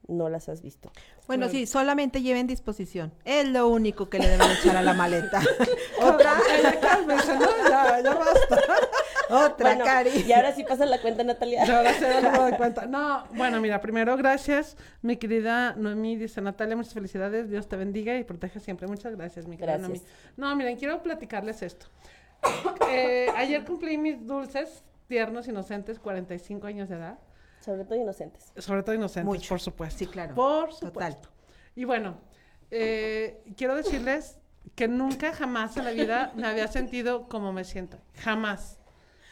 no 0.09 0.29
las 0.29 0.49
has 0.49 0.63
visto. 0.63 0.91
Bueno, 1.27 1.49
sí, 1.49 1.67
solamente 1.67 2.23
lleven 2.23 2.47
disposición. 2.47 3.13
Es 3.25 3.49
lo 3.49 3.69
único 3.69 4.09
que 4.11 4.19
le 4.19 4.29
deben 4.29 4.51
echar 4.51 4.77
a 4.77 4.83
la 4.83 4.93
maleta. 4.93 5.41
Otra, 6.03 6.35
cálmese, 6.81 7.35
¿no? 7.35 7.47
Ya, 7.69 8.01
ya 8.01 8.15
basta. 8.15 8.61
otra, 9.31 9.71
Bueno, 9.71 9.85
Cari. 9.85 10.11
y 10.27 10.33
ahora 10.33 10.53
sí 10.53 10.65
pasa 10.65 10.85
la 10.85 11.01
cuenta, 11.01 11.25
Natalia. 11.25 11.63
Ahora 11.63 11.95
sí 11.95 12.05
de 12.05 12.57
cuenta. 12.57 12.87
No, 12.95 13.25
bueno, 13.35 13.61
mira, 13.61 13.81
primero, 13.81 14.17
gracias, 14.17 14.77
mi 15.03 15.17
querida 15.17 15.75
Noemí, 15.75 16.17
dice 16.17 16.41
Natalia, 16.41 16.77
muchas 16.77 16.93
felicidades, 16.95 17.49
Dios 17.49 17.67
te 17.69 17.77
bendiga 17.77 18.17
y 18.17 18.25
proteja 18.25 18.61
siempre. 18.61 18.87
Muchas 18.87 19.17
gracias, 19.17 19.47
mi 19.47 19.57
querida 19.57 19.79
Gracias. 19.79 20.03
Noemí. 20.03 20.13
No, 20.37 20.55
miren, 20.57 20.77
quiero 20.77 21.03
platicarles 21.03 21.63
esto. 21.63 21.87
Eh, 22.91 23.29
ayer 23.37 23.65
cumplí 23.65 23.97
mis 23.97 24.25
dulces, 24.27 24.83
tiernos, 25.09 25.49
inocentes, 25.49 25.99
45 25.99 26.67
años 26.67 26.89
de 26.89 26.97
edad. 26.97 27.19
Sobre 27.65 27.85
todo 27.85 27.99
inocentes. 27.99 28.53
Sobre 28.59 28.83
todo 28.83 28.95
inocentes, 28.95 29.25
Mucho. 29.25 29.49
por 29.49 29.61
supuesto. 29.61 29.99
Sí, 29.99 30.07
claro. 30.07 30.35
Por 30.35 30.69
Total. 30.69 30.89
supuesto. 30.89 31.29
Y 31.75 31.85
bueno, 31.85 32.19
eh, 32.71 33.43
quiero 33.57 33.75
decirles 33.75 34.39
que 34.75 34.87
nunca 34.87 35.33
jamás 35.33 35.77
en 35.77 35.85
la 35.85 35.93
vida 35.93 36.33
me 36.37 36.47
había 36.47 36.69
sentido 36.69 37.29
como 37.29 37.53
me 37.53 37.65
siento. 37.65 37.99
Jamás. 38.17 38.79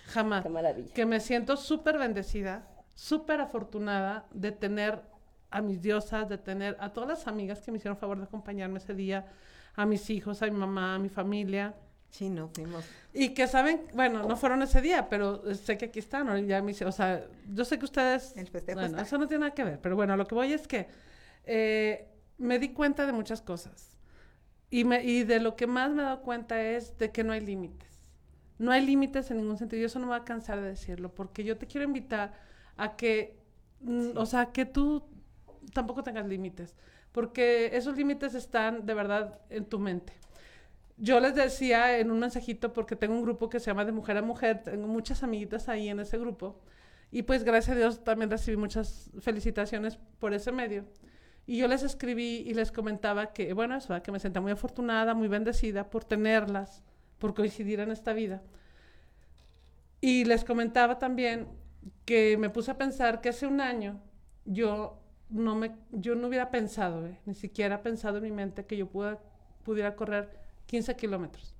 Jamás. 0.06 0.42
Qué 0.42 0.48
maravilla. 0.48 0.94
Que 0.94 1.04
me 1.04 1.20
siento 1.20 1.56
súper 1.56 1.98
bendecida, 1.98 2.66
súper 2.94 3.40
afortunada 3.40 4.26
de 4.32 4.52
tener 4.52 5.02
a 5.50 5.60
mis 5.60 5.82
diosas, 5.82 6.28
de 6.28 6.38
tener 6.38 6.76
a 6.80 6.92
todas 6.92 7.08
las 7.10 7.26
amigas 7.26 7.60
que 7.60 7.70
me 7.70 7.76
hicieron 7.76 7.98
favor 7.98 8.16
de 8.18 8.24
acompañarme 8.24 8.78
ese 8.78 8.94
día, 8.94 9.26
a 9.74 9.84
mis 9.84 10.08
hijos, 10.08 10.40
a 10.42 10.46
mi 10.46 10.52
mamá, 10.52 10.94
a 10.94 10.98
mi 10.98 11.10
familia. 11.10 11.74
Sí, 12.12 12.28
no, 12.28 12.48
fuimos. 12.48 12.84
Y 13.14 13.30
que 13.30 13.46
saben, 13.46 13.86
bueno, 13.94 14.24
no 14.24 14.36
fueron 14.36 14.60
ese 14.60 14.82
día, 14.82 15.08
pero 15.08 15.48
eh, 15.48 15.54
sé 15.54 15.78
que 15.78 15.86
aquí 15.86 15.98
están, 15.98 16.46
ya 16.46 16.60
me 16.60 16.72
o 16.72 16.92
sea, 16.92 17.24
yo 17.50 17.64
sé 17.64 17.78
que 17.78 17.86
ustedes... 17.86 18.34
El 18.36 18.48
festejo 18.48 18.80
bueno, 18.80 18.96
está. 18.96 19.08
eso 19.08 19.16
no 19.16 19.26
tiene 19.26 19.40
nada 19.40 19.54
que 19.54 19.64
ver, 19.64 19.80
pero 19.80 19.96
bueno, 19.96 20.14
lo 20.14 20.26
que 20.26 20.34
voy 20.34 20.52
es 20.52 20.68
que 20.68 20.88
eh, 21.44 22.06
me 22.36 22.58
di 22.58 22.68
cuenta 22.74 23.06
de 23.06 23.12
muchas 23.12 23.40
cosas. 23.40 23.96
Y, 24.68 24.84
me, 24.84 25.02
y 25.02 25.24
de 25.24 25.40
lo 25.40 25.56
que 25.56 25.66
más 25.66 25.90
me 25.90 26.02
he 26.02 26.04
dado 26.04 26.20
cuenta 26.20 26.62
es 26.62 26.98
de 26.98 27.10
que 27.10 27.24
no 27.24 27.32
hay 27.32 27.40
límites. 27.40 27.88
No 28.58 28.72
hay 28.72 28.84
límites 28.84 29.30
en 29.30 29.38
ningún 29.38 29.56
sentido. 29.56 29.80
Y 29.80 29.86
eso 29.86 29.98
no 29.98 30.04
me 30.04 30.10
va 30.10 30.16
a 30.16 30.24
cansar 30.24 30.60
de 30.60 30.68
decirlo, 30.68 31.14
porque 31.14 31.44
yo 31.44 31.56
te 31.56 31.66
quiero 31.66 31.86
invitar 31.86 32.34
a 32.76 32.94
que, 32.94 33.38
mm, 33.80 34.16
o 34.16 34.26
sea, 34.26 34.52
que 34.52 34.66
tú 34.66 35.02
tampoco 35.72 36.02
tengas 36.02 36.26
límites, 36.26 36.74
porque 37.10 37.70
esos 37.72 37.96
límites 37.96 38.34
están 38.34 38.84
de 38.84 38.92
verdad 38.92 39.38
en 39.48 39.64
tu 39.64 39.78
mente. 39.78 40.12
Yo 40.96 41.20
les 41.20 41.34
decía 41.34 41.98
en 41.98 42.10
un 42.10 42.18
mensajito, 42.18 42.72
porque 42.72 42.96
tengo 42.96 43.14
un 43.14 43.22
grupo 43.22 43.48
que 43.48 43.60
se 43.60 43.66
llama 43.66 43.84
De 43.84 43.92
Mujer 43.92 44.16
a 44.18 44.22
Mujer, 44.22 44.62
tengo 44.64 44.86
muchas 44.86 45.22
amiguitas 45.22 45.68
ahí 45.68 45.88
en 45.88 46.00
ese 46.00 46.18
grupo, 46.18 46.60
y 47.10 47.22
pues 47.22 47.44
gracias 47.44 47.76
a 47.76 47.78
Dios 47.78 48.04
también 48.04 48.30
recibí 48.30 48.56
muchas 48.56 49.10
felicitaciones 49.20 49.98
por 50.18 50.32
ese 50.32 50.52
medio. 50.52 50.84
Y 51.46 51.58
yo 51.58 51.68
les 51.68 51.82
escribí 51.82 52.44
y 52.46 52.54
les 52.54 52.70
comentaba 52.70 53.32
que, 53.32 53.52
bueno, 53.52 53.76
eso, 53.76 54.00
que 54.02 54.12
me 54.12 54.20
sentía 54.20 54.40
muy 54.40 54.52
afortunada, 54.52 55.12
muy 55.12 55.28
bendecida 55.28 55.90
por 55.90 56.04
tenerlas, 56.04 56.82
por 57.18 57.34
coincidir 57.34 57.80
en 57.80 57.90
esta 57.90 58.12
vida. 58.12 58.42
Y 60.00 60.24
les 60.24 60.44
comentaba 60.44 60.98
también 60.98 61.48
que 62.04 62.36
me 62.38 62.48
puse 62.50 62.70
a 62.70 62.78
pensar 62.78 63.20
que 63.20 63.28
hace 63.28 63.46
un 63.46 63.60
año 63.60 64.00
yo 64.44 65.00
no, 65.28 65.54
me, 65.54 65.76
yo 65.90 66.14
no 66.14 66.28
hubiera 66.28 66.50
pensado, 66.50 67.06
eh, 67.06 67.20
ni 67.24 67.34
siquiera 67.34 67.82
pensado 67.82 68.18
en 68.18 68.24
mi 68.24 68.32
mente 68.32 68.66
que 68.66 68.76
yo 68.76 68.88
pueda, 68.88 69.20
pudiera 69.64 69.96
correr 69.96 70.41
15 70.72 70.96
kilómetros. 70.96 71.54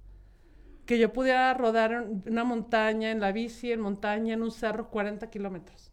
Que 0.87 0.99
yo 0.99 1.13
pudiera 1.13 1.53
rodar 1.53 1.93
en 1.93 2.23
una 2.27 2.45
montaña, 2.45 3.11
en 3.11 3.21
la 3.21 3.31
bici, 3.31 3.71
en 3.71 3.79
montaña, 3.79 4.33
en 4.33 4.43
un 4.43 4.51
cerro, 4.51 4.89
40 4.89 5.29
kilómetros. 5.29 5.93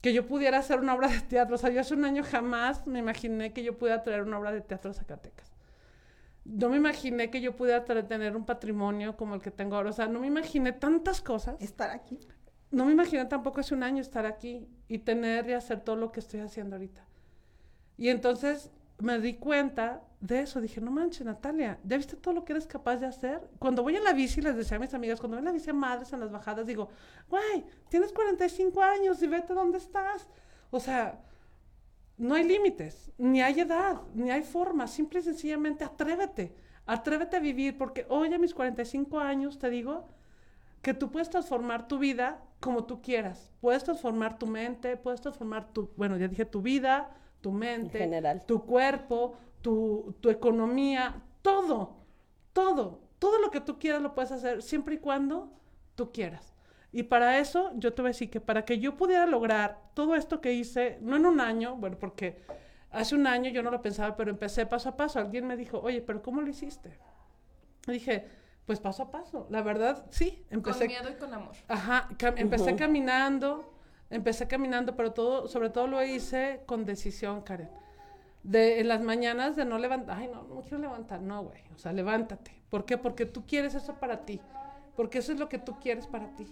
Que 0.00 0.12
yo 0.12 0.24
pudiera 0.24 0.58
hacer 0.58 0.78
una 0.78 0.94
obra 0.94 1.08
de 1.08 1.20
teatro. 1.20 1.56
O 1.56 1.58
sea, 1.58 1.70
yo 1.70 1.80
hace 1.80 1.94
un 1.94 2.04
año 2.04 2.22
jamás 2.22 2.86
me 2.86 3.00
imaginé 3.00 3.52
que 3.52 3.64
yo 3.64 3.76
pudiera 3.76 4.04
traer 4.04 4.22
una 4.22 4.38
obra 4.38 4.52
de 4.52 4.60
teatro 4.60 4.92
a 4.92 4.94
Zacatecas. 4.94 5.52
No 6.44 6.68
me 6.68 6.76
imaginé 6.76 7.28
que 7.28 7.40
yo 7.40 7.56
pudiera 7.56 7.84
tener 7.84 8.36
un 8.36 8.46
patrimonio 8.46 9.16
como 9.16 9.34
el 9.34 9.40
que 9.40 9.50
tengo 9.50 9.74
ahora. 9.74 9.90
O 9.90 9.92
sea, 9.92 10.06
no 10.06 10.20
me 10.20 10.28
imaginé 10.28 10.70
tantas 10.70 11.22
cosas 11.22 11.60
Estar 11.60 11.90
aquí. 11.90 12.20
no 12.70 12.84
me 12.86 12.92
imaginé 12.92 13.24
tampoco 13.24 13.58
hace 13.58 13.74
un 13.74 13.82
año 13.82 14.00
estar 14.00 14.26
aquí 14.26 14.68
y 14.86 14.98
tener 14.98 15.50
y 15.50 15.54
hacer 15.54 15.80
todo 15.80 15.96
lo 15.96 16.12
que 16.12 16.20
estoy 16.20 16.38
haciendo 16.38 16.76
ahorita. 16.76 17.04
Y 17.98 18.10
entonces 18.10 18.70
me 18.98 19.18
di 19.18 19.34
cuenta 19.34 20.02
de 20.20 20.40
eso. 20.40 20.60
Dije, 20.60 20.80
no 20.80 20.90
manches, 20.90 21.26
Natalia, 21.26 21.78
¿ya 21.84 21.96
viste 21.96 22.16
todo 22.16 22.34
lo 22.34 22.44
que 22.44 22.52
eres 22.52 22.66
capaz 22.66 22.96
de 22.96 23.06
hacer? 23.06 23.40
Cuando 23.58 23.82
voy 23.82 23.96
en 23.96 24.04
la 24.04 24.12
bici, 24.12 24.40
les 24.40 24.56
decía 24.56 24.76
a 24.76 24.80
mis 24.80 24.94
amigas, 24.94 25.20
cuando 25.20 25.36
voy 25.36 25.40
en 25.40 25.46
la 25.46 25.52
bici 25.52 25.70
a 25.70 25.74
madres 25.74 26.12
en 26.12 26.20
las 26.20 26.30
bajadas, 26.30 26.66
digo, 26.66 26.88
güey, 27.28 27.64
tienes 27.88 28.12
45 28.12 28.82
años 28.82 29.22
y 29.22 29.26
vete 29.26 29.52
dónde 29.52 29.78
estás. 29.78 30.28
O 30.70 30.80
sea, 30.80 31.20
no 32.16 32.34
hay 32.34 32.44
límites, 32.44 33.10
ni 33.18 33.42
hay 33.42 33.60
edad, 33.60 34.02
ni 34.14 34.30
hay 34.30 34.42
forma. 34.42 34.86
Simple 34.86 35.20
y 35.20 35.22
sencillamente 35.22 35.84
atrévete. 35.84 36.54
Atrévete 36.86 37.36
a 37.36 37.40
vivir, 37.40 37.76
porque 37.76 38.06
hoy 38.08 38.32
a 38.32 38.38
mis 38.38 38.54
45 38.54 39.18
años 39.18 39.58
te 39.58 39.70
digo 39.70 40.08
que 40.82 40.94
tú 40.94 41.10
puedes 41.10 41.30
transformar 41.30 41.88
tu 41.88 41.98
vida 41.98 42.42
como 42.60 42.84
tú 42.84 43.02
quieras. 43.02 43.52
Puedes 43.60 43.84
transformar 43.84 44.38
tu 44.38 44.46
mente, 44.46 44.96
puedes 44.96 45.20
transformar 45.20 45.72
tu, 45.72 45.90
bueno, 45.96 46.16
ya 46.16 46.28
dije, 46.28 46.44
tu 46.44 46.62
vida, 46.62 47.10
tu 47.42 47.52
mente, 47.52 47.98
general. 47.98 48.46
tu 48.46 48.64
cuerpo, 48.64 49.34
tu, 49.60 50.14
tu 50.20 50.30
economía, 50.30 51.20
todo, 51.42 51.96
todo, 52.54 53.00
todo 53.18 53.38
lo 53.38 53.50
que 53.50 53.60
tú 53.60 53.78
quieras 53.78 54.00
lo 54.00 54.14
puedes 54.14 54.32
hacer 54.32 54.62
siempre 54.62 54.94
y 54.94 54.98
cuando 54.98 55.52
tú 55.94 56.10
quieras. 56.10 56.54
Y 56.92 57.04
para 57.04 57.38
eso, 57.38 57.72
yo 57.76 57.94
te 57.94 58.02
voy 58.02 58.10
a 58.10 58.12
decir 58.12 58.30
que 58.30 58.40
para 58.40 58.64
que 58.64 58.78
yo 58.78 58.96
pudiera 58.96 59.26
lograr 59.26 59.80
todo 59.94 60.14
esto 60.14 60.40
que 60.40 60.52
hice, 60.52 60.98
no 61.00 61.16
en 61.16 61.26
un 61.26 61.40
año, 61.40 61.76
bueno, 61.76 61.98
porque 61.98 62.42
hace 62.90 63.14
un 63.14 63.26
año 63.26 63.50
yo 63.50 63.62
no 63.62 63.70
lo 63.70 63.80
pensaba, 63.82 64.16
pero 64.16 64.30
empecé 64.30 64.66
paso 64.66 64.90
a 64.90 64.96
paso. 64.96 65.18
Alguien 65.18 65.46
me 65.46 65.56
dijo, 65.56 65.80
oye, 65.80 66.00
pero 66.02 66.22
¿cómo 66.22 66.40
lo 66.40 66.48
hiciste? 66.48 66.98
dije, 67.86 68.28
pues 68.66 68.78
paso 68.78 69.04
a 69.04 69.10
paso. 69.10 69.46
La 69.50 69.62
verdad, 69.62 70.06
sí, 70.10 70.44
empecé. 70.50 70.80
Con 70.80 70.88
miedo 70.88 71.10
y 71.10 71.14
con 71.14 71.34
amor. 71.34 71.56
Ajá, 71.66 72.08
empecé 72.36 72.70
Ujú. 72.70 72.78
caminando, 72.78 73.71
empecé 74.12 74.46
caminando, 74.46 74.94
pero 74.94 75.12
todo, 75.12 75.48
sobre 75.48 75.70
todo 75.70 75.86
lo 75.86 76.02
hice 76.04 76.62
con 76.66 76.84
decisión, 76.84 77.42
Karen. 77.42 77.70
De, 78.42 78.80
en 78.80 78.88
las 78.88 79.02
mañanas 79.02 79.56
de 79.56 79.64
no 79.64 79.78
levantar, 79.78 80.18
ay, 80.18 80.28
no, 80.28 80.42
no 80.42 80.62
quiero 80.62 80.78
levantar, 80.78 81.20
no, 81.20 81.44
güey, 81.44 81.62
o 81.74 81.78
sea, 81.78 81.92
levántate. 81.92 82.52
¿Por 82.68 82.84
qué? 82.84 82.98
Porque 82.98 83.24
tú 83.24 83.46
quieres 83.46 83.74
eso 83.74 83.94
para 83.94 84.24
ti, 84.24 84.40
porque 84.96 85.18
eso 85.18 85.32
es 85.32 85.38
lo 85.38 85.48
que 85.48 85.58
tú 85.58 85.78
quieres 85.80 86.06
para 86.06 86.34
ti. 86.34 86.46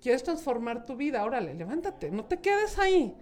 Quieres 0.00 0.22
transformar 0.22 0.84
tu 0.84 0.96
vida, 0.96 1.24
órale, 1.24 1.54
levántate, 1.54 2.10
no 2.10 2.24
te 2.24 2.38
quedes 2.38 2.78
ahí, 2.78 3.14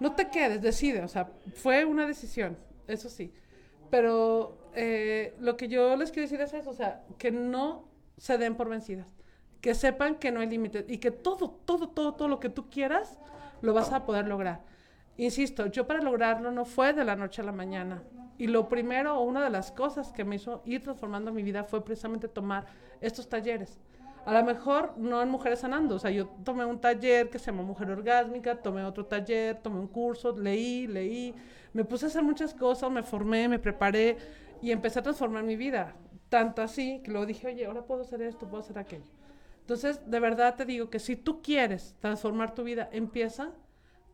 no 0.00 0.14
te 0.14 0.28
quedes, 0.28 0.60
decide, 0.62 1.02
o 1.02 1.08
sea, 1.08 1.30
fue 1.54 1.84
una 1.84 2.06
decisión, 2.06 2.58
eso 2.86 3.08
sí. 3.08 3.32
Pero 3.90 4.70
eh, 4.74 5.34
lo 5.40 5.56
que 5.56 5.68
yo 5.68 5.96
les 5.96 6.10
quiero 6.10 6.28
decir 6.28 6.40
es 6.40 6.54
eso, 6.54 6.70
o 6.70 6.74
sea, 6.74 7.04
que 7.18 7.30
no 7.30 7.88
se 8.16 8.38
den 8.38 8.56
por 8.56 8.68
vencidas, 8.68 9.06
que 9.60 9.74
sepan 9.74 10.16
que 10.16 10.30
no 10.30 10.40
hay 10.40 10.48
límites 10.48 10.84
y 10.88 10.98
que 10.98 11.10
todo, 11.10 11.50
todo, 11.64 11.88
todo, 11.88 12.14
todo 12.14 12.28
lo 12.28 12.40
que 12.40 12.48
tú 12.48 12.70
quieras, 12.70 13.18
lo 13.60 13.74
vas 13.74 13.92
a 13.92 14.04
poder 14.04 14.26
lograr. 14.26 14.62
Insisto, 15.16 15.66
yo 15.66 15.86
para 15.86 16.00
lograrlo 16.00 16.50
no 16.50 16.64
fue 16.64 16.92
de 16.92 17.04
la 17.04 17.16
noche 17.16 17.42
a 17.42 17.44
la 17.44 17.52
mañana. 17.52 18.02
Y 18.38 18.46
lo 18.46 18.68
primero 18.70 19.20
una 19.20 19.44
de 19.44 19.50
las 19.50 19.70
cosas 19.70 20.12
que 20.12 20.24
me 20.24 20.36
hizo 20.36 20.62
ir 20.64 20.82
transformando 20.82 21.30
mi 21.30 21.42
vida 21.42 21.64
fue 21.64 21.84
precisamente 21.84 22.26
tomar 22.26 22.64
estos 23.02 23.28
talleres. 23.28 23.78
A 24.24 24.32
lo 24.32 24.44
mejor 24.44 24.94
no 24.96 25.20
en 25.20 25.28
Mujeres 25.28 25.60
Sanando, 25.60 25.96
o 25.96 25.98
sea, 25.98 26.10
yo 26.10 26.28
tomé 26.44 26.64
un 26.64 26.80
taller 26.80 27.28
que 27.30 27.38
se 27.38 27.46
llama 27.46 27.62
Mujer 27.62 27.90
Orgásmica, 27.90 28.56
tomé 28.56 28.84
otro 28.84 29.04
taller, 29.04 29.56
tomé 29.56 29.80
un 29.80 29.88
curso, 29.88 30.36
leí, 30.36 30.86
leí, 30.86 31.34
me 31.72 31.84
puse 31.84 32.06
a 32.06 32.08
hacer 32.08 32.22
muchas 32.22 32.54
cosas, 32.54 32.90
me 32.90 33.02
formé, 33.02 33.48
me 33.48 33.58
preparé 33.58 34.16
y 34.62 34.70
empecé 34.70 34.98
a 34.98 35.02
transformar 35.02 35.44
mi 35.44 35.56
vida. 35.56 35.94
Tanto 36.28 36.62
así 36.62 37.00
que 37.02 37.10
luego 37.10 37.26
dije, 37.26 37.46
oye, 37.46 37.66
ahora 37.66 37.82
puedo 37.82 38.02
hacer 38.02 38.22
esto, 38.22 38.46
puedo 38.46 38.62
hacer 38.62 38.78
aquello. 38.78 39.19
Entonces, 39.70 40.00
de 40.04 40.18
verdad 40.18 40.56
te 40.56 40.64
digo 40.64 40.90
que 40.90 40.98
si 40.98 41.14
tú 41.14 41.42
quieres 41.42 41.94
transformar 42.00 42.56
tu 42.56 42.64
vida, 42.64 42.88
empieza 42.90 43.52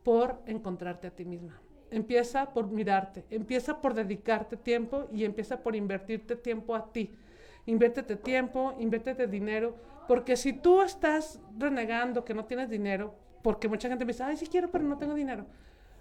por 0.03 0.39
encontrarte 0.45 1.07
a 1.07 1.09
ti 1.09 1.25
misma. 1.25 1.59
Empieza 1.89 2.53
por 2.53 2.67
mirarte, 2.67 3.25
empieza 3.31 3.81
por 3.81 3.95
dedicarte 3.95 4.55
tiempo 4.55 5.07
y 5.11 5.25
empieza 5.25 5.63
por 5.63 5.75
invertirte 5.75 6.35
tiempo 6.35 6.75
a 6.75 6.91
ti. 6.93 7.11
Inviértete 7.65 8.17
tiempo, 8.17 8.75
inviértete 8.77 9.25
dinero, 9.25 9.75
porque 10.07 10.37
si 10.37 10.53
tú 10.53 10.83
estás 10.83 11.41
renegando 11.57 12.23
que 12.23 12.35
no 12.35 12.45
tienes 12.45 12.69
dinero, 12.69 13.15
porque 13.41 13.67
mucha 13.67 13.89
gente 13.89 14.05
me 14.05 14.11
dice, 14.11 14.25
ay, 14.25 14.37
sí 14.37 14.45
quiero, 14.45 14.69
pero 14.69 14.83
no 14.83 14.99
tengo 14.99 15.15
dinero. 15.15 15.47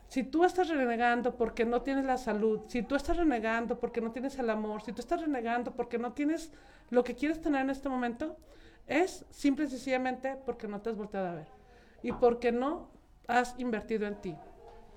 Si 0.06 0.22
tú 0.22 0.44
estás 0.44 0.68
renegando 0.68 1.34
porque 1.34 1.64
no 1.64 1.80
tienes 1.80 2.04
la 2.04 2.18
salud, 2.18 2.60
si 2.68 2.82
tú 2.82 2.94
estás 2.94 3.16
renegando 3.16 3.80
porque 3.80 4.02
no 4.02 4.12
tienes 4.12 4.38
el 4.38 4.50
amor, 4.50 4.82
si 4.82 4.92
tú 4.92 5.00
estás 5.00 5.22
renegando 5.22 5.74
porque 5.74 5.96
no 5.96 6.12
tienes 6.12 6.52
lo 6.90 7.02
que 7.04 7.14
quieres 7.14 7.40
tener 7.40 7.62
en 7.62 7.70
este 7.70 7.88
momento, 7.88 8.36
es 8.86 9.24
simple 9.30 9.64
y 9.66 9.68
sencillamente 9.68 10.36
porque 10.44 10.68
no 10.68 10.80
te 10.80 10.90
has 10.90 10.96
volteado 10.96 11.28
a 11.28 11.34
ver 11.34 11.48
y 12.02 12.12
porque 12.12 12.52
no 12.52 12.88
has 13.26 13.54
invertido 13.58 14.06
en 14.06 14.14
ti. 14.20 14.36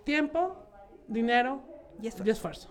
Tiempo, 0.04 0.56
dinero 1.08 1.62
Y 2.02 2.08
esfuerzo. 2.08 2.28
y 2.28 2.32
esfuerzo. 2.32 2.70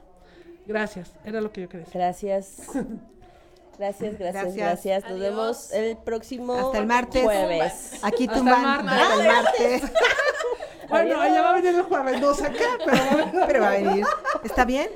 Gracias, 0.67 1.13
era 1.25 1.41
lo 1.41 1.51
que 1.53 1.63
yo 1.63 1.69
quería 1.69 1.85
decir. 1.87 2.01
Gracias. 2.01 2.57
Gracias, 3.79 4.19
gracias, 4.19 4.57
Gracias. 4.57 4.57
gracias. 4.57 5.03
Nos 5.05 5.13
Adiós. 5.13 5.23
vemos 5.23 5.73
el 5.73 5.97
próximo 5.99 6.53
Hasta 6.55 6.79
el 6.79 6.87
martes. 6.87 7.23
jueves. 7.23 8.01
Aquí 8.03 8.25
Hasta 8.25 8.33
el 8.35 8.39
tumban 8.41 8.63
martes. 8.85 8.93
hasta 8.93 9.15
el 9.15 9.27
martes. 9.83 9.93
Bueno, 10.89 11.23
ella 11.23 11.43
va 11.43 11.51
a 11.51 11.55
venir 11.61 11.75
el 11.75 11.83
jueves, 11.83 12.19
no 12.19 12.33
sé 12.33 12.51
qué, 12.51 12.65
pero 12.83 12.97
va 12.97 13.11
a 13.13 13.17
venir. 13.17 13.45
Pero 13.47 13.61
va 13.61 13.69
a 13.69 13.71
venir. 13.73 14.07
¿Está 14.43 14.65
bien? 14.65 14.89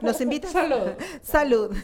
¿Nos 0.00 0.20
invitas? 0.20 0.50
Salud. 0.50 0.88
Salud. 1.22 1.76